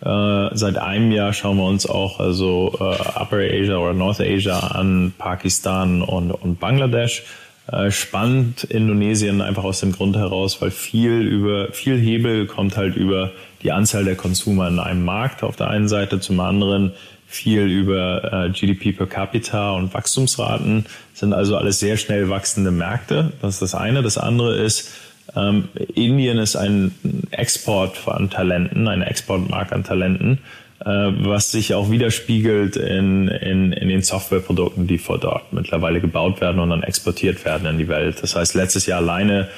Äh, 0.05 0.50
seit 0.57 0.78
einem 0.78 1.12
Jahr 1.12 1.32
schauen 1.32 1.59
wir 1.59 1.64
uns 1.64 1.86
auch 1.86 2.18
also 2.18 2.74
äh, 2.80 3.20
Upper 3.20 3.38
Asia 3.38 3.76
oder 3.76 3.94
North 3.94 4.20
Asia 4.20 4.59
an, 4.59 5.12
Pakistan 5.16 6.03
und, 6.03 6.32
und 6.32 6.59
Bangladesch. 6.59 7.22
Äh, 7.68 7.92
spannend 7.92 8.64
Indonesien 8.64 9.40
einfach 9.40 9.62
aus 9.62 9.78
dem 9.78 9.92
Grund 9.92 10.16
heraus, 10.16 10.61
weil 10.61 10.72
viel 10.72 11.20
über 11.20 11.72
viel 11.72 11.96
Hebel 11.96 12.46
kommt 12.46 12.76
halt 12.76 12.96
über 12.96 13.30
die 13.62 13.70
Anzahl 13.70 14.05
der 14.05 14.16
Konsumer 14.16 14.66
in 14.66 14.80
einem 14.80 15.05
Markt 15.05 15.44
auf 15.44 15.55
der 15.55 15.68
einen 15.68 15.86
Seite, 15.86 16.18
zum 16.18 16.40
anderen 16.40 16.92
viel 17.28 17.62
über 17.62 18.46
äh, 18.46 18.50
GDP 18.50 18.92
per 18.92 19.07
capita 19.07 19.70
und 19.72 19.94
Wachstumsraten, 19.94 20.86
sind 21.14 21.32
also 21.32 21.57
alles 21.57 21.78
sehr 21.78 21.96
schnell 21.96 22.28
wachsende 22.28 22.72
Märkte. 22.72 23.32
Das 23.40 23.55
ist 23.55 23.62
das 23.62 23.74
eine. 23.76 24.03
Das 24.03 24.18
andere 24.18 24.57
ist, 24.57 24.90
ähm, 25.35 25.68
Indien 25.95 26.39
ist 26.39 26.57
ein 26.57 26.93
Export 27.30 28.07
an 28.07 28.30
Talenten, 28.30 28.89
ein 28.89 29.03
Exportmarkt 29.03 29.72
an 29.72 29.85
Talenten, 29.85 30.39
äh, 30.80 30.85
was 30.85 31.51
sich 31.51 31.74
auch 31.74 31.91
widerspiegelt 31.91 32.76
in, 32.76 33.28
in, 33.28 33.72
in 33.72 33.89
den 33.89 34.03
Softwareprodukten, 34.03 34.87
die 34.87 34.99
vor 34.99 35.18
dort 35.18 35.53
mittlerweile 35.53 36.01
gebaut 36.01 36.41
werden 36.41 36.61
und 36.61 36.70
dann 36.70 36.83
exportiert 36.83 37.45
werden 37.45 37.66
in 37.66 37.78
die 37.78 37.89
Welt. 37.89 38.22
Das 38.22 38.37
heißt, 38.37 38.55
letztes 38.55 38.87
Jahr 38.87 38.99
alleine 38.99 39.49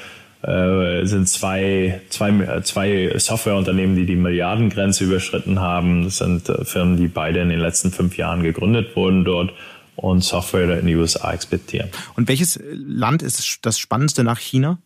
äh, 0.43 1.05
sind 1.05 1.27
zwei, 1.27 2.01
zwei, 2.09 2.61
zwei 2.61 3.13
Softwareunternehmen, 3.17 3.95
die 3.95 4.05
die 4.05 4.15
Milliardengrenze 4.15 5.05
überschritten 5.05 5.59
haben. 5.59 6.03
Das 6.03 6.17
sind 6.17 6.47
äh, 6.49 6.63
Firmen, 6.63 6.97
die 6.97 7.07
beide 7.07 7.41
in 7.41 7.49
den 7.49 7.59
letzten 7.59 7.91
fünf 7.91 8.17
Jahren 8.17 8.43
gegründet 8.43 8.95
wurden 8.95 9.25
dort 9.25 9.51
und 9.95 10.23
Software 10.23 10.79
in 10.79 10.85
die 10.85 10.95
USA 10.95 11.33
exportieren. 11.33 11.89
Und 12.15 12.27
welches 12.27 12.59
Land 12.71 13.23
ist 13.23 13.65
das 13.65 13.79
spannendste 13.79 14.23
nach 14.23 14.39
China? 14.39 14.77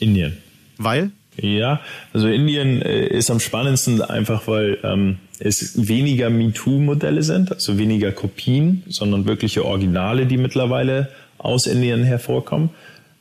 Indien. 0.00 0.36
Weil? 0.78 1.10
Ja, 1.40 1.80
also 2.12 2.28
Indien 2.28 2.82
äh, 2.82 3.06
ist 3.06 3.30
am 3.30 3.40
spannendsten 3.40 4.02
einfach, 4.02 4.46
weil 4.46 4.78
ähm, 4.82 5.18
es 5.38 5.88
weniger 5.88 6.28
MeToo-Modelle 6.28 7.22
sind, 7.22 7.52
also 7.52 7.78
weniger 7.78 8.12
Kopien, 8.12 8.82
sondern 8.88 9.26
wirkliche 9.26 9.64
Originale, 9.64 10.26
die 10.26 10.36
mittlerweile 10.36 11.08
aus 11.38 11.66
Indien 11.66 12.04
hervorkommen. 12.04 12.70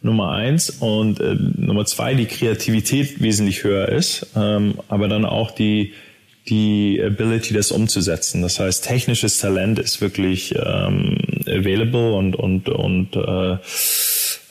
Nummer 0.02 0.32
eins. 0.32 0.70
Und 0.70 1.20
äh, 1.20 1.36
Nummer 1.36 1.86
zwei, 1.86 2.14
die 2.14 2.26
Kreativität 2.26 3.22
wesentlich 3.22 3.64
höher 3.64 3.90
ist, 3.90 4.28
ähm, 4.36 4.76
aber 4.88 5.08
dann 5.08 5.26
auch 5.26 5.52
die, 5.52 5.94
die 6.48 7.02
Ability, 7.04 7.54
das 7.54 7.72
umzusetzen. 7.72 8.42
Das 8.42 8.60
heißt, 8.60 8.84
technisches 8.86 9.40
Talent 9.40 9.78
ist 9.78 10.02
wirklich 10.02 10.56
ähm, 10.56 11.18
available 11.48 12.14
und, 12.14 12.36
und, 12.36 12.70
und 12.70 13.16
äh, 13.16 13.54
äh, 13.54 13.58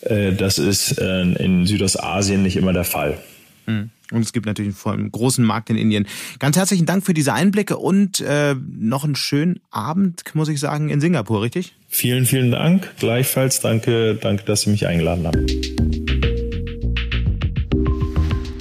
das 0.02 0.58
ist 0.58 0.98
äh, 0.98 1.22
in 1.22 1.66
Südostasien 1.66 2.42
nicht 2.42 2.56
immer 2.56 2.72
der 2.72 2.84
Fall. 2.84 3.18
Mhm. 3.66 3.90
Und 4.10 4.22
es 4.22 4.32
gibt 4.32 4.46
natürlich 4.46 4.74
vor 4.74 4.92
allem 4.92 5.02
einen 5.02 5.12
großen 5.12 5.44
Markt 5.44 5.68
in 5.68 5.76
Indien. 5.76 6.06
Ganz 6.38 6.56
herzlichen 6.56 6.86
Dank 6.86 7.04
für 7.04 7.12
diese 7.12 7.34
Einblicke 7.34 7.76
und 7.76 8.20
äh, 8.20 8.54
noch 8.54 9.04
einen 9.04 9.16
schönen 9.16 9.60
Abend, 9.70 10.22
muss 10.34 10.48
ich 10.48 10.60
sagen, 10.60 10.88
in 10.88 11.00
Singapur, 11.00 11.42
richtig? 11.42 11.74
Vielen, 11.88 12.24
vielen 12.24 12.50
Dank. 12.50 12.88
Gleichfalls 12.98 13.60
danke, 13.60 14.14
danke, 14.14 14.44
dass 14.44 14.62
Sie 14.62 14.70
mich 14.70 14.86
eingeladen 14.86 15.26
haben. 15.26 15.46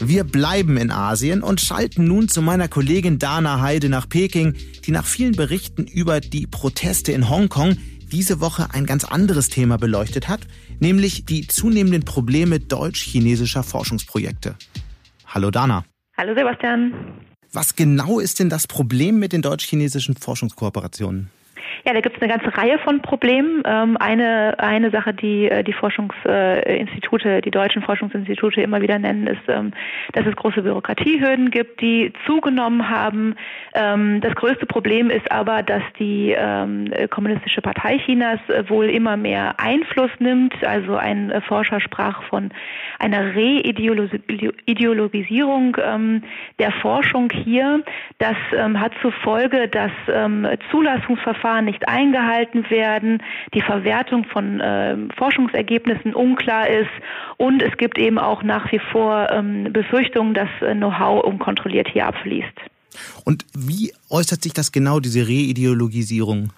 Wir 0.04 0.24
bleiben 0.24 0.78
in 0.78 0.92
Asien 0.92 1.44
und 1.44 1.62
schalten 1.62 2.06
nun 2.06 2.30
zu 2.30 2.42
meiner 2.42 2.68
Kollegin 2.68 3.20
Dana 3.20 3.62
Heide 3.62 3.90
nach 3.90 4.08
Peking, 4.08 4.54
die 4.86 4.92
nach 4.92 5.06
vielen 5.06 5.36
Berichten 5.36 5.86
über 5.86 6.20
die 6.22 6.48
Proteste 6.48 7.12
in 7.12 7.30
Hongkong 7.30 7.78
diese 8.12 8.40
Woche 8.40 8.68
ein 8.74 8.86
ganz 8.86 9.04
anderes 9.04 9.50
Thema 9.50 9.78
beleuchtet 9.78 10.28
hat, 10.28 10.42
nämlich 10.80 11.26
die 11.26 11.48
zunehmenden 11.48 12.04
Probleme 12.04 12.60
deutsch-chinesischer 12.60 13.64
Forschungsprojekte. 13.64 14.56
Hallo 15.26 15.52
Dana. 15.52 15.86
Hallo 16.18 16.34
Sebastian. 16.36 16.94
Was 17.52 17.76
genau 17.76 18.20
ist 18.20 18.40
denn 18.40 18.50
das 18.50 18.68
Problem 18.68 19.20
mit 19.20 19.34
den 19.34 19.42
deutsch-chinesischen 19.42 20.16
Forschungskooperationen? 20.16 21.30
Ja, 21.86 21.94
da 21.94 22.02
gibt 22.02 22.18
es 22.18 22.22
eine 22.22 22.32
ganze 22.32 22.56
Reihe 22.58 22.80
von 22.80 23.02
Problemen. 23.02 23.64
Ähm, 23.66 23.98
eine, 23.98 24.56
eine 24.60 24.92
Sache, 24.92 25.14
die 25.14 25.50
äh, 25.50 25.64
die 25.64 25.74
Forschungsinstitute, 25.74 27.42
die 27.42 27.52
deutschen 27.52 27.82
Forschungsinstitute 27.82 28.62
immer 28.62 28.82
wieder 28.82 29.00
nennen, 29.00 29.28
ist, 29.28 29.42
ähm, 29.48 29.72
dass 30.14 30.26
es 30.26 30.36
große 30.36 30.62
Bürokratiehürden 30.62 31.52
gibt, 31.52 31.82
die 31.82 32.14
zugenommen 32.26 32.90
haben. 32.90 33.36
Ähm, 33.74 34.22
das 34.22 34.36
größte 34.36 34.66
Problem 34.66 35.10
ist 35.10 35.32
aber, 35.32 35.64
dass 35.64 35.84
die 36.00 36.36
Kommunistische 37.10 37.62
Partei 37.62 37.98
Chinas 38.00 38.40
äh, 38.50 38.68
wohl 38.70 38.90
immer 38.90 39.18
mehr 39.18 39.60
Einfluss 39.60 40.12
nimmt. 40.20 40.54
Also 40.64 40.96
ein 40.96 41.32
äh, 41.32 41.42
Forscher 41.42 41.80
sprach 41.80 42.24
von 42.24 42.52
einer 43.00 43.36
Reideologisierung 43.36 45.78
der 46.60 46.72
Forschung 46.82 47.30
hier. 47.32 47.84
Das 48.18 48.36
hat 48.58 48.92
zur 49.02 49.12
Folge, 49.12 49.68
dass 49.68 49.92
Zulassungsverfahren 50.72 51.67
nicht 51.68 51.88
eingehalten 51.88 52.68
werden, 52.72 53.22
die 53.54 53.62
Verwertung 53.62 54.26
von 54.26 54.60
äh, 54.60 54.98
Forschungsergebnissen 55.16 56.16
unklar 56.16 56.68
ist 56.68 56.90
und 57.38 57.62
es 57.62 57.78
gibt 57.78 58.00
eben 58.00 58.18
auch 58.18 58.42
nach 58.42 58.72
wie 58.72 58.80
vor 58.80 59.30
ähm, 59.30 59.72
Befürchtungen, 59.72 60.34
dass 60.34 60.50
äh, 60.62 60.74
Know-how 60.74 61.24
unkontrolliert 61.24 61.88
hier 61.88 62.08
abfließt. 62.08 62.58
Und 63.24 63.46
wie 63.54 63.94
äußert 64.10 64.42
sich 64.42 64.54
das 64.54 64.72
genau, 64.72 65.00
diese 65.00 65.28
Reideologisierung? 65.28 66.50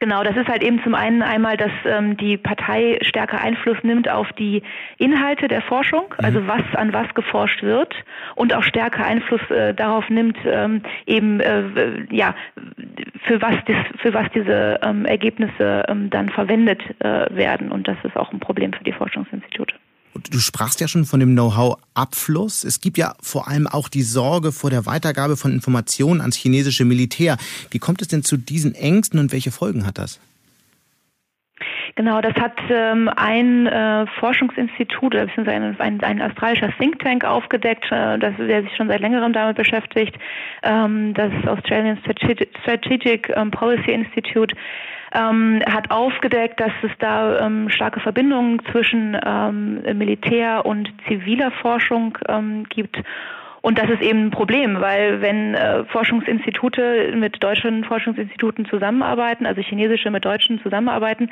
Genau, 0.00 0.22
das 0.22 0.36
ist 0.36 0.46
halt 0.46 0.62
eben 0.62 0.80
zum 0.84 0.94
einen 0.94 1.22
einmal, 1.22 1.56
dass 1.56 1.72
ähm, 1.84 2.16
die 2.16 2.36
Partei 2.36 2.98
stärker 3.02 3.40
Einfluss 3.40 3.78
nimmt 3.82 4.08
auf 4.08 4.32
die 4.34 4.62
Inhalte 4.96 5.48
der 5.48 5.60
Forschung, 5.60 6.14
mhm. 6.18 6.24
also 6.24 6.46
was 6.46 6.62
an 6.74 6.92
was 6.92 7.12
geforscht 7.14 7.62
wird 7.62 7.92
und 8.36 8.54
auch 8.54 8.62
stärker 8.62 9.04
Einfluss 9.04 9.40
äh, 9.50 9.74
darauf 9.74 10.08
nimmt, 10.08 10.38
ähm, 10.44 10.82
eben 11.06 11.40
äh, 11.40 11.64
ja 12.10 12.36
für 13.24 13.42
was 13.42 13.56
dies, 13.66 13.76
für 13.96 14.14
was 14.14 14.28
diese 14.32 14.78
ähm, 14.82 15.04
Ergebnisse 15.04 15.84
ähm, 15.88 16.10
dann 16.10 16.28
verwendet 16.28 16.80
äh, 17.00 17.26
werden 17.34 17.72
und 17.72 17.88
das 17.88 17.96
ist 18.04 18.16
auch 18.16 18.32
ein 18.32 18.38
Problem 18.38 18.72
für 18.72 18.84
die 18.84 18.92
Forschungsinstitute. 18.92 19.74
Du 20.30 20.40
sprachst 20.40 20.80
ja 20.80 20.88
schon 20.88 21.04
von 21.04 21.20
dem 21.20 21.32
Know-how-Abfluss. 21.32 22.64
Es 22.64 22.80
gibt 22.80 22.98
ja 22.98 23.14
vor 23.20 23.48
allem 23.48 23.66
auch 23.66 23.88
die 23.88 24.02
Sorge 24.02 24.52
vor 24.52 24.70
der 24.70 24.86
Weitergabe 24.86 25.36
von 25.36 25.52
Informationen 25.52 26.20
ans 26.20 26.36
chinesische 26.36 26.84
Militär. 26.84 27.36
Wie 27.70 27.78
kommt 27.78 28.02
es 28.02 28.08
denn 28.08 28.24
zu 28.24 28.36
diesen 28.36 28.74
Ängsten 28.74 29.18
und 29.20 29.32
welche 29.32 29.50
Folgen 29.50 29.86
hat 29.86 29.98
das? 29.98 30.18
Genau, 31.98 32.20
das 32.20 32.34
hat 32.34 32.56
ähm, 32.70 33.10
ein 33.16 33.66
äh, 33.66 34.06
Forschungsinstitut, 34.20 35.14
beziehungsweise 35.14 35.50
ein, 35.50 35.80
ein, 35.80 36.00
ein 36.00 36.22
australischer 36.22 36.70
Think 36.78 37.00
Tank 37.00 37.24
aufgedeckt, 37.24 37.90
äh, 37.90 38.16
das, 38.20 38.34
der 38.38 38.62
sich 38.62 38.76
schon 38.76 38.86
seit 38.86 39.00
längerem 39.00 39.32
damit 39.32 39.56
beschäftigt. 39.56 40.14
Ähm, 40.62 41.12
das 41.14 41.32
Australian 41.44 41.98
Strategic, 41.98 42.50
Strategic 42.62 43.32
um, 43.36 43.50
Policy 43.50 43.90
Institute 43.90 44.54
ähm, 45.12 45.60
hat 45.68 45.90
aufgedeckt, 45.90 46.60
dass 46.60 46.70
es 46.84 46.92
da 47.00 47.44
ähm, 47.44 47.68
starke 47.68 47.98
Verbindungen 47.98 48.62
zwischen 48.70 49.18
ähm, 49.26 49.82
Militär 49.98 50.64
und 50.66 50.88
ziviler 51.08 51.50
Forschung 51.50 52.16
ähm, 52.28 52.62
gibt. 52.68 52.96
Und 53.60 53.76
das 53.76 53.90
ist 53.90 54.02
eben 54.02 54.26
ein 54.26 54.30
Problem, 54.30 54.80
weil 54.80 55.20
wenn 55.20 55.54
äh, 55.54 55.84
Forschungsinstitute 55.86 57.12
mit 57.16 57.42
deutschen 57.42 57.82
Forschungsinstituten 57.82 58.66
zusammenarbeiten, 58.66 59.46
also 59.46 59.62
chinesische 59.62 60.12
mit 60.12 60.24
deutschen 60.24 60.62
zusammenarbeiten, 60.62 61.28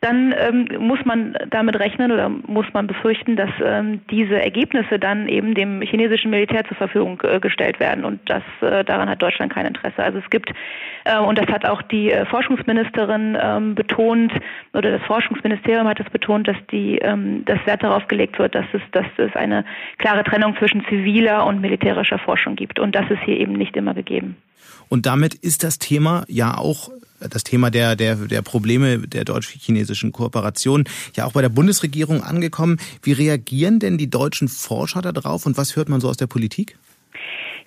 dann 0.00 0.32
ähm, 0.38 0.68
muss 0.78 1.00
man 1.04 1.36
damit 1.50 1.76
rechnen 1.78 2.12
oder 2.12 2.28
muss 2.28 2.66
man 2.72 2.86
befürchten, 2.86 3.34
dass 3.34 3.50
ähm, 3.64 4.00
diese 4.10 4.40
Ergebnisse 4.40 4.98
dann 4.98 5.26
eben 5.26 5.54
dem 5.54 5.82
chinesischen 5.82 6.30
Militär 6.30 6.64
zur 6.66 6.76
Verfügung 6.76 7.20
äh, 7.24 7.40
gestellt 7.40 7.80
werden. 7.80 8.04
Und 8.04 8.20
das 8.26 8.42
äh, 8.60 8.84
daran 8.84 9.08
hat 9.08 9.20
Deutschland 9.20 9.52
kein 9.52 9.66
Interesse. 9.66 10.00
Also 10.00 10.18
es 10.18 10.30
gibt 10.30 10.52
äh, 11.04 11.18
und 11.18 11.36
das 11.36 11.48
hat 11.48 11.66
auch 11.66 11.82
die 11.82 12.12
äh, 12.12 12.24
Forschungsministerin 12.26 13.36
ähm, 13.40 13.74
betont 13.74 14.32
oder 14.72 14.92
das 14.92 15.02
Forschungsministerium 15.02 15.88
hat 15.88 15.98
es 15.98 16.08
betont, 16.10 16.46
dass 16.46 16.56
die 16.70 16.98
ähm, 16.98 17.44
das 17.44 17.58
Wert 17.66 17.82
darauf 17.82 18.06
gelegt 18.06 18.38
wird, 18.38 18.54
dass 18.54 18.66
es 18.72 18.82
dass 18.92 19.06
es 19.16 19.34
eine 19.34 19.64
klare 19.98 20.22
Trennung 20.22 20.56
zwischen 20.58 20.84
ziviler 20.88 21.44
und 21.44 21.60
militärischer 21.60 22.20
Forschung 22.20 22.54
gibt. 22.54 22.78
Und 22.78 22.94
das 22.94 23.10
ist 23.10 23.22
hier 23.24 23.36
eben 23.36 23.54
nicht 23.54 23.76
immer 23.76 23.94
gegeben. 23.94 24.36
Und 24.88 25.06
damit 25.06 25.34
ist 25.34 25.64
das 25.64 25.78
Thema 25.78 26.24
ja 26.28 26.56
auch 26.56 26.90
das 27.20 27.44
Thema 27.44 27.70
der, 27.70 27.96
der, 27.96 28.16
der 28.16 28.42
Probleme 28.42 28.98
der 28.98 29.24
deutsch-chinesischen 29.24 30.12
Kooperation 30.12 30.84
ja 31.14 31.24
auch 31.24 31.32
bei 31.32 31.42
der 31.42 31.48
Bundesregierung 31.48 32.22
angekommen. 32.22 32.78
Wie 33.02 33.12
reagieren 33.12 33.78
denn 33.78 33.98
die 33.98 34.10
deutschen 34.10 34.48
Forscher 34.48 35.02
darauf 35.02 35.46
und 35.46 35.56
was 35.56 35.76
hört 35.76 35.88
man 35.88 36.00
so 36.00 36.08
aus 36.08 36.16
der 36.16 36.26
Politik? 36.26 36.76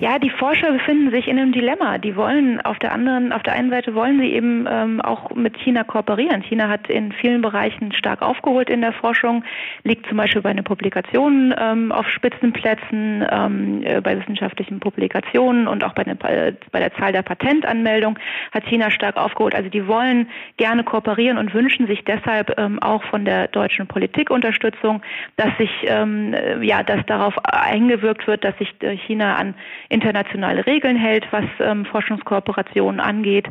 Ja, 0.01 0.17
die 0.17 0.31
Forscher 0.31 0.71
befinden 0.71 1.11
sich 1.11 1.27
in 1.27 1.37
einem 1.37 1.51
Dilemma. 1.51 1.99
Die 1.99 2.15
wollen 2.15 2.59
auf 2.61 2.79
der 2.79 2.91
anderen, 2.91 3.31
auf 3.31 3.43
der 3.43 3.53
einen 3.53 3.69
Seite 3.69 3.93
wollen 3.93 4.19
sie 4.19 4.33
eben 4.33 4.65
ähm, 4.67 4.99
auch 4.99 5.29
mit 5.35 5.55
China 5.59 5.83
kooperieren. 5.83 6.41
China 6.41 6.69
hat 6.69 6.89
in 6.89 7.11
vielen 7.11 7.43
Bereichen 7.43 7.93
stark 7.93 8.23
aufgeholt 8.23 8.71
in 8.71 8.81
der 8.81 8.93
Forschung, 8.93 9.43
liegt 9.83 10.07
zum 10.07 10.17
Beispiel 10.17 10.41
bei 10.41 10.53
den 10.53 10.63
Publikationen 10.63 11.53
ähm, 11.55 11.91
auf 11.91 12.09
Spitzenplätzen, 12.09 13.27
ähm, 13.29 13.83
äh, 13.83 14.01
bei 14.01 14.19
wissenschaftlichen 14.19 14.79
Publikationen 14.79 15.67
und 15.67 15.83
auch 15.83 15.93
bei, 15.93 16.03
den, 16.03 16.19
äh, 16.21 16.53
bei 16.71 16.79
der 16.79 16.95
Zahl 16.95 17.11
der 17.11 17.21
Patentanmeldung 17.21 18.17
hat 18.53 18.65
China 18.65 18.89
stark 18.89 19.17
aufgeholt. 19.17 19.53
Also 19.53 19.69
die 19.69 19.85
wollen 19.85 20.27
gerne 20.57 20.83
kooperieren 20.83 21.37
und 21.37 21.53
wünschen 21.53 21.85
sich 21.85 22.03
deshalb 22.05 22.57
ähm, 22.57 22.81
auch 22.81 23.03
von 23.03 23.23
der 23.23 23.49
deutschen 23.49 23.85
Politik 23.85 24.31
Unterstützung, 24.31 25.03
dass 25.35 25.55
sich 25.59 25.69
ähm, 25.83 26.33
äh, 26.33 26.65
ja, 26.65 26.81
dass 26.81 27.05
darauf 27.05 27.35
eingewirkt 27.45 28.25
wird, 28.25 28.43
dass 28.43 28.57
sich 28.57 28.73
China 29.05 29.35
an 29.35 29.53
internationale 29.91 30.65
Regeln 30.65 30.95
hält, 30.95 31.25
was 31.31 31.45
ähm, 31.59 31.85
Forschungskooperationen 31.85 32.99
angeht. 32.99 33.47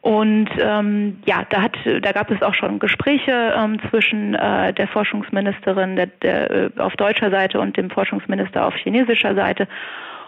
Und 0.00 0.50
ähm, 0.60 1.18
ja, 1.24 1.46
da 1.48 1.62
hat, 1.62 1.76
da 2.02 2.12
gab 2.12 2.30
es 2.30 2.42
auch 2.42 2.52
schon 2.54 2.78
Gespräche 2.78 3.54
ähm, 3.56 3.78
zwischen 3.88 4.34
äh, 4.34 4.74
der 4.74 4.86
Forschungsministerin 4.88 5.96
der, 5.96 6.06
der, 6.20 6.50
äh, 6.50 6.70
auf 6.78 6.94
deutscher 6.96 7.30
Seite 7.30 7.58
und 7.58 7.76
dem 7.78 7.88
Forschungsminister 7.88 8.66
auf 8.66 8.74
chinesischer 8.74 9.34
Seite. 9.34 9.66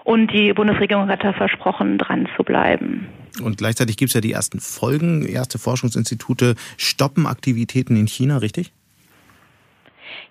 Und 0.03 0.33
die 0.33 0.53
Bundesregierung 0.55 1.09
hat 1.09 1.25
da 1.25 1.35
versprochen, 1.35 1.99
dran 1.99 2.27
zu 2.37 2.43
bleiben. 2.43 3.09
Und 3.43 3.59
gleichzeitig 3.59 3.99
gibt 3.99 4.11
es 4.11 4.15
ja 4.15 4.23
die 4.23 4.33
ersten 4.33 4.61
Folgen. 4.61 5.27
Erste 5.27 5.59
Forschungsinstitute 5.59 6.55
stoppen 6.79 7.27
Aktivitäten 7.27 7.97
in 7.97 8.07
China, 8.07 8.39
richtig? 8.39 8.73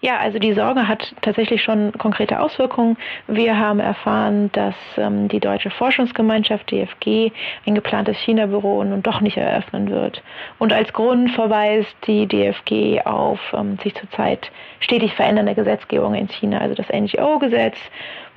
Ja, 0.05 0.19
also 0.19 0.37
die 0.37 0.53
Sorge 0.53 0.87
hat 0.87 1.15
tatsächlich 1.21 1.63
schon 1.63 1.91
konkrete 1.93 2.39
Auswirkungen. 2.39 2.95
Wir 3.25 3.57
haben 3.57 3.79
erfahren, 3.79 4.51
dass 4.51 4.75
ähm, 4.97 5.29
die 5.29 5.39
deutsche 5.39 5.71
Forschungsgemeinschaft 5.71 6.69
DFG 6.69 7.31
ein 7.65 7.73
geplantes 7.73 8.15
China-Büro 8.19 8.83
nun 8.83 9.01
doch 9.01 9.19
nicht 9.19 9.35
eröffnen 9.35 9.89
wird. 9.89 10.21
Und 10.59 10.73
als 10.73 10.93
Grund 10.93 11.31
verweist 11.31 11.95
die 12.05 12.27
DFG 12.27 13.01
auf 13.03 13.39
ähm, 13.51 13.79
sich 13.81 13.95
zurzeit 13.95 14.51
stetig 14.79 15.15
verändernde 15.15 15.55
Gesetzgebung 15.55 16.13
in 16.13 16.27
China, 16.27 16.59
also 16.59 16.75
das 16.75 16.85
NGO-Gesetz, 16.89 17.77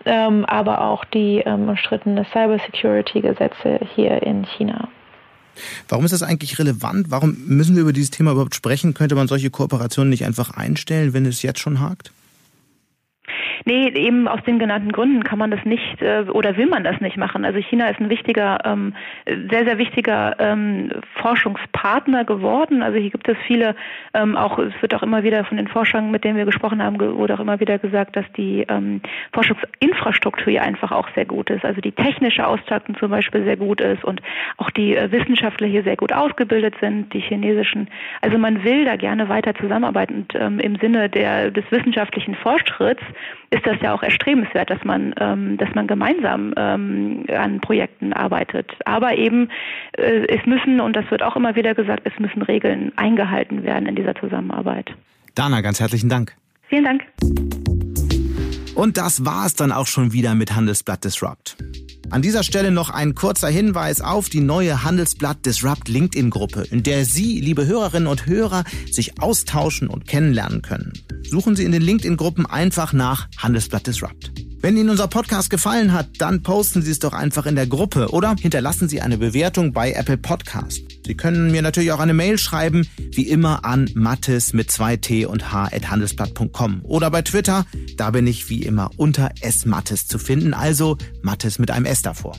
ähm, 0.07 0.47
aber 0.47 0.81
auch 0.81 1.05
die 1.05 1.41
ähm, 1.45 1.69
umstrittene 1.69 2.25
Cybersecurity-Gesetze 2.33 3.81
hier 3.95 4.23
in 4.23 4.47
China. 4.57 4.89
Warum 5.89 6.05
ist 6.05 6.13
das 6.13 6.23
eigentlich 6.23 6.59
relevant? 6.59 7.11
Warum 7.11 7.37
müssen 7.47 7.75
wir 7.75 7.83
über 7.83 7.93
dieses 7.93 8.11
Thema 8.11 8.33
überhaupt 8.33 8.55
sprechen? 8.55 8.95
Könnte 8.95 9.15
man 9.15 9.29
solche 9.29 9.51
Kooperationen 9.51 10.11
nicht 10.11 10.25
einfach 10.25 10.51
einstellen, 10.51 11.13
wenn 11.13 11.27
es 11.27 11.43
jetzt 11.43 11.61
schon 11.61 11.81
hakt? 11.81 12.13
Nee, 13.69 13.91
eben 13.91 14.29
aus 14.29 14.43
den 14.45 14.59
genannten 14.59 14.93
Gründen 14.93 15.25
kann 15.25 15.39
man 15.39 15.51
das 15.51 15.63
nicht 15.67 16.01
äh, 16.01 16.25
oder 16.33 16.57
will 16.57 16.69
man 16.69 16.85
das 16.85 17.03
nicht 17.03 17.19
machen. 17.19 17.45
Also 17.45 17.59
China 17.59 17.89
ist 17.89 18.01
ein 18.01 18.09
wichtiger, 18.09 18.57
ähm, 18.65 18.95
sehr, 19.27 19.67
sehr 19.67 19.77
wichtiger 19.77 20.37
ähm, 20.39 20.91
Forschungspartner 21.21 22.25
geworden. 22.25 22.83
Also 22.83 22.99
hier 22.99 23.11
gibt 23.11 23.29
es 23.29 23.37
viele, 23.47 23.77
ähm, 24.15 24.39
auch 24.39 24.59
es 24.59 24.73
wird 24.81 24.95
auch 24.95 25.03
immer 25.03 25.23
wieder 25.23 25.45
von 25.45 25.59
den 25.59 25.69
Forschern, 25.69 26.11
mit 26.11 26.25
denen 26.25 26.39
wir 26.39 26.47
gesprochen 26.47 26.83
haben, 26.83 26.99
wurde 26.99 27.35
auch 27.35 27.41
immer 27.41 27.61
wieder 27.61 27.79
gesagt, 27.79 28.17
dass 28.17 28.25
die 28.39 28.67
Forschungsinfrastruktur 29.35 30.51
hier 30.51 30.63
einfach 30.63 30.91
auch 30.91 31.09
sehr 31.15 31.27
gut 31.27 31.51
ist. 31.51 31.63
Also 31.63 31.83
die 31.83 31.93
technische 31.93 32.47
Ausstattung 32.47 32.97
zum 32.97 33.11
Beispiel 33.11 33.45
sehr 33.45 33.59
gut 33.59 33.83
ist 33.83 34.03
und 34.03 34.23
auch 34.57 34.71
die 34.71 34.97
äh, 34.97 35.13
Wissenschaftler 35.13 35.67
hier 35.67 35.83
sehr 35.83 35.97
gut 35.97 36.15
ausgebildet 36.15 36.75
sind, 36.81 37.13
die 37.13 37.21
chinesischen. 37.21 37.89
Also 38.23 38.39
man 38.39 38.65
will 38.65 38.87
da 38.87 38.97
gerne 38.97 39.29
weiter 39.29 39.55
zusammenarbeiten 39.57 40.27
und 40.41 40.63
im 40.63 40.77
Sinne 40.77 41.11
der, 41.11 41.51
des 41.51 41.65
wissenschaftlichen 41.71 42.35
Fortschritts 42.35 43.03
ist 43.59 43.67
das 43.67 43.81
ja 43.83 43.95
auch 43.95 44.03
erstrebenswert, 44.03 44.71
dass 44.71 44.83
man, 44.85 45.15
ähm, 45.21 45.57
dass 45.57 45.75
man 45.75 45.87
gemeinsam 45.87 46.55
ähm, 46.57 47.25
an 47.29 47.61
Projekten 47.61 48.13
arbeitet. 48.13 48.71
Aber 48.85 49.17
eben, 49.17 49.49
äh, 49.97 50.27
es 50.29 50.47
müssen, 50.47 50.81
und 50.81 50.95
das 50.95 51.11
wird 51.11 51.23
auch 51.23 51.37
immer 51.37 51.57
wieder 51.57 51.75
gesagt, 51.75 52.03
es 52.05 52.19
müssen 52.19 52.43
Regeln 52.43 52.93
eingehalten 52.97 53.65
werden 53.65 53.87
in 53.87 53.97
dieser 53.97 54.15
Zusammenarbeit. 54.15 54.91
Dana, 55.35 55.61
ganz 55.61 55.81
herzlichen 55.81 56.09
Dank. 56.09 56.35
Vielen 56.69 56.85
Dank. 56.85 57.78
Und 58.79 58.97
das 58.97 59.25
war 59.25 59.45
es 59.45 59.57
dann 59.57 59.73
auch 59.73 59.89
schon 59.89 60.13
wieder 60.13 60.37
mit 60.37 60.55
Handelsblatt 60.55 61.03
Disrupt. 61.03 61.57
An 62.11 62.23
dieser 62.23 62.45
Stelle 62.45 62.71
noch 62.71 62.91
ein 62.91 63.17
kurzer 63.17 63.49
Hinweis 63.49 64.01
auf 64.01 64.29
die 64.29 64.39
neue 64.39 64.85
Handelsblatt 64.85 65.45
Disrupt 65.45 65.89
LinkedIn-Gruppe, 65.89 66.63
in 66.71 66.85
der 66.85 67.05
Sie, 67.05 67.41
liebe 67.41 67.67
Hörerinnen 67.67 68.07
und 68.07 68.27
Hörer, 68.27 68.63
sich 68.89 69.21
austauschen 69.21 69.89
und 69.89 70.07
kennenlernen 70.07 70.63
können. 70.63 70.93
Suchen 71.29 71.57
Sie 71.57 71.65
in 71.65 71.73
den 71.73 71.83
LinkedIn-Gruppen 71.83 72.47
einfach 72.47 72.93
nach 72.93 73.27
Handelsblatt 73.37 73.89
Disrupt. 73.89 74.31
Wenn 74.61 74.77
Ihnen 74.77 74.91
unser 74.91 75.07
Podcast 75.07 75.51
gefallen 75.51 75.93
hat, 75.93 76.09
dann 76.19 76.43
posten 76.43 76.83
Sie 76.83 76.91
es 76.91 76.99
doch 76.99 77.13
einfach 77.13 77.47
in 77.47 77.55
der 77.55 77.69
Gruppe 77.69 78.09
oder 78.09 78.35
hinterlassen 78.41 78.89
Sie 78.89 79.01
eine 79.01 79.17
Bewertung 79.17 79.73
bei 79.73 79.93
Apple 79.93 80.17
Podcast. 80.17 80.83
Sie 81.07 81.15
können 81.15 81.53
mir 81.53 81.63
natürlich 81.63 81.93
auch 81.93 82.01
eine 82.01 82.13
Mail 82.13 82.39
schreiben, 82.39 82.85
wie 83.13 83.29
immer 83.29 83.65
an 83.65 83.89
mattes 83.95 84.53
mit 84.53 84.69
2t 84.69 85.27
und 85.27 85.53
h 85.53 85.67
at 85.67 85.91
handelsblatt.com 85.91 86.81
oder 86.83 87.09
bei 87.13 87.23
Twitter, 87.23 87.67
da 87.97 88.11
bin 88.11 88.27
ich 88.27 88.51
wie 88.51 88.65
immer 88.65 88.91
unter 88.97 89.31
smattes 89.49 90.09
zu 90.09 90.19
finden, 90.19 90.53
also 90.55 90.99
Mattes 91.23 91.61
mit 91.61 91.71
einem 91.71 91.87
S 91.87 92.03
davor. 92.03 92.37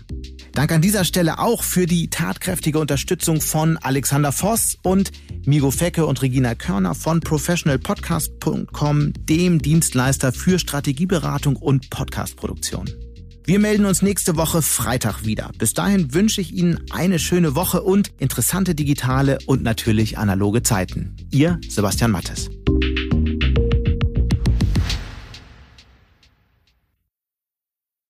Dank 0.53 0.72
an 0.72 0.82
dieser 0.82 1.05
Stelle 1.05 1.39
auch 1.39 1.63
für 1.63 1.86
die 1.86 2.09
tatkräftige 2.09 2.80
Unterstützung 2.80 3.39
von 3.39 3.78
Alexander 3.78 4.32
Voss 4.32 4.78
und 4.84 5.11
Migo 5.45 5.72
Fecke 5.72 6.05
und 6.05 6.22
Regina 6.22 6.53
Körner 6.53 6.95
von 6.95 7.22
professionalpodcast.com, 7.22 9.13
dem 9.30 9.61
Dienstleister 9.61 10.34
für 10.34 10.59
Strategieberatung 10.59 11.55
und 11.55 11.89
Podcastproduktion. 12.10 12.89
Wir 13.45 13.60
melden 13.60 13.86
uns 13.86 14.01
nächste 14.01 14.36
Woche 14.36 14.64
Freitag 14.64 15.26
wieder. 15.26 15.51
Bis 15.60 15.74
dahin 15.74 16.12
wünsche 16.14 16.41
ich 16.41 16.51
Ihnen 16.51 16.80
eine 16.89 17.20
schöne 17.20 17.53
Woche 17.53 17.84
und 17.84 18.10
interessante 18.18 18.74
digitale 18.74 19.38
und 19.45 19.62
natürlich 19.62 20.18
analoge 20.18 20.64
Zeiten. 20.64 21.16
Ihr 21.30 21.60
Sebastian 21.68 22.10
Mattes. 22.10 22.49